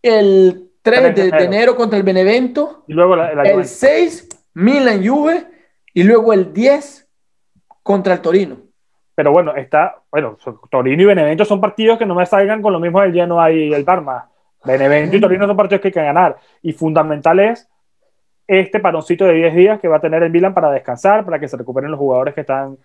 El 0.00 0.65
3 0.86 1.16
de, 1.16 1.44
enero 1.44 1.74
contra 1.74 1.98
el 1.98 2.04
Benevento. 2.04 2.84
Y 2.86 2.92
luego 2.92 3.16
el 3.16 3.64
6, 3.64 4.28
Milan 4.54 5.04
Juve. 5.04 5.46
Y 5.92 6.04
luego 6.04 6.32
el 6.32 6.52
10 6.52 7.08
contra 7.82 8.14
el 8.14 8.20
Torino. 8.20 8.58
Pero 9.16 9.32
bueno, 9.32 9.56
está, 9.56 9.96
bueno, 10.12 10.36
Torino 10.70 11.02
y 11.02 11.06
Benevento 11.06 11.44
son 11.44 11.60
partidos 11.60 11.98
que 11.98 12.06
no 12.06 12.14
me 12.14 12.24
salgan 12.24 12.62
con 12.62 12.72
lo 12.72 12.78
mismo 12.78 13.00
del 13.00 13.12
lleno 13.12 13.50
y 13.50 13.74
el 13.74 13.84
Parma. 13.84 14.30
Benevento 14.64 15.16
y 15.16 15.20
Torino 15.20 15.48
son 15.48 15.56
partidos 15.56 15.80
que 15.80 15.88
hay 15.88 15.92
que 15.92 16.02
ganar. 16.02 16.36
Y 16.62 16.72
fundamental 16.72 17.40
es 17.40 17.68
este 18.46 18.78
paroncito 18.78 19.24
de 19.24 19.32
10 19.32 19.54
días 19.56 19.80
que 19.80 19.88
va 19.88 19.96
a 19.96 20.00
tener 20.00 20.22
el 20.22 20.30
Milan 20.30 20.54
para 20.54 20.70
descansar, 20.70 21.24
para 21.24 21.40
que 21.40 21.48
se 21.48 21.56
recuperen 21.56 21.90
los 21.90 21.98
jugadores 21.98 22.32
que 22.32 22.42
están 22.42 22.78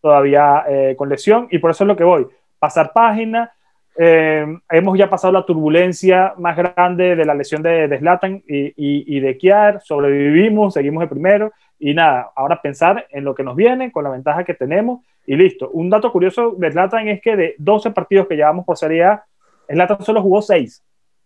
todavía 0.00 0.64
eh, 0.66 0.94
con 0.96 1.10
lesión. 1.10 1.48
Y 1.50 1.58
por 1.58 1.72
eso 1.72 1.84
es 1.84 1.88
lo 1.88 1.96
que 1.96 2.04
voy. 2.04 2.26
Pasar 2.58 2.94
página. 2.94 3.52
Eh, 3.96 4.46
hemos 4.70 4.98
ya 4.98 5.10
pasado 5.10 5.32
la 5.32 5.44
turbulencia 5.44 6.34
más 6.38 6.56
grande 6.56 7.14
de 7.14 7.24
la 7.24 7.34
lesión 7.34 7.62
de, 7.62 7.88
de 7.88 7.98
Zlatan 7.98 8.42
y, 8.46 9.20
de 9.20 9.38
Kiar. 9.38 9.80
Sobrevivimos, 9.82 10.74
seguimos 10.74 11.02
el 11.02 11.08
primero. 11.08 11.52
Y 11.78 11.94
nada, 11.94 12.30
ahora 12.36 12.62
pensar 12.62 13.06
en 13.10 13.24
lo 13.24 13.34
que 13.34 13.42
nos 13.42 13.56
viene, 13.56 13.92
con 13.92 14.04
la 14.04 14.10
ventaja 14.10 14.44
que 14.44 14.54
tenemos. 14.54 15.00
Y 15.26 15.36
listo. 15.36 15.70
Un 15.70 15.90
dato 15.90 16.10
curioso 16.10 16.54
de 16.56 16.70
Zlatan 16.70 17.08
es 17.08 17.20
que 17.20 17.36
de 17.36 17.54
12 17.58 17.90
partidos 17.90 18.26
que 18.26 18.36
llevamos 18.36 18.64
por 18.64 18.76
Serie 18.76 19.04
A, 19.04 19.24
Zlatan 19.70 20.02
solo 20.02 20.22
jugó 20.22 20.42
6, 20.42 20.82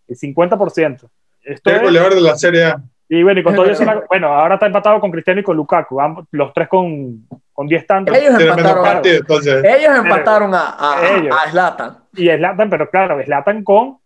el 0.09 0.17
50%. 0.17 1.09
Esto 1.43 1.71
es 1.71 1.83
goleador 1.83 2.14
de 2.14 2.21
la 2.21 2.37
Serie 2.37 2.64
A. 2.64 2.83
Y 3.09 3.23
bueno, 3.23 3.41
y 3.41 3.43
con 3.43 3.55
todo 3.55 3.67
eso, 3.67 3.85
bueno, 4.09 4.29
ahora 4.29 4.55
está 4.55 4.67
empatado 4.67 5.01
con 5.01 5.11
Cristiano 5.11 5.41
y 5.41 5.45
con 5.45 5.57
Lukaku, 5.57 5.99
los 6.33 6.53
tres 6.53 6.69
con, 6.69 7.27
con 7.53 7.67
10 7.67 7.87
tantos. 7.87 8.17
Ellos 8.17 8.41
empataron, 8.41 9.03
ellos 9.05 9.99
empataron 9.99 10.55
a, 10.55 10.77
a, 10.79 11.51
Zlatan. 11.51 11.99
Y 12.17 12.29
Zlatan, 12.29 12.71
pero 12.71 12.91
claro, 12.91 13.23
Zlatan 13.23 13.62
con 13.62 13.99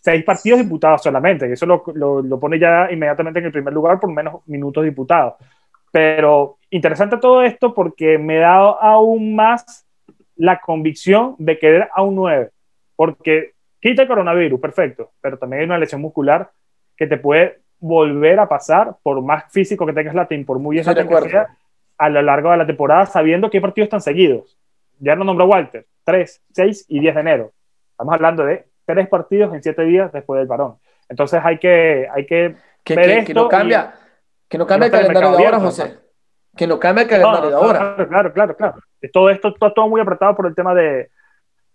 seis 0.00 0.24
partidos 0.24 0.60
diputados 0.60 1.02
solamente, 1.02 1.46
que 1.46 1.54
eso 1.54 1.66
lo, 1.66 1.82
lo, 1.94 2.22
lo, 2.22 2.40
pone 2.40 2.58
ya 2.58 2.88
inmediatamente 2.90 3.40
en 3.40 3.46
el 3.46 3.52
primer 3.52 3.74
lugar 3.74 4.00
por 4.00 4.10
menos 4.10 4.46
minutos 4.46 4.84
diputados. 4.84 5.34
Pero 5.92 6.58
interesante 6.70 7.18
todo 7.18 7.42
esto 7.42 7.74
porque 7.74 8.16
me 8.18 8.36
da 8.36 8.56
aún 8.56 9.34
más 9.34 9.86
la 10.36 10.60
convicción 10.60 11.34
de 11.38 11.58
querer 11.58 11.88
a 11.92 12.02
un 12.02 12.14
9, 12.14 12.50
porque 12.96 13.52
quita 13.80 14.02
el 14.02 14.08
coronavirus, 14.08 14.58
perfecto, 14.60 15.10
pero 15.20 15.36
también 15.36 15.60
hay 15.60 15.66
una 15.66 15.78
lesión 15.78 16.00
muscular 16.00 16.50
que 16.96 17.06
te 17.06 17.18
puede 17.18 17.60
volver 17.78 18.38
a 18.38 18.48
pasar, 18.48 18.96
por 19.02 19.20
más 19.22 19.50
físico 19.50 19.86
que 19.86 19.92
tengas 19.92 20.14
la 20.14 20.28
por 20.46 20.58
muy 20.58 20.78
esa 20.78 20.94
que 20.94 21.30
sea, 21.30 21.48
a 21.98 22.08
lo 22.08 22.22
largo 22.22 22.50
de 22.50 22.58
la 22.58 22.66
temporada, 22.66 23.06
sabiendo 23.06 23.50
qué 23.50 23.60
partidos 23.60 23.86
están 23.86 24.00
seguidos. 24.00 24.56
Ya 25.00 25.16
no 25.16 25.24
nombró 25.24 25.46
Walter, 25.46 25.86
3, 26.04 26.42
6 26.52 26.86
y 26.88 27.00
10 27.00 27.14
de 27.14 27.20
enero. 27.20 27.52
Estamos 27.90 28.14
hablando 28.14 28.44
de 28.44 28.66
tres 28.86 29.08
partidos 29.08 29.52
en 29.54 29.62
siete 29.62 29.82
días 29.82 30.12
después 30.12 30.38
del 30.38 30.48
parón. 30.48 30.76
Entonces 31.08 31.40
hay 31.42 31.58
que, 31.58 32.08
hay 32.12 32.24
que, 32.26 32.54
que 32.84 32.94
ver 32.94 33.24
que, 33.24 33.34
no 33.34 33.48
cambia, 33.48 33.94
que 34.48 34.58
no 34.58 34.66
cambia 34.66 34.86
el 34.86 34.92
calendario 34.92 35.32
de 35.32 35.44
ahora, 35.44 35.60
José. 35.60 35.98
Que 36.56 36.66
no 36.66 36.78
cambia 36.78 37.02
el 37.02 37.08
calendario 37.08 37.48
de 37.48 37.56
ahora. 37.56 37.94
Claro, 38.08 38.32
claro, 38.32 38.56
claro. 38.56 38.78
Todo 39.12 39.30
esto 39.30 39.48
está 39.48 39.72
todo 39.72 39.88
muy 39.88 40.00
apretado 40.00 40.36
por 40.36 40.46
el 40.46 40.54
tema 40.54 40.74
de, 40.74 41.10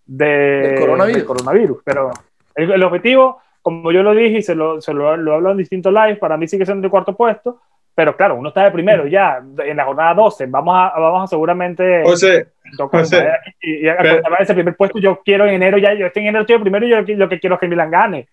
de 0.04 0.76
coronavirus. 0.78 1.24
coronavirus. 1.24 1.82
Pero 1.84 2.10
el, 2.54 2.72
el 2.72 2.82
objetivo 2.82 3.40
como 3.66 3.90
yo 3.90 4.04
lo 4.04 4.14
dije 4.14 4.38
y 4.38 4.42
se 4.42 4.54
lo, 4.54 4.80
se 4.80 4.94
lo, 4.94 5.16
lo 5.16 5.34
hablo 5.34 5.50
en 5.50 5.56
distintos 5.56 5.92
lives, 5.92 6.20
para 6.20 6.36
mí 6.36 6.46
sigue 6.46 6.64
siendo 6.64 6.86
el 6.86 6.90
cuarto 6.92 7.16
puesto, 7.16 7.62
pero 7.96 8.14
claro, 8.14 8.36
uno 8.36 8.50
está 8.50 8.64
de 8.64 8.72
primero 8.72 9.06
ya, 9.06 9.42
en 9.64 9.76
la 9.78 9.86
jornada 9.86 10.12
12, 10.12 10.44
vamos 10.46 10.74
a, 10.76 11.00
vamos 11.00 11.24
a 11.24 11.26
seguramente... 11.28 12.02
José, 12.04 12.48
José 12.76 13.26
y, 13.62 13.88
a 13.88 13.94
ese 14.38 14.52
primer 14.52 14.76
puesto, 14.76 14.98
yo 14.98 15.22
quiero 15.24 15.46
en 15.46 15.54
enero 15.54 15.78
ya, 15.78 15.94
yo 15.94 16.04
estoy 16.04 16.24
en 16.24 16.28
enero, 16.28 16.42
estoy 16.42 16.58
de 16.58 16.60
primero 16.60 16.86
y 16.86 16.90
yo 16.90 17.16
lo 17.16 17.26
que 17.26 17.40
quiero 17.40 17.54
es 17.54 17.60
que 17.60 17.68
Milan 17.68 17.90
gane. 17.90 18.28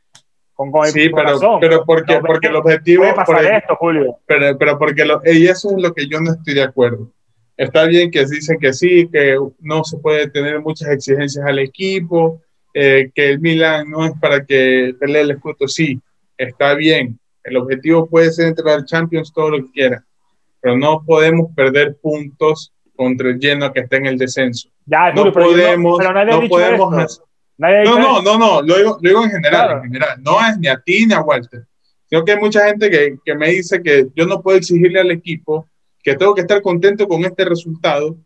Con, 0.53 0.69
con 0.69 0.85
sí, 0.87 1.09
pero, 1.09 1.59
pero 1.61 1.85
porque, 1.85 2.19
porque 2.19 2.47
el 2.47 2.57
objetivo... 2.57 3.03
Puede 3.03 3.15
pasar 3.15 3.45
esto, 3.45 3.77
Julio. 3.77 4.17
Pero, 4.25 4.57
pero 4.57 4.77
porque 4.77 5.05
lo, 5.05 5.21
y 5.23 5.47
eso 5.47 5.69
es 5.69 5.81
lo 5.81 5.93
que 5.93 6.09
yo 6.09 6.19
no 6.19 6.33
estoy 6.33 6.55
de 6.55 6.63
acuerdo. 6.63 7.09
Está 7.55 7.85
bien 7.85 8.11
que 8.11 8.25
dicen 8.25 8.59
que 8.59 8.73
sí, 8.73 9.07
que 9.09 9.37
no 9.61 9.85
se 9.85 9.97
puede 9.97 10.29
tener 10.29 10.59
muchas 10.59 10.89
exigencias 10.89 11.45
al 11.45 11.59
equipo, 11.59 12.41
eh, 12.73 13.11
que 13.15 13.29
el 13.29 13.39
Milan 13.39 13.89
no 13.89 14.05
es 14.05 14.11
para 14.19 14.43
que 14.45 14.93
pelee 14.99 15.21
el 15.21 15.31
escudo, 15.31 15.69
sí, 15.69 16.01
está 16.37 16.73
bien. 16.73 17.17
El 17.43 17.57
objetivo 17.57 18.07
puede 18.07 18.31
ser 18.31 18.47
entrar 18.47 18.75
al 18.75 18.85
Champions 18.85 19.31
todo 19.33 19.51
lo 19.51 19.57
que 19.57 19.71
quiera, 19.71 20.05
pero 20.61 20.77
no 20.77 21.03
podemos 21.05 21.51
perder 21.55 21.97
puntos 22.01 22.73
contra 22.95 23.29
el 23.29 23.39
lleno 23.39 23.71
que 23.73 23.81
está 23.81 23.97
en 23.97 24.05
el 24.05 24.17
descenso. 24.17 24.69
Ya, 24.85 25.11
no 25.11 25.31
podemos, 25.31 25.99
no, 25.99 26.47
podemos. 26.47 27.21
no, 27.57 27.99
no, 27.99 28.21
no, 28.21 28.37
no, 28.37 28.61
lo 28.61 28.77
digo, 28.77 28.99
lo 29.01 29.09
digo 29.09 29.23
en 29.23 29.31
general, 29.31 29.81
en 29.83 29.91
general. 29.91 30.21
No 30.21 30.39
es 30.45 30.57
ni 30.57 30.67
a 30.67 30.79
ti 30.79 31.05
ni 31.05 31.13
a 31.13 31.21
Walter. 31.21 31.65
Sino 32.05 32.23
que 32.23 32.33
hay 32.33 32.39
mucha 32.39 32.65
gente 32.67 32.89
que, 32.89 33.17
que 33.23 33.35
me 33.35 33.49
dice 33.49 33.81
que 33.81 34.07
yo 34.15 34.25
no 34.25 34.41
puedo 34.41 34.57
exigirle 34.57 34.99
al 34.99 35.11
equipo 35.11 35.67
que 36.03 36.15
tengo 36.15 36.35
que 36.35 36.41
estar 36.41 36.61
contento 36.61 37.07
con 37.07 37.23
este 37.23 37.45
resultado 37.45 38.17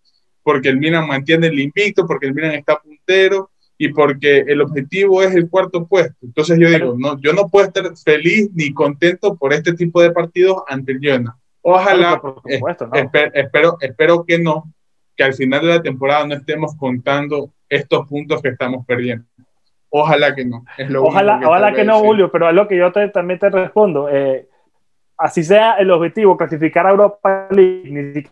porque 0.48 0.70
el 0.70 0.78
Milan 0.78 1.06
mantiene 1.06 1.48
el 1.48 1.60
invicto, 1.60 2.08
porque 2.08 2.28
el 2.28 2.34
Milan 2.34 2.54
está 2.54 2.80
puntero, 2.80 3.52
y 3.78 3.90
porque 3.90 4.40
el 4.40 4.62
objetivo 4.62 5.22
es 5.22 5.36
el 5.36 5.50
cuarto 5.50 5.86
puesto. 5.86 6.16
Entonces 6.24 6.58
yo 6.60 6.70
digo, 6.70 6.96
no, 6.98 7.20
yo 7.22 7.34
no 7.34 7.48
puedo 7.48 7.68
estar 7.68 7.86
feliz 7.98 8.50
ni 8.54 8.74
contento 8.74 9.36
por 9.36 9.54
este 9.54 9.74
tipo 9.74 10.02
de 10.02 10.12
partidos 10.12 10.64
ante 10.68 10.94
el 10.94 11.00
Girona. 11.00 11.38
Ojalá, 11.62 12.22
espero, 13.34 13.78
espero 13.82 14.24
que 14.26 14.40
no, 14.40 14.72
que 15.16 15.24
al 15.24 15.34
final 15.34 15.62
de 15.62 15.68
la 15.68 15.82
temporada 15.82 16.26
no 16.26 16.36
estemos 16.36 16.76
contando 16.76 17.52
estos 17.70 18.08
puntos 18.08 18.42
que 18.42 18.50
estamos 18.50 18.86
perdiendo. 18.86 19.26
Ojalá 19.90 20.34
que 20.34 20.46
no. 20.46 20.64
Es 20.78 20.90
lo 20.90 21.04
ojalá 21.04 21.40
que, 21.40 21.46
ojalá 21.46 21.74
que 21.74 21.84
no, 21.84 22.00
Julio, 22.00 22.32
pero 22.32 22.48
a 22.48 22.52
lo 22.52 22.68
que 22.68 22.78
yo 22.78 22.92
también 22.92 23.40
te 23.40 23.50
respondo, 23.50 24.10
eh, 24.10 24.48
así 25.18 25.44
sea 25.44 25.76
el 25.76 25.92
objetivo, 25.92 26.38
clasificar 26.38 26.88
a 26.88 26.92
Europa 26.92 27.48
League, 27.52 28.30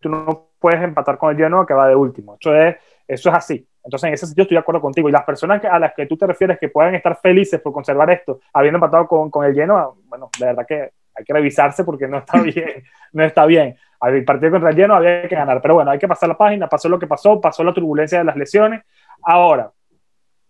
tú 0.00 0.08
no 0.08 0.50
puedes 0.58 0.82
empatar 0.82 1.18
con 1.18 1.30
el 1.30 1.36
Genoa 1.36 1.66
que 1.66 1.74
va 1.74 1.88
de 1.88 1.94
último. 1.94 2.36
Eso 2.40 2.54
es, 2.54 2.76
eso 3.06 3.28
es 3.28 3.34
así. 3.34 3.68
Entonces, 3.86 4.08
en 4.08 4.14
ese 4.14 4.26
sentido 4.26 4.42
estoy 4.42 4.56
de 4.56 4.60
acuerdo 4.60 4.80
contigo. 4.80 5.08
Y 5.08 5.12
las 5.12 5.22
personas 5.22 5.64
a 5.64 5.78
las 5.78 5.94
que 5.94 6.06
tú 6.06 6.16
te 6.16 6.26
refieres 6.26 6.58
que 6.58 6.68
puedan 6.68 6.96
estar 6.96 7.16
felices 7.20 7.60
por 7.60 7.72
conservar 7.72 8.10
esto, 8.10 8.40
habiendo 8.52 8.78
empatado 8.78 9.06
con, 9.06 9.30
con 9.30 9.46
el 9.46 9.54
lleno, 9.54 9.98
bueno, 10.06 10.28
de 10.38 10.44
verdad 10.44 10.66
que 10.66 10.90
hay 11.14 11.24
que 11.24 11.32
revisarse 11.32 11.84
porque 11.84 12.08
no 12.08 12.18
está 12.18 12.42
bien. 12.42 12.82
no 13.12 13.24
está 13.24 13.46
bien. 13.46 13.76
Al 14.00 14.24
partido 14.24 14.50
contra 14.50 14.70
el 14.70 14.76
lleno 14.76 14.94
había 14.94 15.28
que 15.28 15.36
ganar. 15.36 15.62
Pero 15.62 15.74
bueno, 15.74 15.92
hay 15.92 16.00
que 16.00 16.08
pasar 16.08 16.28
la 16.28 16.36
página. 16.36 16.68
Pasó 16.68 16.88
lo 16.88 16.98
que 16.98 17.06
pasó, 17.06 17.40
pasó 17.40 17.62
la 17.62 17.72
turbulencia 17.72 18.18
de 18.18 18.24
las 18.24 18.36
lesiones. 18.36 18.82
Ahora, 19.22 19.70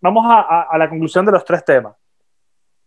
vamos 0.01 0.25
a, 0.27 0.63
a, 0.63 0.79
la 0.79 0.89
conclusión 0.89 1.27
de 1.27 1.33
los 1.33 1.45
tres 1.45 1.63
temas. 1.63 1.95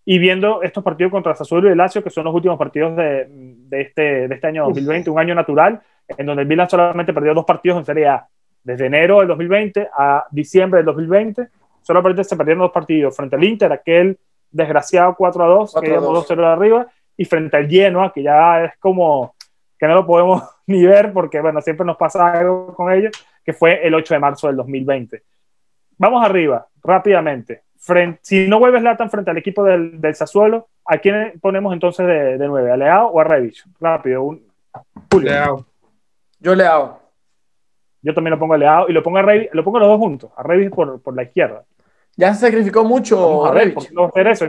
Y 0.03 0.17
viendo 0.17 0.63
estos 0.63 0.83
partidos 0.83 1.11
contra 1.11 1.35
Sassuolo 1.35 1.71
y 1.71 1.75
Lazio, 1.75 2.03
que 2.03 2.09
son 2.09 2.23
los 2.23 2.33
últimos 2.33 2.57
partidos 2.57 2.95
de, 2.95 3.27
de, 3.29 3.81
este, 3.81 4.27
de 4.27 4.33
este 4.33 4.47
año 4.47 4.65
2020, 4.65 5.11
un 5.11 5.19
año 5.19 5.35
natural, 5.35 5.79
en 6.07 6.25
donde 6.25 6.41
el 6.41 6.47
Milan 6.47 6.67
solamente 6.67 7.13
perdió 7.13 7.35
dos 7.35 7.45
partidos 7.45 7.77
en 7.77 7.85
Serie 7.85 8.07
A 8.07 8.27
desde 8.63 8.85
enero 8.85 9.19
del 9.19 9.27
2020 9.29 9.89
a 9.97 10.25
diciembre 10.31 10.79
del 10.79 10.85
2020, 10.87 11.47
solamente 11.81 12.23
se 12.23 12.35
perdieron 12.35 12.61
dos 12.61 12.71
partidos 12.71 13.15
frente 13.15 13.35
al 13.35 13.43
Inter, 13.43 13.71
aquel 13.71 14.17
desgraciado 14.51 15.15
4 15.15 15.43
a 15.43 15.47
2, 15.47 15.75
que 15.81 15.87
íbamos 15.87 16.13
2 16.13 16.25
0 16.27 16.41
de 16.41 16.47
arriba, 16.47 16.87
y 17.17 17.25
frente 17.25 17.57
al 17.57 17.67
Genoa, 17.67 18.11
que 18.13 18.23
ya 18.23 18.65
es 18.65 18.77
como 18.79 19.35
que 19.77 19.87
no 19.87 19.95
lo 19.95 20.05
podemos 20.05 20.43
ni 20.67 20.85
ver 20.85 21.13
porque, 21.13 21.39
bueno, 21.41 21.61
siempre 21.61 21.85
nos 21.85 21.97
pasa 21.97 22.31
algo 22.31 22.73
con 22.75 22.91
ellos, 22.91 23.11
que 23.43 23.53
fue 23.53 23.85
el 23.85 23.95
8 23.95 24.13
de 24.13 24.19
marzo 24.19 24.47
del 24.47 24.57
2020. 24.57 25.23
Vamos 25.97 26.23
arriba, 26.23 26.67
rápidamente. 26.83 27.63
Frente, 27.77 28.19
si 28.23 28.47
no 28.47 28.59
vuelves 28.59 28.83
Latan 28.83 29.09
frente 29.09 29.31
al 29.31 29.37
equipo 29.37 29.63
del, 29.63 29.99
del 29.99 30.15
Sassuolo, 30.15 30.67
¿a 30.85 30.97
quién 30.97 31.39
ponemos 31.41 31.73
entonces 31.73 32.05
de, 32.05 32.37
de 32.37 32.47
9? 32.47 32.71
¿A 32.71 32.77
Leao 32.77 33.07
o 33.07 33.19
a 33.19 33.23
Revich? 33.23 33.63
Rápido. 33.79 34.23
Un, 34.23 34.41
Leao. 35.21 35.65
Yo 36.39 36.55
Leao. 36.55 37.08
Yo 38.01 38.13
también 38.13 38.31
lo 38.31 38.39
pongo 38.39 38.53
a 38.53 38.57
Leao 38.57 38.89
y 38.89 38.93
lo 38.93 39.03
pongo 39.03 39.17
a 39.17 39.21
Revis, 39.21 39.49
lo 39.53 39.63
pongo 39.63 39.77
a 39.77 39.81
los 39.81 39.89
dos 39.89 39.99
juntos, 39.99 40.31
a 40.35 40.43
Revis 40.43 40.69
por, 40.69 41.01
por 41.01 41.15
la 41.15 41.23
izquierda. 41.23 41.65
Ya 42.15 42.33
se 42.33 42.47
sacrificó 42.47 42.83
mucho 42.83 43.45
a 43.45 43.53
Revis. 43.53 43.91
No 43.93 44.05
hacer 44.05 44.27
eso. 44.27 44.45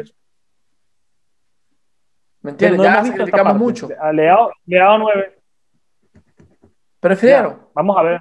¿Me 2.42 2.52
entiendes? 2.52 2.82
ya 2.82 3.04
sacrificamos 3.04 3.56
mucho. 3.56 3.88
A 4.00 4.12
Leao, 4.12 4.50
Leao 4.66 4.98
9. 4.98 5.38
Prefiero. 7.00 7.70
vamos 7.74 7.96
a 7.96 8.02
ver. 8.02 8.20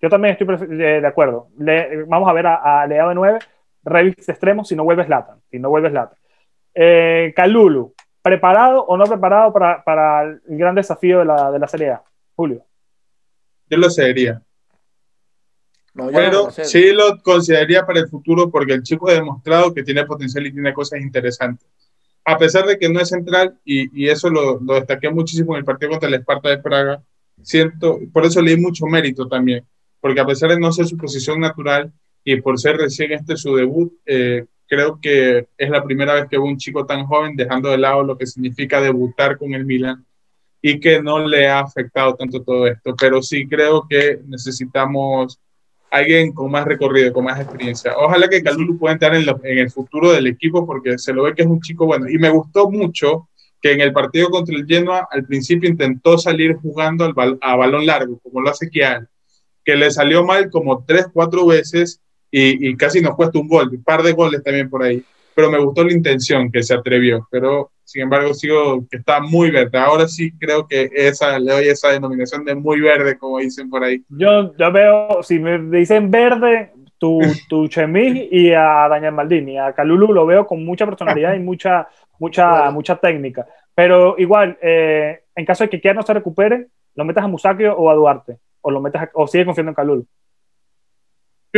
yo 0.00 0.08
también 0.08 0.36
estoy 0.38 0.76
de, 0.76 1.06
acuerdo. 1.06 1.48
vamos 2.06 2.28
a 2.28 2.32
ver 2.32 2.46
a, 2.46 2.82
a 2.82 2.86
Leao 2.86 3.08
de 3.08 3.14
9, 3.14 3.38
Revis 3.84 4.28
extremo 4.28 4.64
si 4.64 4.76
no 4.76 4.84
vuelves 4.84 5.08
Latan. 5.08 5.40
Si 5.50 5.58
no 5.58 5.68
vuelves 5.68 5.92
Latan. 5.92 6.18
Eh, 6.74 7.32
Calulu, 7.34 7.94
¿preparado 8.22 8.84
o 8.84 8.96
no 8.96 9.04
preparado 9.04 9.52
para, 9.52 9.82
para 9.82 10.22
el 10.22 10.40
gran 10.46 10.74
desafío 10.74 11.20
de 11.20 11.24
la, 11.24 11.50
de 11.50 11.58
la 11.58 11.68
Serie 11.68 11.90
A? 11.90 12.02
Julio. 12.34 12.64
Yo 13.68 13.78
lo 13.78 13.90
sería. 13.90 14.42
Pero 16.12 16.50
sí 16.50 16.92
lo 16.92 17.22
consideraría 17.22 17.86
para 17.86 18.00
el 18.00 18.08
futuro 18.08 18.50
porque 18.50 18.74
el 18.74 18.82
chico 18.82 19.08
ha 19.08 19.14
demostrado 19.14 19.72
que 19.72 19.82
tiene 19.82 20.04
potencial 20.04 20.46
y 20.46 20.52
tiene 20.52 20.74
cosas 20.74 21.00
interesantes. 21.00 21.66
A 22.24 22.36
pesar 22.36 22.66
de 22.66 22.78
que 22.78 22.88
no 22.88 23.00
es 23.00 23.08
central, 23.08 23.58
y, 23.64 24.04
y 24.04 24.08
eso 24.08 24.28
lo, 24.28 24.60
lo, 24.60 24.74
destaqué 24.74 25.08
muchísimo 25.08 25.54
en 25.54 25.60
el 25.60 25.64
partido 25.64 25.90
contra 25.90 26.08
el 26.08 26.16
Esparta 26.16 26.50
de 26.50 26.58
Praga, 26.58 27.02
siento, 27.42 27.98
por 28.12 28.26
eso 28.26 28.42
le 28.42 28.56
di 28.56 28.60
mucho 28.60 28.86
mérito 28.86 29.28
también, 29.28 29.64
porque 30.00 30.20
a 30.20 30.26
pesar 30.26 30.50
de 30.50 30.58
no 30.58 30.72
ser 30.72 30.86
su 30.86 30.96
posición 30.96 31.40
natural 31.40 31.92
y 32.24 32.40
por 32.40 32.58
ser 32.58 32.76
recién 32.76 33.12
este 33.12 33.36
su 33.36 33.54
debut, 33.54 33.92
eh, 34.04 34.44
creo 34.66 34.98
que 35.00 35.48
es 35.56 35.70
la 35.70 35.84
primera 35.84 36.14
vez 36.14 36.26
que 36.28 36.36
veo 36.36 36.46
un 36.46 36.58
chico 36.58 36.84
tan 36.84 37.06
joven 37.06 37.36
dejando 37.36 37.70
de 37.70 37.78
lado 37.78 38.02
lo 38.02 38.18
que 38.18 38.26
significa 38.26 38.80
debutar 38.80 39.38
con 39.38 39.54
el 39.54 39.64
Milan 39.64 40.04
y 40.68 40.80
que 40.80 41.00
no 41.00 41.24
le 41.24 41.46
ha 41.46 41.60
afectado 41.60 42.16
tanto 42.16 42.42
todo 42.42 42.66
esto, 42.66 42.92
pero 42.98 43.22
sí 43.22 43.46
creo 43.46 43.86
que 43.88 44.18
necesitamos 44.26 45.38
alguien 45.92 46.32
con 46.32 46.50
más 46.50 46.64
recorrido, 46.64 47.12
con 47.12 47.24
más 47.24 47.38
experiencia. 47.38 47.92
Ojalá 47.96 48.26
que 48.26 48.42
Calulu 48.42 48.76
pueda 48.76 48.94
entrar 48.94 49.14
en, 49.14 49.28
en, 49.44 49.58
el 49.58 49.70
futuro 49.70 50.10
del 50.10 50.26
equipo 50.26 50.66
porque 50.66 50.98
se 50.98 51.12
lo 51.12 51.22
ve 51.22 51.36
que 51.36 51.42
es 51.42 51.48
un 51.48 51.60
chico 51.60 51.86
bueno. 51.86 52.10
Y 52.10 52.18
me 52.18 52.30
gustó 52.30 52.68
mucho 52.68 53.28
que 53.62 53.74
en 53.74 53.80
el 53.80 53.92
partido 53.92 54.28
contra 54.28 54.56
el 54.56 54.66
Genoa 54.66 55.06
al 55.08 55.24
principio 55.24 55.70
intentó 55.70 56.18
salir 56.18 56.56
jugando 56.56 57.04
al 57.04 57.38
a 57.40 57.54
balón 57.54 57.86
largo, 57.86 58.18
como 58.18 58.40
lo 58.40 58.50
hace 58.50 58.68
Kian, 58.68 59.08
que 59.64 59.76
le 59.76 59.92
salió 59.92 60.24
mal 60.24 60.50
como 60.50 60.84
tres, 60.84 61.06
cuatro 61.12 61.46
veces 61.46 62.00
y, 62.28 62.70
y, 62.70 62.76
casi 62.76 63.00
nos 63.00 63.14
cuesta 63.14 63.38
un 63.38 63.46
gol, 63.46 63.68
un 63.68 63.84
par 63.84 64.02
de 64.02 64.10
goles 64.10 64.42
también 64.42 64.68
por 64.68 64.82
ahí. 64.82 65.04
Pero 65.36 65.50
me 65.50 65.58
gustó 65.58 65.84
la 65.84 65.92
intención 65.92 66.50
que 66.50 66.62
se 66.62 66.72
atrevió, 66.72 67.28
pero 67.30 67.70
sin 67.84 68.04
embargo 68.04 68.32
sigo 68.32 68.86
que 68.90 68.96
está 68.96 69.20
muy 69.20 69.50
verde. 69.50 69.78
Ahora 69.78 70.08
sí 70.08 70.32
creo 70.38 70.66
que 70.66 70.88
esa, 70.94 71.38
le 71.38 71.52
doy 71.52 71.68
esa 71.68 71.90
denominación 71.90 72.42
de 72.46 72.54
muy 72.54 72.80
verde, 72.80 73.18
como 73.18 73.38
dicen 73.38 73.68
por 73.68 73.84
ahí. 73.84 74.02
Yo, 74.08 74.56
yo 74.56 74.72
veo, 74.72 75.22
si 75.22 75.38
me 75.38 75.58
dicen 75.58 76.10
verde, 76.10 76.72
tu, 76.96 77.20
tu 77.50 77.68
Chemis 77.68 78.28
y 78.32 78.54
a 78.54 78.88
Daniel 78.88 79.12
Maldini, 79.12 79.58
a 79.58 79.74
Calulu 79.74 80.10
lo 80.10 80.24
veo 80.24 80.46
con 80.46 80.64
mucha 80.64 80.86
personalidad 80.86 81.34
y 81.34 81.40
mucha, 81.40 81.86
mucha, 82.18 82.70
mucha 82.70 82.96
técnica. 82.96 83.46
Pero 83.74 84.14
igual, 84.16 84.56
eh, 84.62 85.20
en 85.34 85.44
caso 85.44 85.64
de 85.64 85.68
que 85.68 85.82
Kiar 85.82 85.94
no 85.94 86.02
se 86.02 86.14
recupere, 86.14 86.68
¿lo 86.94 87.04
metas 87.04 87.24
a 87.24 87.28
Musakio 87.28 87.76
o 87.76 87.90
a 87.90 87.94
Duarte? 87.94 88.38
¿O, 88.62 88.70
lo 88.70 88.80
metas 88.80 89.10
o 89.12 89.26
sigue 89.26 89.44
confiando 89.44 89.72
en 89.72 89.74
Calulu? 89.74 90.06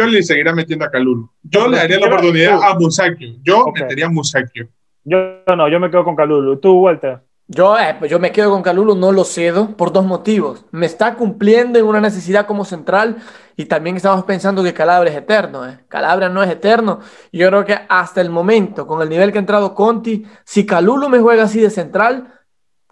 Le 0.06 0.22
seguirá 0.22 0.54
metiendo 0.54 0.84
a 0.84 0.90
Calulu. 0.90 1.30
Yo 1.42 1.68
le 1.68 1.78
daría 1.78 1.98
la 1.98 2.06
oportunidad 2.06 2.62
a 2.62 2.78
Musakio. 2.78 3.36
Yo 3.42 3.66
metería 3.74 4.06
a 4.06 4.10
Musakio. 4.10 4.68
Yo 5.04 5.18
no, 5.56 5.68
yo 5.68 5.80
me 5.80 5.90
quedo 5.90 6.04
con 6.04 6.16
Calulu. 6.16 6.58
¿Tú, 6.58 6.80
Walter? 6.80 7.20
Yo, 7.50 7.78
eh, 7.78 7.96
pues 7.98 8.10
yo 8.10 8.18
me 8.18 8.30
quedo 8.30 8.50
con 8.50 8.62
Calulu, 8.62 8.94
no 8.94 9.10
lo 9.10 9.24
cedo 9.24 9.74
por 9.74 9.90
dos 9.90 10.04
motivos. 10.04 10.66
Me 10.70 10.84
está 10.84 11.14
cumpliendo 11.14 11.78
en 11.78 11.86
una 11.86 11.98
necesidad 11.98 12.46
como 12.46 12.66
central 12.66 13.16
y 13.56 13.64
también 13.64 13.96
estamos 13.96 14.24
pensando 14.24 14.62
que 14.62 14.74
Calabria 14.74 15.12
es 15.12 15.18
eterno. 15.18 15.66
¿eh? 15.66 15.78
Calabria 15.88 16.28
no 16.28 16.42
es 16.42 16.50
eterno. 16.50 17.00
Yo 17.32 17.48
creo 17.48 17.64
que 17.64 17.78
hasta 17.88 18.20
el 18.20 18.28
momento, 18.28 18.86
con 18.86 19.00
el 19.00 19.08
nivel 19.08 19.32
que 19.32 19.38
ha 19.38 19.40
entrado 19.40 19.74
Conti, 19.74 20.26
si 20.44 20.66
Calulu 20.66 21.08
me 21.08 21.20
juega 21.20 21.44
así 21.44 21.58
de 21.58 21.70
central, 21.70 22.34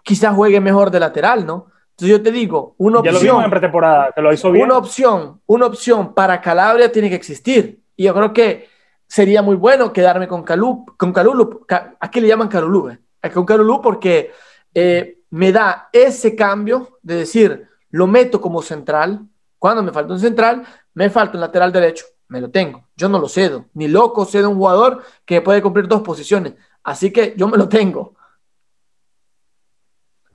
quizás 0.01 0.33
juegue 0.33 0.59
mejor 0.59 0.89
de 0.89 1.01
lateral, 1.01 1.45
¿no? 1.45 1.67
Entonces 1.97 2.15
yo 2.15 2.21
te 2.21 2.31
digo, 2.31 2.75
una 2.77 2.99
opción. 2.99 3.15
Ya 3.23 3.33
lo 3.33 3.43
en 3.43 3.49
pretemporada, 3.49 4.11
te 4.11 4.21
lo 4.21 4.31
hizo 4.31 4.51
bien. 4.51 4.65
Una 4.65 4.77
opción, 4.77 5.41
una 5.47 5.65
opción 5.65 6.13
para 6.13 6.39
Calabria 6.39 6.91
tiene 6.91 7.09
que 7.09 7.15
existir. 7.15 7.81
Y 7.95 8.03
yo 8.03 8.13
creo 8.13 8.31
que 8.33 8.69
sería 9.07 9.41
muy 9.41 9.55
bueno 9.55 9.91
quedarme 9.91 10.27
con 10.27 10.43
Calulu. 10.43 10.85
Con 10.95 11.11
Calulu 11.11 11.65
aquí 11.99 12.21
le 12.21 12.27
llaman 12.27 12.49
Calulu, 12.49 12.89
¿eh? 12.89 12.99
Con 13.33 13.45
Calulu 13.45 13.81
porque 13.81 14.31
eh, 14.75 15.21
me 15.31 15.51
da 15.51 15.89
ese 15.91 16.35
cambio 16.35 16.99
de 17.01 17.15
decir, 17.15 17.67
lo 17.89 18.05
meto 18.05 18.39
como 18.39 18.61
central. 18.61 19.21
Cuando 19.57 19.81
me 19.81 19.91
falta 19.91 20.13
un 20.13 20.19
central, 20.19 20.67
me 20.93 21.09
falta 21.09 21.33
un 21.33 21.41
lateral 21.41 21.71
derecho, 21.71 22.05
me 22.27 22.39
lo 22.39 22.51
tengo. 22.51 22.85
Yo 22.95 23.09
no 23.09 23.17
lo 23.17 23.27
cedo. 23.27 23.65
Ni 23.73 23.87
loco 23.87 24.23
cedo 24.25 24.51
un 24.51 24.57
jugador 24.57 25.01
que 25.25 25.41
puede 25.41 25.63
cumplir 25.63 25.87
dos 25.87 26.03
posiciones. 26.03 26.53
Así 26.83 27.11
que 27.11 27.33
yo 27.35 27.47
me 27.47 27.57
lo 27.57 27.67
tengo. 27.67 28.13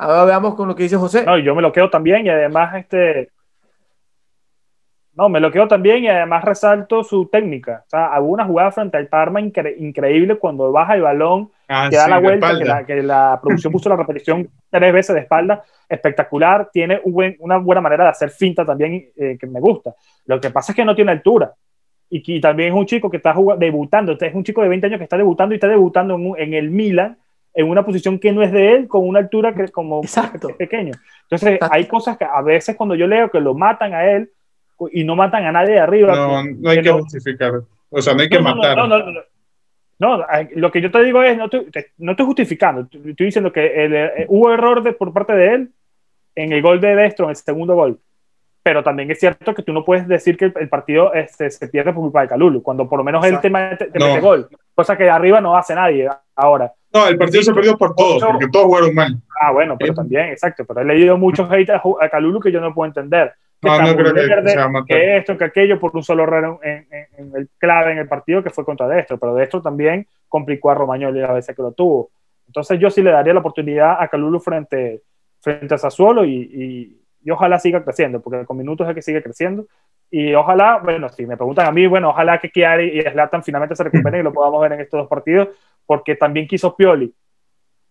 Ahora 0.02 0.24
veamos 0.24 0.54
con 0.54 0.68
lo 0.68 0.74
que 0.74 0.84
dice 0.84 0.96
José. 0.96 1.24
No, 1.24 1.38
yo 1.38 1.54
me 1.54 1.62
lo 1.62 1.72
quedo 1.72 1.90
también 1.90 2.26
y 2.26 2.30
además 2.30 2.74
este... 2.76 3.30
No, 5.14 5.28
me 5.28 5.40
lo 5.40 5.50
quedo 5.50 5.68
también 5.68 6.04
y 6.04 6.08
además 6.08 6.42
resalto 6.42 7.04
su 7.04 7.26
técnica. 7.26 7.82
O 7.86 7.90
sea, 7.90 8.06
alguna 8.06 8.46
jugada 8.46 8.72
frente 8.72 8.96
al 8.96 9.08
Parma 9.08 9.40
increíble 9.40 10.36
cuando 10.36 10.72
baja 10.72 10.94
el 10.94 11.02
balón 11.02 11.50
Ah, 11.74 11.88
que 11.88 11.96
da 11.96 12.06
la 12.06 12.18
vuelta, 12.18 12.84
que 12.84 13.02
la, 13.02 13.38
producción 13.40 13.72
puso 13.72 13.88
la 13.88 13.96
repetición 13.96 14.46
tres 14.68 14.92
veces 14.92 15.14
de 15.14 15.22
espalda, 15.22 15.64
espectacular, 15.88 16.68
tiene 16.70 17.00
una 17.04 17.56
buena 17.56 17.80
manera 17.80 18.04
de 18.04 18.10
hacer 18.10 18.28
finta 18.28 18.64
también 18.64 19.10
eh, 19.16 19.38
que 19.40 19.46
me 19.46 19.58
gusta. 19.58 19.94
Lo 20.26 20.38
que 20.38 20.50
pasa 20.50 20.72
es 20.72 20.76
que 20.76 20.84
no 20.84 20.94
tiene 20.94 21.12
altura 21.12 21.54
y, 22.10 22.40
también 22.42 22.74
es 22.74 22.78
un 22.78 22.84
chico 22.84 23.10
que 23.10 23.16
está 23.16 23.34
debutando, 23.56 24.12
es 24.20 24.34
un 24.34 24.44
chico 24.44 24.60
de 24.60 24.68
20 24.68 24.86
años 24.86 24.98
que 24.98 25.04
está 25.04 25.16
debutando 25.16 25.54
y 25.54 25.56
está 25.56 25.68
debutando 25.68 26.18
en, 26.36 26.52
el 26.52 26.70
Milan 26.70 27.16
en 27.54 27.68
una 27.68 27.84
posición 27.84 28.18
que 28.18 28.32
no 28.32 28.42
es 28.42 28.52
de 28.52 28.74
él, 28.74 28.88
con 28.88 29.06
una 29.06 29.18
altura 29.18 29.54
que 29.54 29.64
es 29.64 29.70
como 29.70 30.00
pequeño. 30.58 30.92
Entonces, 31.24 31.58
hay 31.70 31.86
cosas 31.86 32.16
que 32.16 32.24
a 32.24 32.40
veces 32.42 32.76
cuando 32.76 32.94
yo 32.94 33.06
leo 33.06 33.30
que 33.30 33.40
lo 33.40 33.54
matan 33.54 33.94
a 33.94 34.10
él 34.10 34.30
y 34.90 35.04
no 35.04 35.16
matan 35.16 35.44
a 35.44 35.52
nadie 35.52 35.74
de 35.74 35.80
arriba. 35.80 36.14
No, 36.14 36.44
no 36.44 36.70
hay 36.70 36.82
que, 36.82 36.90
justificar. 36.90 37.60
O 37.90 38.00
sea, 38.00 38.14
no 38.14 38.22
hay 38.22 38.28
que 38.28 38.40
matar. 38.40 38.76
no, 38.76 38.88
no, 38.88 39.22
no, 39.98 40.24
lo 40.56 40.72
que 40.72 40.80
yo 40.80 40.90
te 40.90 41.02
digo 41.04 41.22
es, 41.22 41.36
no, 41.36 41.48
no 41.98 42.10
estoy 42.10 42.26
justificando, 42.26 42.88
estoy 42.92 43.26
diciendo 43.26 43.52
que 43.52 43.70
eh, 43.72 44.26
hubo 44.28 44.52
error 44.52 44.82
de, 44.82 44.94
por 44.94 45.12
parte 45.12 45.32
de 45.32 45.54
él 45.54 45.70
en 46.34 46.52
el 46.52 46.60
gol 46.60 46.80
de 46.80 46.96
Destro, 46.96 47.26
en 47.26 47.30
el 47.30 47.36
segundo 47.36 47.76
gol. 47.76 48.00
Pero 48.64 48.82
también 48.82 49.10
es 49.10 49.20
cierto 49.20 49.54
que 49.54 49.62
tú 49.62 49.72
no 49.72 49.84
puedes 49.84 50.08
decir 50.08 50.36
que 50.36 50.52
el, 50.56 50.68
partido 50.68 51.12
este, 51.14 51.50
se 51.50 51.68
pierde 51.68 51.92
por 51.92 52.02
culpa 52.02 52.22
de 52.22 52.28
Calulu, 52.28 52.62
cuando 52.62 52.88
por 52.88 52.98
lo 52.98 53.04
menos 53.04 53.24
él 53.24 53.40
te, 53.40 53.50
mete, 53.50 53.90
gol, 54.20 54.48
cosa 54.74 54.96
que 54.96 55.08
arriba 55.08 55.40
no 55.40 55.56
hace 55.56 55.74
nadie 55.74 56.08
ahora. 56.34 56.72
No, 56.92 57.08
el 57.08 57.16
partido 57.16 57.42
se 57.42 57.54
perdió 57.54 57.76
por 57.76 57.94
todos, 57.94 58.22
porque 58.22 58.48
todos 58.48 58.66
jugaron 58.66 58.94
mal. 58.94 59.16
Ah, 59.40 59.52
bueno, 59.52 59.76
pero 59.78 59.94
también, 59.94 60.26
exacto. 60.26 60.64
Pero 60.66 60.80
he 60.80 60.84
leído 60.84 61.16
muchos 61.16 61.50
hate 61.50 61.70
a, 61.70 61.82
a 62.00 62.08
Calulu 62.08 62.40
que 62.40 62.52
yo 62.52 62.60
no 62.60 62.74
puedo 62.74 62.88
entender 62.88 63.32
que, 63.62 63.68
no, 63.68 63.78
no 63.78 63.96
creo 63.96 64.14
que, 64.14 64.84
que, 64.88 65.16
esto, 65.18 65.38
que 65.38 65.44
aquello, 65.44 65.78
por 65.78 65.94
un 65.94 66.02
solo 66.02 66.24
error 66.24 66.58
en, 66.64 66.86
el 67.34 67.48
clave 67.58 67.92
en 67.92 67.98
el 67.98 68.08
partido 68.08 68.42
que 68.42 68.50
fue 68.50 68.64
contra 68.64 68.88
Destro, 68.88 69.18
pero 69.18 69.36
Destro 69.36 69.62
también 69.62 70.06
complicó 70.28 70.70
a 70.70 70.74
Romagnoli 70.74 71.20
la 71.20 71.32
vez 71.32 71.46
que 71.46 71.62
lo 71.62 71.70
tuvo. 71.70 72.10
Entonces 72.48 72.80
yo 72.80 72.90
sí 72.90 73.02
le 73.02 73.12
daría 73.12 73.32
la 73.32 73.38
oportunidad 73.38 74.02
a 74.02 74.08
Calulu 74.08 74.40
frente, 74.40 75.02
frente 75.40 75.74
a 75.74 75.78
Sassuolo 75.78 76.24
y, 76.24 76.98
y, 77.24 77.30
ojalá 77.30 77.60
siga 77.60 77.84
creciendo, 77.84 78.20
porque 78.20 78.44
con 78.44 78.56
minutos 78.56 78.88
es 78.88 78.96
que 78.96 79.02
sigue 79.02 79.22
creciendo. 79.22 79.66
Y 80.10 80.34
ojalá, 80.34 80.80
bueno, 80.82 81.08
si 81.08 81.24
me 81.24 81.36
preguntan 81.36 81.68
a 81.68 81.70
mí, 81.70 81.86
bueno, 81.86 82.10
ojalá 82.10 82.38
que 82.38 82.50
Chiari 82.50 82.98
y 82.98 83.00
Slatan 83.00 83.44
finalmente 83.44 83.76
se 83.76 83.84
recuperen 83.84 84.20
y 84.20 84.24
lo 84.24 84.32
podamos 84.32 84.60
ver 84.60 84.72
en 84.72 84.80
estos 84.80 84.98
dos 84.98 85.08
partidos, 85.08 85.50
porque 85.86 86.16
también 86.16 86.46
quiso 86.46 86.74
Pioli 86.76 87.12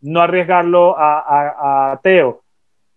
no 0.02 0.22
arriesgarlo 0.22 0.98
a, 0.98 1.20
a, 1.20 1.92
a 1.92 2.02
Teo 2.02 2.42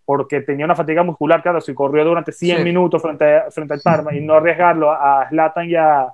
porque 0.06 0.42
tenía 0.42 0.66
una 0.66 0.74
fatiga 0.74 1.02
muscular, 1.02 1.42
claro, 1.42 1.60
si 1.60 1.72
corrió 1.72 2.04
durante 2.04 2.30
100 2.30 2.62
minutos 2.62 3.00
frente, 3.00 3.42
frente 3.50 3.74
al 3.74 3.80
Parma 3.80 4.14
y 4.14 4.20
no 4.20 4.34
arriesgarlo 4.34 4.90
a 4.90 5.26
Zlatan 5.28 5.68
y 5.68 5.76
a 5.76 6.08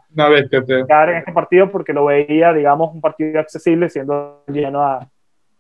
quedar 0.87 1.11
en 1.11 1.17
este 1.17 1.33
partido 1.33 1.71
porque 1.71 1.93
lo 1.93 2.05
veía, 2.05 2.53
digamos, 2.53 2.95
un 2.95 3.01
partido 3.01 3.41
accesible 3.41 3.89
siendo 3.89 4.45
el 4.47 4.55
Genoa, 4.55 5.09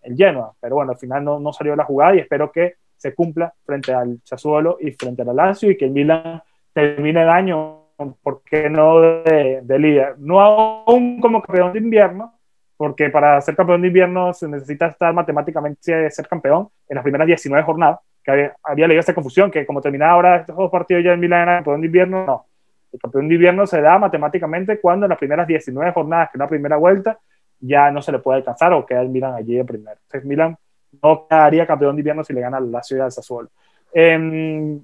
el 0.02 0.16
Genoa. 0.16 0.52
Pero 0.60 0.76
bueno, 0.76 0.92
al 0.92 0.98
final 0.98 1.24
no, 1.24 1.40
no 1.40 1.52
salió 1.52 1.74
la 1.74 1.84
jugada 1.84 2.14
y 2.14 2.20
espero 2.20 2.52
que 2.52 2.76
se 2.96 3.14
cumpla 3.14 3.52
frente 3.64 3.92
al 3.92 4.20
Sassuolo 4.22 4.78
y 4.80 4.92
frente 4.92 5.22
al 5.22 5.34
Lazio 5.34 5.70
y 5.70 5.76
que 5.76 5.86
el 5.86 5.90
Milan 5.90 6.40
termine 6.72 7.22
el 7.22 7.30
año, 7.30 7.86
¿por 8.22 8.42
qué 8.44 8.70
no 8.70 9.00
de, 9.00 9.60
de 9.62 9.78
líder? 9.78 10.18
No 10.18 10.40
aún 10.40 11.20
como 11.20 11.42
campeón 11.42 11.72
de 11.72 11.80
invierno, 11.80 12.39
porque 12.80 13.10
para 13.10 13.38
ser 13.42 13.54
campeón 13.54 13.82
de 13.82 13.88
invierno 13.88 14.32
se 14.32 14.48
necesita 14.48 14.86
estar 14.86 15.12
matemáticamente 15.12 16.10
ser 16.10 16.26
campeón 16.26 16.70
en 16.88 16.94
las 16.94 17.02
primeras 17.02 17.26
19 17.26 17.62
jornadas 17.62 17.98
que 18.24 18.52
había, 18.62 18.86
leído 18.88 19.00
esta 19.00 19.12
confusión, 19.12 19.50
que 19.50 19.66
como 19.66 19.82
terminaba 19.82 20.12
ahora 20.12 20.36
estos 20.36 20.56
dos 20.56 20.70
partidos 20.70 21.04
ya 21.04 21.12
en 21.12 21.20
Milán, 21.20 21.46
el 21.46 21.56
campeón 21.56 21.82
de 21.82 21.86
invierno, 21.88 22.24
no. 22.24 22.46
El 22.90 22.98
campeón 22.98 23.28
de 23.28 23.34
invierno 23.34 23.66
se 23.66 23.82
da 23.82 23.98
matemáticamente 23.98 24.80
cuando 24.80 25.04
en 25.04 25.10
las 25.10 25.18
primeras 25.18 25.46
19 25.46 25.92
jornadas, 25.92 26.30
que 26.30 26.38
es 26.38 26.40
la 26.40 26.48
primera 26.48 26.78
vuelta, 26.78 27.18
ya 27.60 27.90
no 27.90 28.00
se 28.00 28.12
le 28.12 28.18
puede 28.18 28.38
alcanzar 28.38 28.72
o 28.72 28.86
queda 28.86 29.02
el 29.02 29.10
Milan 29.10 29.34
allí 29.34 29.56
de 29.56 29.64
primero. 29.66 29.98
Entonces, 30.06 30.24
Milan 30.24 30.56
no 31.02 31.26
quedaría 31.28 31.66
campeón 31.66 31.96
de 31.96 32.00
invierno 32.00 32.24
si 32.24 32.32
le 32.32 32.40
gana 32.40 32.60
la 32.60 32.82
ciudad 32.82 33.04
de 33.04 33.10
Sassuolo. 33.10 33.50
Eh, 33.92 34.78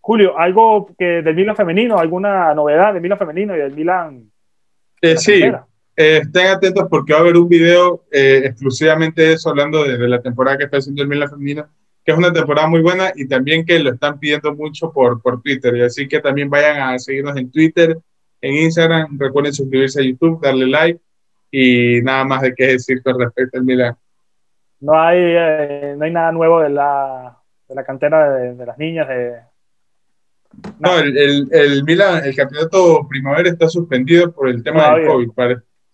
Julio, 0.00 0.36
¿algo 0.36 0.90
que 0.98 1.22
del 1.22 1.36
Milan 1.36 1.54
femenino, 1.54 1.96
alguna 1.96 2.52
novedad 2.54 2.92
del 2.92 3.02
Milan 3.02 3.18
femenino 3.18 3.54
y 3.54 3.60
del 3.60 3.72
Milan? 3.72 4.32
Eh, 5.00 5.16
sí, 5.16 5.44
eh, 5.96 6.20
estén 6.22 6.46
atentos 6.48 6.86
porque 6.90 7.12
va 7.12 7.20
a 7.20 7.22
haber 7.22 7.36
un 7.36 7.48
video 7.48 8.04
eh, 8.10 8.42
exclusivamente 8.44 9.22
de 9.22 9.32
eso, 9.34 9.50
hablando 9.50 9.84
de, 9.84 9.96
de, 9.96 10.08
la 10.08 10.20
temporada 10.20 10.58
que 10.58 10.64
está 10.64 10.78
haciendo 10.78 11.02
el 11.02 11.08
Milan 11.08 11.30
femenino 11.30 11.68
que 12.04 12.12
es 12.12 12.18
una 12.18 12.32
temporada 12.32 12.68
muy 12.68 12.82
buena 12.82 13.12
y 13.14 13.26
también 13.26 13.64
que 13.64 13.78
lo 13.78 13.92
están 13.92 14.18
pidiendo 14.18 14.54
mucho 14.54 14.92
por, 14.92 15.22
por 15.22 15.40
Twitter. 15.40 15.74
Y 15.76 15.82
así 15.82 16.06
que 16.06 16.20
también 16.20 16.50
vayan 16.50 16.80
a 16.80 16.98
seguirnos 16.98 17.36
en 17.36 17.50
Twitter, 17.50 17.98
en 18.42 18.54
Instagram. 18.56 19.18
Recuerden 19.18 19.54
suscribirse 19.54 20.00
a 20.00 20.04
YouTube, 20.04 20.40
darle 20.42 20.66
like 20.66 21.00
y 21.50 22.02
nada 22.02 22.24
más 22.24 22.42
de 22.42 22.54
qué 22.54 22.66
decir 22.66 23.02
con 23.02 23.18
respecto 23.18 23.58
al 23.58 23.64
Milan. 23.64 23.96
No 24.80 25.00
hay, 25.00 25.18
eh, 25.18 25.94
no 25.96 26.04
hay 26.04 26.10
nada 26.10 26.30
nuevo 26.30 26.60
de 26.60 26.68
la, 26.68 27.38
de 27.68 27.74
la 27.74 27.84
cantera 27.84 28.34
de, 28.34 28.66
las 28.66 28.76
niñas. 28.76 29.08
De... 29.08 29.36
No, 30.80 30.98
el, 30.98 31.16
el, 31.16 31.48
el, 31.52 31.84
Milan, 31.84 32.22
el 32.22 32.36
campeonato 32.36 33.06
primavera 33.08 33.48
está 33.48 33.66
suspendido 33.66 34.30
por 34.30 34.50
el 34.50 34.62
tema 34.62 34.94
del 34.94 35.06
COVID. 35.06 35.30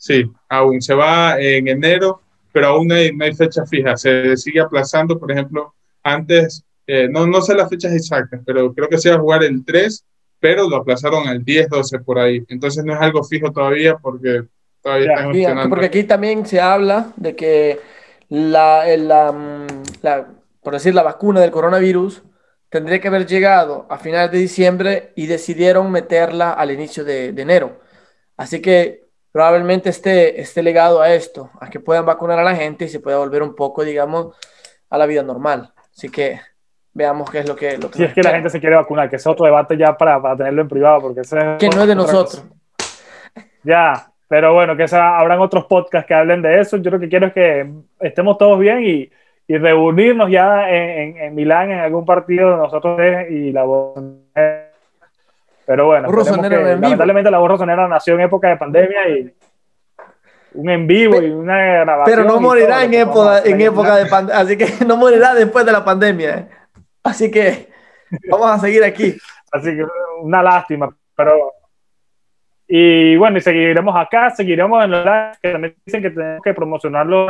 Sí, 0.01 0.25
aún 0.49 0.81
se 0.81 0.95
va 0.95 1.39
en 1.39 1.69
enero, 1.69 2.23
pero 2.53 2.69
aún 2.69 2.89
no 2.89 2.95
hay, 2.95 3.15
no 3.15 3.23
hay 3.23 3.35
fecha 3.35 3.67
fija. 3.67 3.99
Se 3.99 4.35
sigue 4.39 4.59
aplazando, 4.59 5.19
por 5.19 5.31
ejemplo, 5.31 5.75
antes, 6.03 6.65
eh, 6.87 7.07
no, 7.11 7.27
no 7.27 7.43
sé 7.43 7.55
las 7.55 7.69
fechas 7.69 7.93
exactas, 7.93 8.41
pero 8.47 8.73
creo 8.73 8.89
que 8.89 8.97
se 8.97 9.11
iba 9.11 9.19
a 9.19 9.21
jugar 9.21 9.45
el 9.45 9.63
3, 9.63 10.07
pero 10.41 10.71
lo 10.71 10.77
aplazaron 10.77 11.29
al 11.29 11.45
10, 11.45 11.69
12 11.69 11.99
por 11.99 12.19
ahí. 12.19 12.43
Entonces 12.49 12.83
no 12.83 12.95
es 12.95 12.99
algo 12.99 13.23
fijo 13.25 13.53
todavía 13.53 13.99
porque 13.99 14.45
todavía 14.83 15.13
están 15.13 15.33
funcionando. 15.33 15.69
Porque 15.69 15.87
aquí 15.87 16.05
también 16.05 16.47
se 16.47 16.63
habla 16.63 17.13
de 17.17 17.37
que 17.37 17.79
la, 18.31 18.87
la, 18.97 19.33
mm, 19.33 19.67
la, 20.01 20.29
por 20.63 20.73
decir, 20.73 20.95
la 20.95 21.03
vacuna 21.03 21.41
del 21.41 21.51
coronavirus 21.51 22.23
tendría 22.71 23.03
que 23.03 23.09
haber 23.09 23.27
llegado 23.27 23.87
a 23.91 23.99
finales 23.99 24.31
de 24.33 24.39
diciembre 24.39 25.13
y 25.15 25.27
decidieron 25.27 25.93
meterla 25.93 26.53
al 26.53 26.71
inicio 26.71 27.05
de, 27.05 27.33
de 27.33 27.43
enero. 27.43 27.81
Así 28.39 28.63
que 28.63 29.00
probablemente 29.33 29.91
esté, 29.91 30.41
esté 30.41 30.63
legado 30.63 31.01
a 31.01 31.13
esto, 31.13 31.51
a 31.61 31.71
que 31.71 31.81
puedan 31.81 32.07
vacunar 32.07 32.39
a 32.39 32.45
la 32.45 32.57
gente 32.57 32.85
y 32.85 32.89
se 32.89 33.01
pueda 33.01 33.19
volver 33.19 33.43
un 33.43 33.55
poco, 33.55 33.85
digamos, 33.85 34.37
a 34.89 34.99
la 34.99 35.07
vida 35.07 35.23
normal. 35.23 35.73
Así 35.95 36.09
que 36.09 36.41
veamos 36.93 37.31
qué 37.31 37.41
es 37.41 37.49
lo 37.49 37.57
que... 37.57 37.79
Lo 37.79 37.91
que 37.91 37.99
si 37.99 38.05
es 38.05 38.15
que 38.15 38.23
la 38.23 38.33
gente 38.33 38.51
se 38.51 38.61
quiere 38.61 38.77
vacunar, 38.77 39.09
que 39.09 39.17
es 39.17 39.27
otro 39.27 39.47
debate 39.47 39.77
ya 39.77 39.97
para, 39.97 40.21
para 40.21 40.37
tenerlo 40.37 40.63
en 40.63 40.69
privado, 40.69 41.01
porque 41.01 41.21
ese 41.21 41.57
Que 41.59 41.69
no 41.69 41.83
es 41.83 41.89
de 41.89 41.95
nosotros. 41.95 42.45
Ya, 43.63 44.11
pero 44.27 44.55
bueno, 44.55 44.77
que 44.77 44.87
habrán 44.93 45.41
otros 45.41 45.67
podcasts 45.67 46.07
que 46.07 46.15
hablen 46.15 46.43
de 46.43 46.61
eso. 46.61 46.77
Yo 46.79 46.91
lo 46.91 47.01
que 47.01 47.09
quiero 47.09 47.27
es 47.27 47.33
que 47.33 47.71
estemos 48.01 48.39
todos 48.39 48.59
bien 48.59 48.83
y, 48.85 49.11
y 49.47 49.59
reunirnos 49.59 50.31
ya 50.31 50.71
en, 50.71 51.17
en, 51.17 51.35
Milán 51.35 51.71
en 51.71 51.81
algún 51.81 52.05
partido 52.05 52.51
de 52.51 52.57
nosotros 52.57 53.01
y 53.29 53.53
la 53.53 53.65
voz. 53.65 54.01
Pero 55.71 55.87
bueno, 55.87 56.09
lamentablemente 56.11 57.31
la 57.31 57.39
voz 57.39 57.51
rosonera 57.51 57.87
nació 57.87 58.15
en 58.15 58.23
época 58.23 58.49
de 58.49 58.57
pandemia 58.57 59.09
y 59.09 59.33
un 60.55 60.69
en 60.69 60.85
vivo 60.85 61.23
y 61.23 61.31
una 61.31 61.57
grabación. 61.57 62.19
Pero 62.19 62.29
no 62.29 62.41
morirá 62.41 62.83
en, 62.83 62.93
época, 62.93 63.39
en 63.45 63.61
época 63.61 63.95
de 63.95 64.07
pandemia, 64.07 64.41
así 64.41 64.59
que 64.59 64.67
no 64.85 64.97
morirá 64.97 65.33
después 65.33 65.65
de 65.65 65.71
la 65.71 65.85
pandemia. 65.85 66.39
¿eh? 66.39 66.49
Así 67.05 67.31
que 67.31 67.69
vamos 68.29 68.51
a 68.51 68.59
seguir 68.59 68.83
aquí. 68.83 69.17
Así 69.53 69.77
que 69.77 69.87
una 70.23 70.43
lástima, 70.43 70.93
pero... 71.15 71.53
Y 72.67 73.17
bueno, 73.17 73.39
y 73.39 73.41
seguiremos 73.41 73.95
acá, 73.97 74.31
seguiremos 74.31 74.85
en 74.85 74.91
live, 74.91 75.33
que 75.41 75.53
también 75.53 75.77
dicen 75.87 76.03
que 76.03 76.11
tenemos 76.11 76.43
que 76.43 76.55
promocionarlo. 76.55 77.29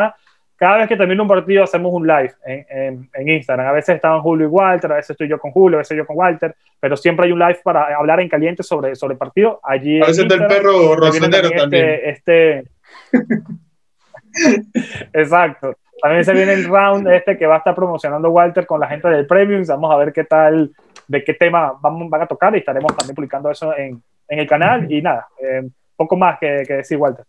Cada 0.60 0.76
vez 0.76 0.88
que 0.88 0.96
termina 0.96 1.22
un 1.22 1.28
partido 1.28 1.64
hacemos 1.64 1.90
un 1.90 2.06
live 2.06 2.34
en, 2.44 3.08
en, 3.14 3.28
Instagram. 3.30 3.66
A 3.66 3.72
veces 3.72 3.94
estaban 3.94 4.20
Julio 4.20 4.46
y 4.46 4.50
Walter, 4.50 4.92
a 4.92 4.96
veces 4.96 5.12
estoy 5.12 5.26
yo 5.26 5.38
con 5.38 5.52
Julio, 5.52 5.78
a 5.78 5.80
veces 5.80 5.96
yo 5.96 6.06
con 6.06 6.18
Walter, 6.18 6.54
pero 6.78 6.98
siempre 6.98 7.24
hay 7.24 7.32
un 7.32 7.38
live 7.38 7.60
para 7.64 7.96
hablar 7.96 8.20
en 8.20 8.28
caliente 8.28 8.62
sobre, 8.62 8.94
sobre 8.94 9.14
el 9.14 9.18
partido. 9.18 9.58
Allí 9.62 10.02
a 10.02 10.08
veces 10.08 10.28
del 10.28 10.46
perro 10.46 11.00
también. 11.00 11.34
Este, 11.34 12.10
este 12.10 12.64
Exacto. 15.14 15.76
También 16.02 16.26
se 16.26 16.34
viene 16.34 16.52
el 16.52 16.66
round 16.66 17.08
este 17.08 17.38
que 17.38 17.46
va 17.46 17.54
a 17.54 17.58
estar 17.58 17.74
promocionando 17.74 18.28
Walter 18.28 18.66
con 18.66 18.80
la 18.80 18.86
gente 18.86 19.08
del 19.08 19.26
Premium. 19.26 19.64
Vamos 19.66 19.90
a 19.90 19.96
ver 19.96 20.12
qué 20.12 20.24
tal, 20.24 20.72
de 21.08 21.24
qué 21.24 21.32
tema 21.32 21.72
van, 21.80 22.10
van 22.10 22.20
a 22.20 22.26
tocar 22.26 22.54
y 22.54 22.58
estaremos 22.58 22.94
también 22.94 23.14
publicando 23.14 23.50
eso 23.50 23.74
en, 23.74 24.02
en 24.28 24.38
el 24.38 24.46
canal. 24.46 24.92
Y 24.92 25.00
nada, 25.00 25.26
eh, 25.42 25.66
poco 25.96 26.18
más 26.18 26.38
que, 26.38 26.64
que, 26.66 26.74
decir, 26.74 26.98
Walter. 26.98 27.24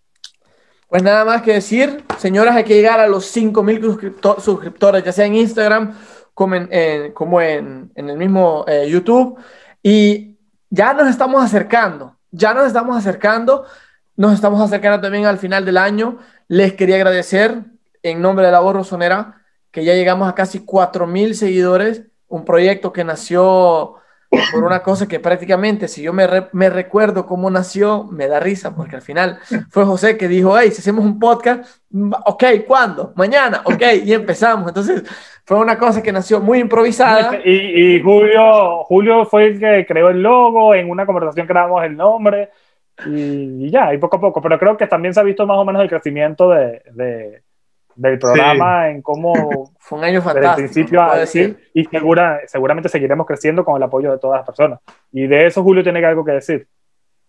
Pues 0.92 1.04
nada 1.04 1.24
más 1.24 1.42
que 1.42 1.54
decir, 1.54 2.04
señoras, 2.18 2.54
hay 2.54 2.66
que 2.66 2.76
llegar 2.76 3.00
a 3.00 3.08
los 3.08 3.34
5.000 3.34 4.42
suscriptores, 4.42 5.04
ya 5.06 5.14
sea 5.14 5.26
en 5.26 5.36
Instagram 5.36 5.98
como 6.34 6.56
en, 6.56 7.14
como 7.14 7.42
en 7.42 7.92
el 7.96 8.18
mismo 8.18 8.66
eh, 8.68 8.90
YouTube. 8.90 9.40
Y 9.82 10.38
ya 10.70 10.94
nos 10.94 11.08
estamos 11.08 11.42
acercando, 11.44 12.18
ya 12.30 12.54
nos 12.54 12.68
estamos 12.68 12.98
acercando 12.98 13.66
nos 14.18 14.34
estamos 14.34 14.62
acercando 14.62 15.02
también 15.02 15.26
al 15.26 15.38
final 15.38 15.66
del 15.66 15.78
año. 15.78 16.20
Les 16.48 16.74
quería 16.74 16.98
agradecer 16.98 17.64
en 18.04 18.22
nombre 18.22 18.46
de 18.46 18.52
la 18.52 18.60
voz 18.60 18.76
rosonera 18.76 19.42
que 19.72 19.86
ya 19.86 19.94
llegamos 19.94 20.30
a 20.30 20.36
casi 20.36 20.60
4.000 20.60 21.34
seguidores, 21.34 22.04
un 22.28 22.44
proyecto 22.44 22.92
que 22.92 23.04
nació 23.04 23.96
por 24.54 24.64
una 24.64 24.82
cosa 24.82 25.08
que 25.08 25.20
prácticamente, 25.20 25.88
si 25.88 26.02
yo 26.02 26.14
me, 26.14 26.26
me, 26.54 26.70
recuerdo 26.70 27.26
cómo 27.26 27.50
nació, 27.50 28.06
me 28.06 28.28
da 28.28 28.40
risa, 28.40 28.74
porque 28.76 28.96
al 28.96 29.02
final 29.02 29.40
fue 29.70 29.84
José 29.84 30.18
que 30.18 30.30
dijo, 30.30 30.58
hey, 30.58 30.72
si 30.72 30.80
hacemos 30.80 31.04
un 31.04 31.20
podcast, 31.20 31.82
ok, 32.26 32.44
¿cuándo? 32.66 33.12
Mañana, 33.16 33.62
ok, 33.66 33.82
y 34.06 34.14
empezamos. 34.14 34.70
Entonces, 34.70 35.04
fue 35.44 35.60
una 35.60 35.78
cosa 35.78 36.02
que 36.02 36.14
nació 36.14 36.40
muy 36.40 36.60
improvisada. 36.60 37.40
Y, 37.44 38.02
Julio, 38.02 38.84
Julio 38.86 39.26
fue 39.26 39.48
el 39.48 39.60
que 39.60 39.86
creó 39.86 40.10
el 40.10 40.24
logo, 40.24 40.74
en 40.74 40.90
una 40.90 41.06
conversación 41.06 41.46
creamos 41.46 41.84
el 41.84 41.98
nombre, 41.98 42.52
y, 43.06 43.70
ya, 43.70 43.94
y 43.94 43.98
poco 43.98 44.16
a 44.16 44.22
poco, 44.22 44.42
pero 44.42 44.58
creo 44.58 44.78
que 44.78 44.88
también 44.88 45.14
se 45.14 45.20
ha 45.20 45.24
visto 45.24 45.46
más 45.46 45.58
o 45.58 45.66
menos 45.66 45.82
el 45.82 45.90
crecimiento 45.90 46.50
de 46.50 47.42
del 47.96 48.20
programa 48.20 48.90
en 48.90 49.02
cómo 49.02 49.72
fue 49.80 50.00
un 50.00 50.06
año 50.06 50.22
fantástico. 50.22 50.62
Desde 50.62 50.74
principio 50.74 51.02
a 51.02 51.18
decir, 51.18 51.58
y 51.74 51.86
segura, 51.86 52.42
seguramente 52.48 52.90
seguiremos 52.90 53.26
creciendo 53.26 53.64
con 53.64 53.76
el 53.78 53.84
apoyo 53.84 54.12
de 54.12 54.20
todas 54.20 54.40
las 54.40 54.46
personas. 54.46 54.80
Y 55.12 55.28
de 55.28 55.48
eso 55.48 55.64
Julio 55.64 55.84
tiene 55.84 56.04
algo 56.06 56.26
que 56.26 56.34
decir. 56.34 56.68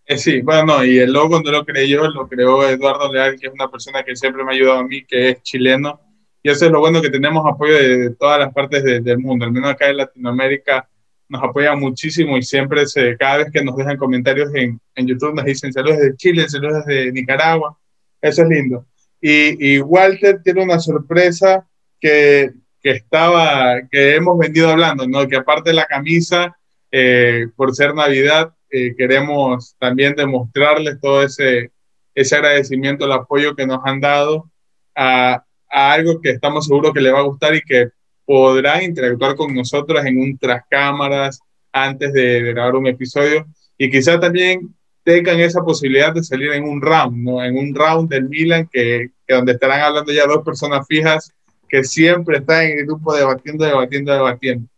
Eh, 0.04 0.18
sí, 0.18 0.40
bueno, 0.40 0.64
no, 0.64 0.84
y 0.84 0.98
el 0.98 1.12
logo 1.12 1.40
no 1.40 1.50
lo 1.50 1.64
creé 1.64 1.88
yo, 1.88 2.08
lo 2.08 2.28
creó 2.28 2.68
Eduardo 2.68 3.12
Leal, 3.12 3.38
que 3.38 3.46
es 3.46 3.52
una 3.52 3.70
persona 3.70 4.02
que 4.02 4.16
siempre 4.16 4.42
me 4.44 4.50
ha 4.50 4.54
ayudado 4.54 4.80
a 4.80 4.84
mí, 4.84 5.04
que 5.04 5.30
es 5.30 5.42
chileno. 5.42 6.00
Y 6.42 6.50
eso 6.50 6.66
es 6.66 6.72
lo 6.72 6.80
bueno 6.80 7.00
que 7.00 7.10
tenemos 7.10 7.46
apoyo 7.46 7.74
de, 7.74 8.10
todas 8.10 8.38
las 8.40 8.52
partes 8.52 8.82
del 8.82 9.18
mundo, 9.18 9.44
al 9.44 9.52
menos 9.52 9.70
acá 9.70 9.88
en 9.88 9.98
Latinoamérica 9.98 10.88
nos 11.32 11.42
apoyan 11.42 11.80
muchísimo 11.80 12.36
y 12.36 12.42
siempre 12.42 12.86
se, 12.86 13.16
cada 13.16 13.38
vez 13.38 13.50
que 13.50 13.64
nos 13.64 13.74
dejan 13.74 13.96
comentarios 13.96 14.54
en, 14.54 14.78
en 14.94 15.06
YouTube 15.06 15.34
nos 15.34 15.46
dicen 15.46 15.72
saludos 15.72 15.98
de 15.98 16.14
Chile, 16.14 16.46
saludos 16.46 16.84
de 16.84 17.10
Nicaragua. 17.10 17.78
Eso 18.20 18.42
es 18.42 18.48
lindo. 18.50 18.86
Y, 19.24 19.78
Walter 19.78 20.42
tiene 20.42 20.64
una 20.64 20.80
sorpresa 20.80 21.64
que, 22.00 22.50
que, 22.82 22.90
estaba, 22.90 23.80
que 23.88 24.16
hemos 24.16 24.36
venido 24.36 24.68
hablando, 24.68 25.06
¿no? 25.06 25.28
Que 25.28 25.36
aparte 25.36 25.70
de 25.70 25.76
la 25.76 25.86
camisa, 25.86 26.56
eh, 26.90 27.46
por 27.54 27.72
ser 27.74 27.94
Navidad, 27.94 28.52
eh, 28.68 28.94
queremos 28.96 29.76
también 29.78 30.14
demostrarles 30.16 30.98
todo 31.00 31.22
ese, 31.22 31.70
ese 32.14 32.36
agradecimiento, 32.36 33.04
el 33.04 33.12
apoyo 33.12 33.54
que 33.54 33.66
nos 33.66 33.80
han 33.84 34.00
dado 34.00 34.50
a, 34.94 35.44
algo 35.68 36.20
que 36.20 36.30
estamos 36.30 36.66
seguros 36.66 36.92
que 36.92 37.00
le 37.00 37.12
va 37.12 37.20
a 37.20 37.24
gustar 37.24 37.54
y 37.54 37.62
que 37.62 37.88
podrán 38.26 38.82
interactuar 38.82 39.36
con 39.36 39.54
nosotros 39.54 40.04
en 40.04 40.18
un 40.18 40.36
tras 40.36 40.62
cámaras 40.68 41.40
antes 41.72 42.12
de, 42.12 42.40
grabar 42.52 42.76
un 42.76 42.86
episodio 42.86 43.46
y 43.78 43.90
quizá 43.90 44.20
también 44.20 44.74
tengan 45.04 45.40
esa 45.40 45.62
posibilidad 45.62 46.12
de 46.14 46.22
salir 46.22 46.52
en 46.52 46.64
un 46.64 46.80
round, 46.80 47.16
¿no? 47.16 47.44
En 47.44 47.56
un 47.56 47.74
round 47.74 48.08
del 48.08 48.28
Milan 48.28 48.68
que, 48.70 49.10
que 49.26 49.34
donde 49.34 49.52
estarán 49.52 49.80
hablando 49.80 50.12
ya 50.12 50.26
dos 50.26 50.44
personas 50.44 50.86
fijas 50.86 51.32
que 51.68 51.82
siempre 51.84 52.38
están 52.38 52.64
en 52.64 52.78
el 52.80 52.86
grupo 52.86 53.14
debatiendo, 53.14 53.64
debatiendo, 53.64 54.12
debatiendo. 54.12 54.68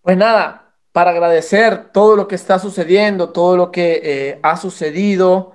Pues 0.00 0.16
nada, 0.16 0.72
para 0.92 1.10
agradecer 1.10 1.92
todo 1.92 2.16
lo 2.16 2.26
que 2.26 2.34
está 2.34 2.58
sucediendo, 2.58 3.30
todo 3.30 3.56
lo 3.56 3.70
que 3.70 4.00
eh, 4.02 4.38
ha 4.42 4.56
sucedido 4.56 5.52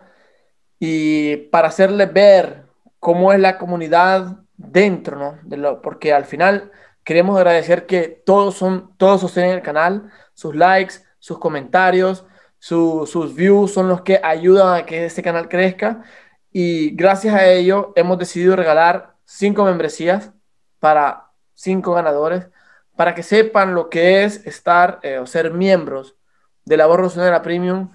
y 0.79 1.37
para 1.37 1.69
hacerles 1.69 2.13
ver 2.13 2.63
cómo 2.99 3.33
es 3.33 3.39
la 3.39 3.57
comunidad 3.57 4.37
dentro, 4.55 5.17
¿no? 5.17 5.39
De 5.43 5.57
lo, 5.57 5.81
porque 5.81 6.13
al 6.13 6.25
final 6.25 6.71
queremos 7.03 7.35
agradecer 7.35 7.85
que 7.85 8.07
todos 8.07 8.55
son, 8.55 8.95
todos 8.97 9.21
sostienen 9.21 9.55
el 9.55 9.61
canal, 9.61 10.11
sus 10.33 10.55
likes, 10.55 10.95
sus 11.19 11.39
comentarios, 11.39 12.25
sus 12.63 13.35
views 13.35 13.73
son 13.73 13.89
los 13.89 14.03
que 14.03 14.21
ayudan 14.23 14.75
a 14.75 14.85
que 14.85 15.05
este 15.05 15.21
canal 15.21 15.49
crezca 15.49 16.03
y 16.49 16.95
gracias 16.95 17.35
a 17.35 17.45
ello 17.47 17.91
hemos 17.97 18.17
decidido 18.17 18.55
regalar 18.55 19.15
cinco 19.25 19.65
membresías 19.65 20.31
para 20.79 21.31
cinco 21.53 21.93
ganadores 21.93 22.47
para 22.95 23.15
que 23.15 23.23
sepan 23.23 23.75
lo 23.75 23.89
que 23.89 24.23
es 24.23 24.45
estar 24.47 24.99
eh, 25.03 25.17
o 25.17 25.25
ser 25.25 25.51
miembros 25.53 26.15
de 26.63 26.77
la 26.77 26.87
la 26.87 27.41
Premium, 27.41 27.89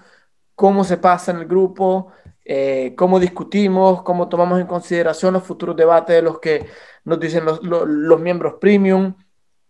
cómo 0.53 0.83
se 0.83 0.97
pasa 0.97 1.31
en 1.31 1.37
el 1.37 1.47
grupo, 1.47 2.11
eh, 2.45 2.93
cómo 2.95 3.19
discutimos, 3.19 4.03
cómo 4.03 4.29
tomamos 4.29 4.59
en 4.59 4.67
consideración 4.67 5.33
los 5.33 5.43
futuros 5.43 5.75
debates 5.75 6.15
de 6.15 6.21
los 6.21 6.39
que 6.39 6.67
nos 7.05 7.19
dicen 7.19 7.43
los, 7.45 7.63
los, 7.63 8.19
miembros 8.19 8.55
premium. 8.61 9.15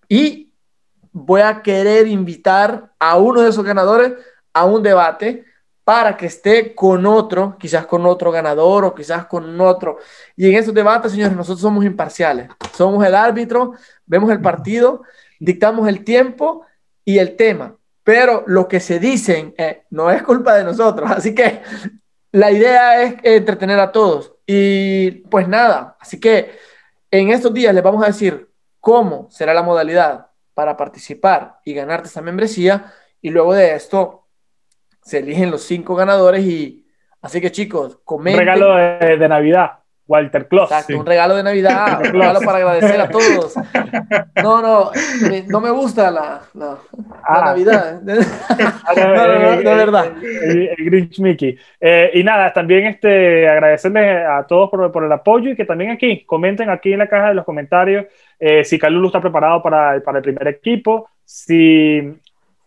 Y 0.10 0.52
voy 1.14 1.42
a 1.42 1.62
querer 1.62 2.08
invitar 2.08 2.94
a 3.00 3.18
uno 3.18 3.42
de 3.42 3.50
esos 3.50 3.64
ganadores 3.64 4.14
a 4.60 4.66
un 4.66 4.84
debate 4.84 5.46
para 5.84 6.16
que 6.16 6.28
esté 6.28 6.76
con 6.76 7.06
otro, 7.06 7.58
quizás 7.60 7.86
con 7.88 8.06
otro 8.06 8.32
ganador 8.32 8.86
o 8.86 8.94
quizás 8.94 9.26
con 9.26 9.60
otro. 9.60 9.98
Y 10.36 10.48
en 10.50 10.56
esos 10.56 10.74
debates, 10.74 11.12
señores, 11.12 11.36
nosotros 11.36 11.62
somos 11.62 11.84
imparciales. 11.84 12.50
Somos 12.76 13.04
el 13.06 13.16
árbitro, 13.16 13.74
vemos 14.06 14.30
el 14.32 14.40
partido, 14.40 15.02
dictamos 15.40 15.88
el 15.88 16.04
tiempo 16.04 16.66
y 17.04 17.18
el 17.18 17.36
tema. 17.36 17.76
Pero 18.04 18.44
lo 18.46 18.68
que 18.68 18.80
se 18.80 19.00
dicen 19.00 19.56
eh, 19.58 19.84
no 19.90 20.12
es 20.12 20.22
culpa 20.22 20.54
de 20.56 20.64
nosotros. 20.64 21.10
Así 21.16 21.34
que 21.34 21.62
la 22.32 22.52
idea 22.52 23.02
es 23.02 23.16
entretener 23.24 23.80
a 23.80 23.92
todos. 23.92 24.34
Y 24.46 25.12
pues 25.30 25.48
nada, 25.48 25.96
así 26.00 26.20
que 26.20 26.58
en 27.12 27.30
estos 27.30 27.54
días 27.54 27.74
les 27.74 27.84
vamos 27.84 28.04
a 28.04 28.08
decir 28.08 28.50
cómo 28.80 29.28
será 29.30 29.54
la 29.54 29.62
modalidad 29.62 30.28
para 30.56 30.76
participar 30.76 31.60
y 31.64 31.74
ganarte 31.74 32.08
esa 32.08 32.22
membresía. 32.22 32.94
Y 33.22 33.30
luego 33.30 33.54
de 33.54 33.76
esto 33.76 34.19
se 35.10 35.18
eligen 35.18 35.50
los 35.50 35.64
cinco 35.64 35.96
ganadores 35.96 36.46
y 36.46 36.86
así 37.22 37.42
que 37.42 37.52
chicos, 37.52 38.00
comenten. 38.04 38.48
Un 38.48 38.56
regalo 38.56 38.76
de, 38.76 39.28
Navidad. 39.28 39.72
Walter 40.06 40.48
Kloss. 40.48 40.72
Exacto, 40.72 40.98
un 40.98 41.06
regalo 41.06 41.36
de 41.36 41.44
Navidad, 41.44 42.00
un 42.04 42.14
regalo 42.14 42.40
para 42.42 42.58
agradecer 42.58 43.00
a 43.00 43.10
todos. 43.10 43.54
No, 44.42 44.60
no, 44.60 44.92
no 45.48 45.62
me 45.62 45.70
gusta 45.70 46.10
la, 46.10 46.42
la, 46.56 46.78
ah. 47.24 47.42
Navidad. 47.46 48.02
no, 48.02 49.16
no, 49.16 49.62
no, 49.62 49.76
verdad. 49.76 50.14
El, 50.24 50.76
Grinch 50.78 51.20
Mickey. 51.20 51.58
Eh, 51.80 52.10
y 52.16 52.24
nada, 52.24 52.52
también 52.52 52.88
este, 52.88 53.48
agradecerles 53.48 54.26
a 54.28 54.48
todos 54.48 54.72
por, 54.72 54.92
por, 54.92 55.04
el 55.04 55.12
apoyo 55.12 55.52
y 55.52 55.56
que 55.56 55.66
también 55.66 55.92
aquí, 55.92 56.26
comenten 56.26 56.72
aquí 56.72 56.94
en 56.94 57.00
la 57.00 57.08
caja 57.08 57.30
de 57.30 57.36
los 57.36 57.46
comentarios 57.46 58.06
eh, 58.40 58.64
si 58.64 58.80
Calulu 58.80 59.08
está 59.08 59.22
preparado 59.22 59.62
para, 59.62 60.02
para 60.02 60.20
el 60.20 60.24
primer 60.24 60.48
equipo, 60.48 61.10
si 61.24 62.16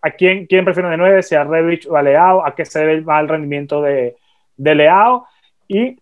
¿A 0.03 0.11
quién, 0.11 0.47
quién 0.47 0.65
prefieren 0.65 0.91
de 0.91 0.97
nueve? 0.97 1.23
Si 1.23 1.37
a 1.37 1.45
Revich 1.45 1.87
o 1.87 1.97
a 1.97 2.03
Leao, 2.03 2.45
a 2.45 2.55
qué 2.55 2.65
se 2.65 2.81
debe 2.81 2.95
el 2.95 3.29
rendimiento 3.29 3.81
de, 3.81 4.17
de 4.57 4.75
Leao 4.75 5.27
y 5.69 5.97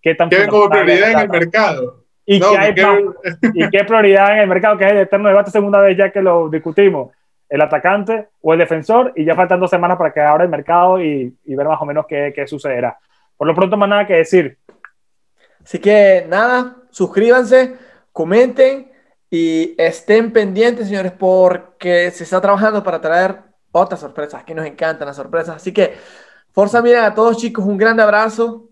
qué 0.00 0.14
tan 0.14 0.30
como 0.48 0.70
prioridad 0.70 1.10
en 1.10 1.18
el 1.18 1.28
mercado. 1.28 2.04
Y, 2.24 2.38
qué 2.38 2.56
hay 2.56 2.74
y 3.54 3.68
qué 3.70 3.84
prioridad 3.84 4.34
en 4.34 4.38
el 4.38 4.48
mercado, 4.48 4.78
que 4.78 4.84
es 4.84 4.92
el 4.92 4.98
eterno 4.98 5.28
debate, 5.28 5.50
segunda 5.50 5.80
vez 5.80 5.96
ya 5.98 6.12
que 6.12 6.22
lo 6.22 6.48
discutimos, 6.48 7.10
el 7.48 7.60
atacante 7.60 8.28
o 8.40 8.52
el 8.52 8.60
defensor, 8.60 9.12
y 9.16 9.24
ya 9.24 9.34
faltan 9.34 9.58
dos 9.58 9.70
semanas 9.70 9.98
para 9.98 10.12
que 10.12 10.20
abra 10.20 10.44
el 10.44 10.50
mercado 10.50 11.02
y, 11.02 11.34
y 11.44 11.54
ver 11.56 11.66
más 11.66 11.82
o 11.82 11.84
menos 11.84 12.06
qué, 12.06 12.32
qué 12.34 12.46
sucederá. 12.46 12.96
Por 13.36 13.48
lo 13.48 13.54
pronto, 13.56 13.76
más 13.76 13.88
nada 13.88 14.06
que 14.06 14.14
decir. 14.14 14.58
Así 15.64 15.80
que 15.80 16.24
nada, 16.28 16.76
suscríbanse, 16.90 17.74
comenten 18.12 18.91
y 19.34 19.74
estén 19.78 20.30
pendientes, 20.30 20.88
señores, 20.88 21.10
porque 21.18 22.10
se 22.10 22.24
está 22.24 22.38
trabajando 22.38 22.82
para 22.82 23.00
traer 23.00 23.40
otras 23.70 23.98
sorpresas. 23.98 24.42
Aquí 24.42 24.52
nos 24.52 24.66
encantan 24.66 25.06
las 25.06 25.16
sorpresas. 25.16 25.56
Así 25.56 25.72
que, 25.72 25.94
Forza 26.52 26.82
Milan 26.82 27.04
a 27.04 27.14
todos, 27.14 27.38
chicos. 27.38 27.64
Un 27.64 27.78
grande 27.78 28.02
abrazo. 28.02 28.68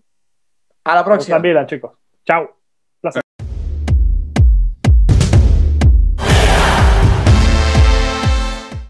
A 0.83 0.93
la 0.93 1.03
próxima. 1.03 1.39
Forza 1.39 1.65
chicos. 1.65 1.93
Chao. 2.27 2.60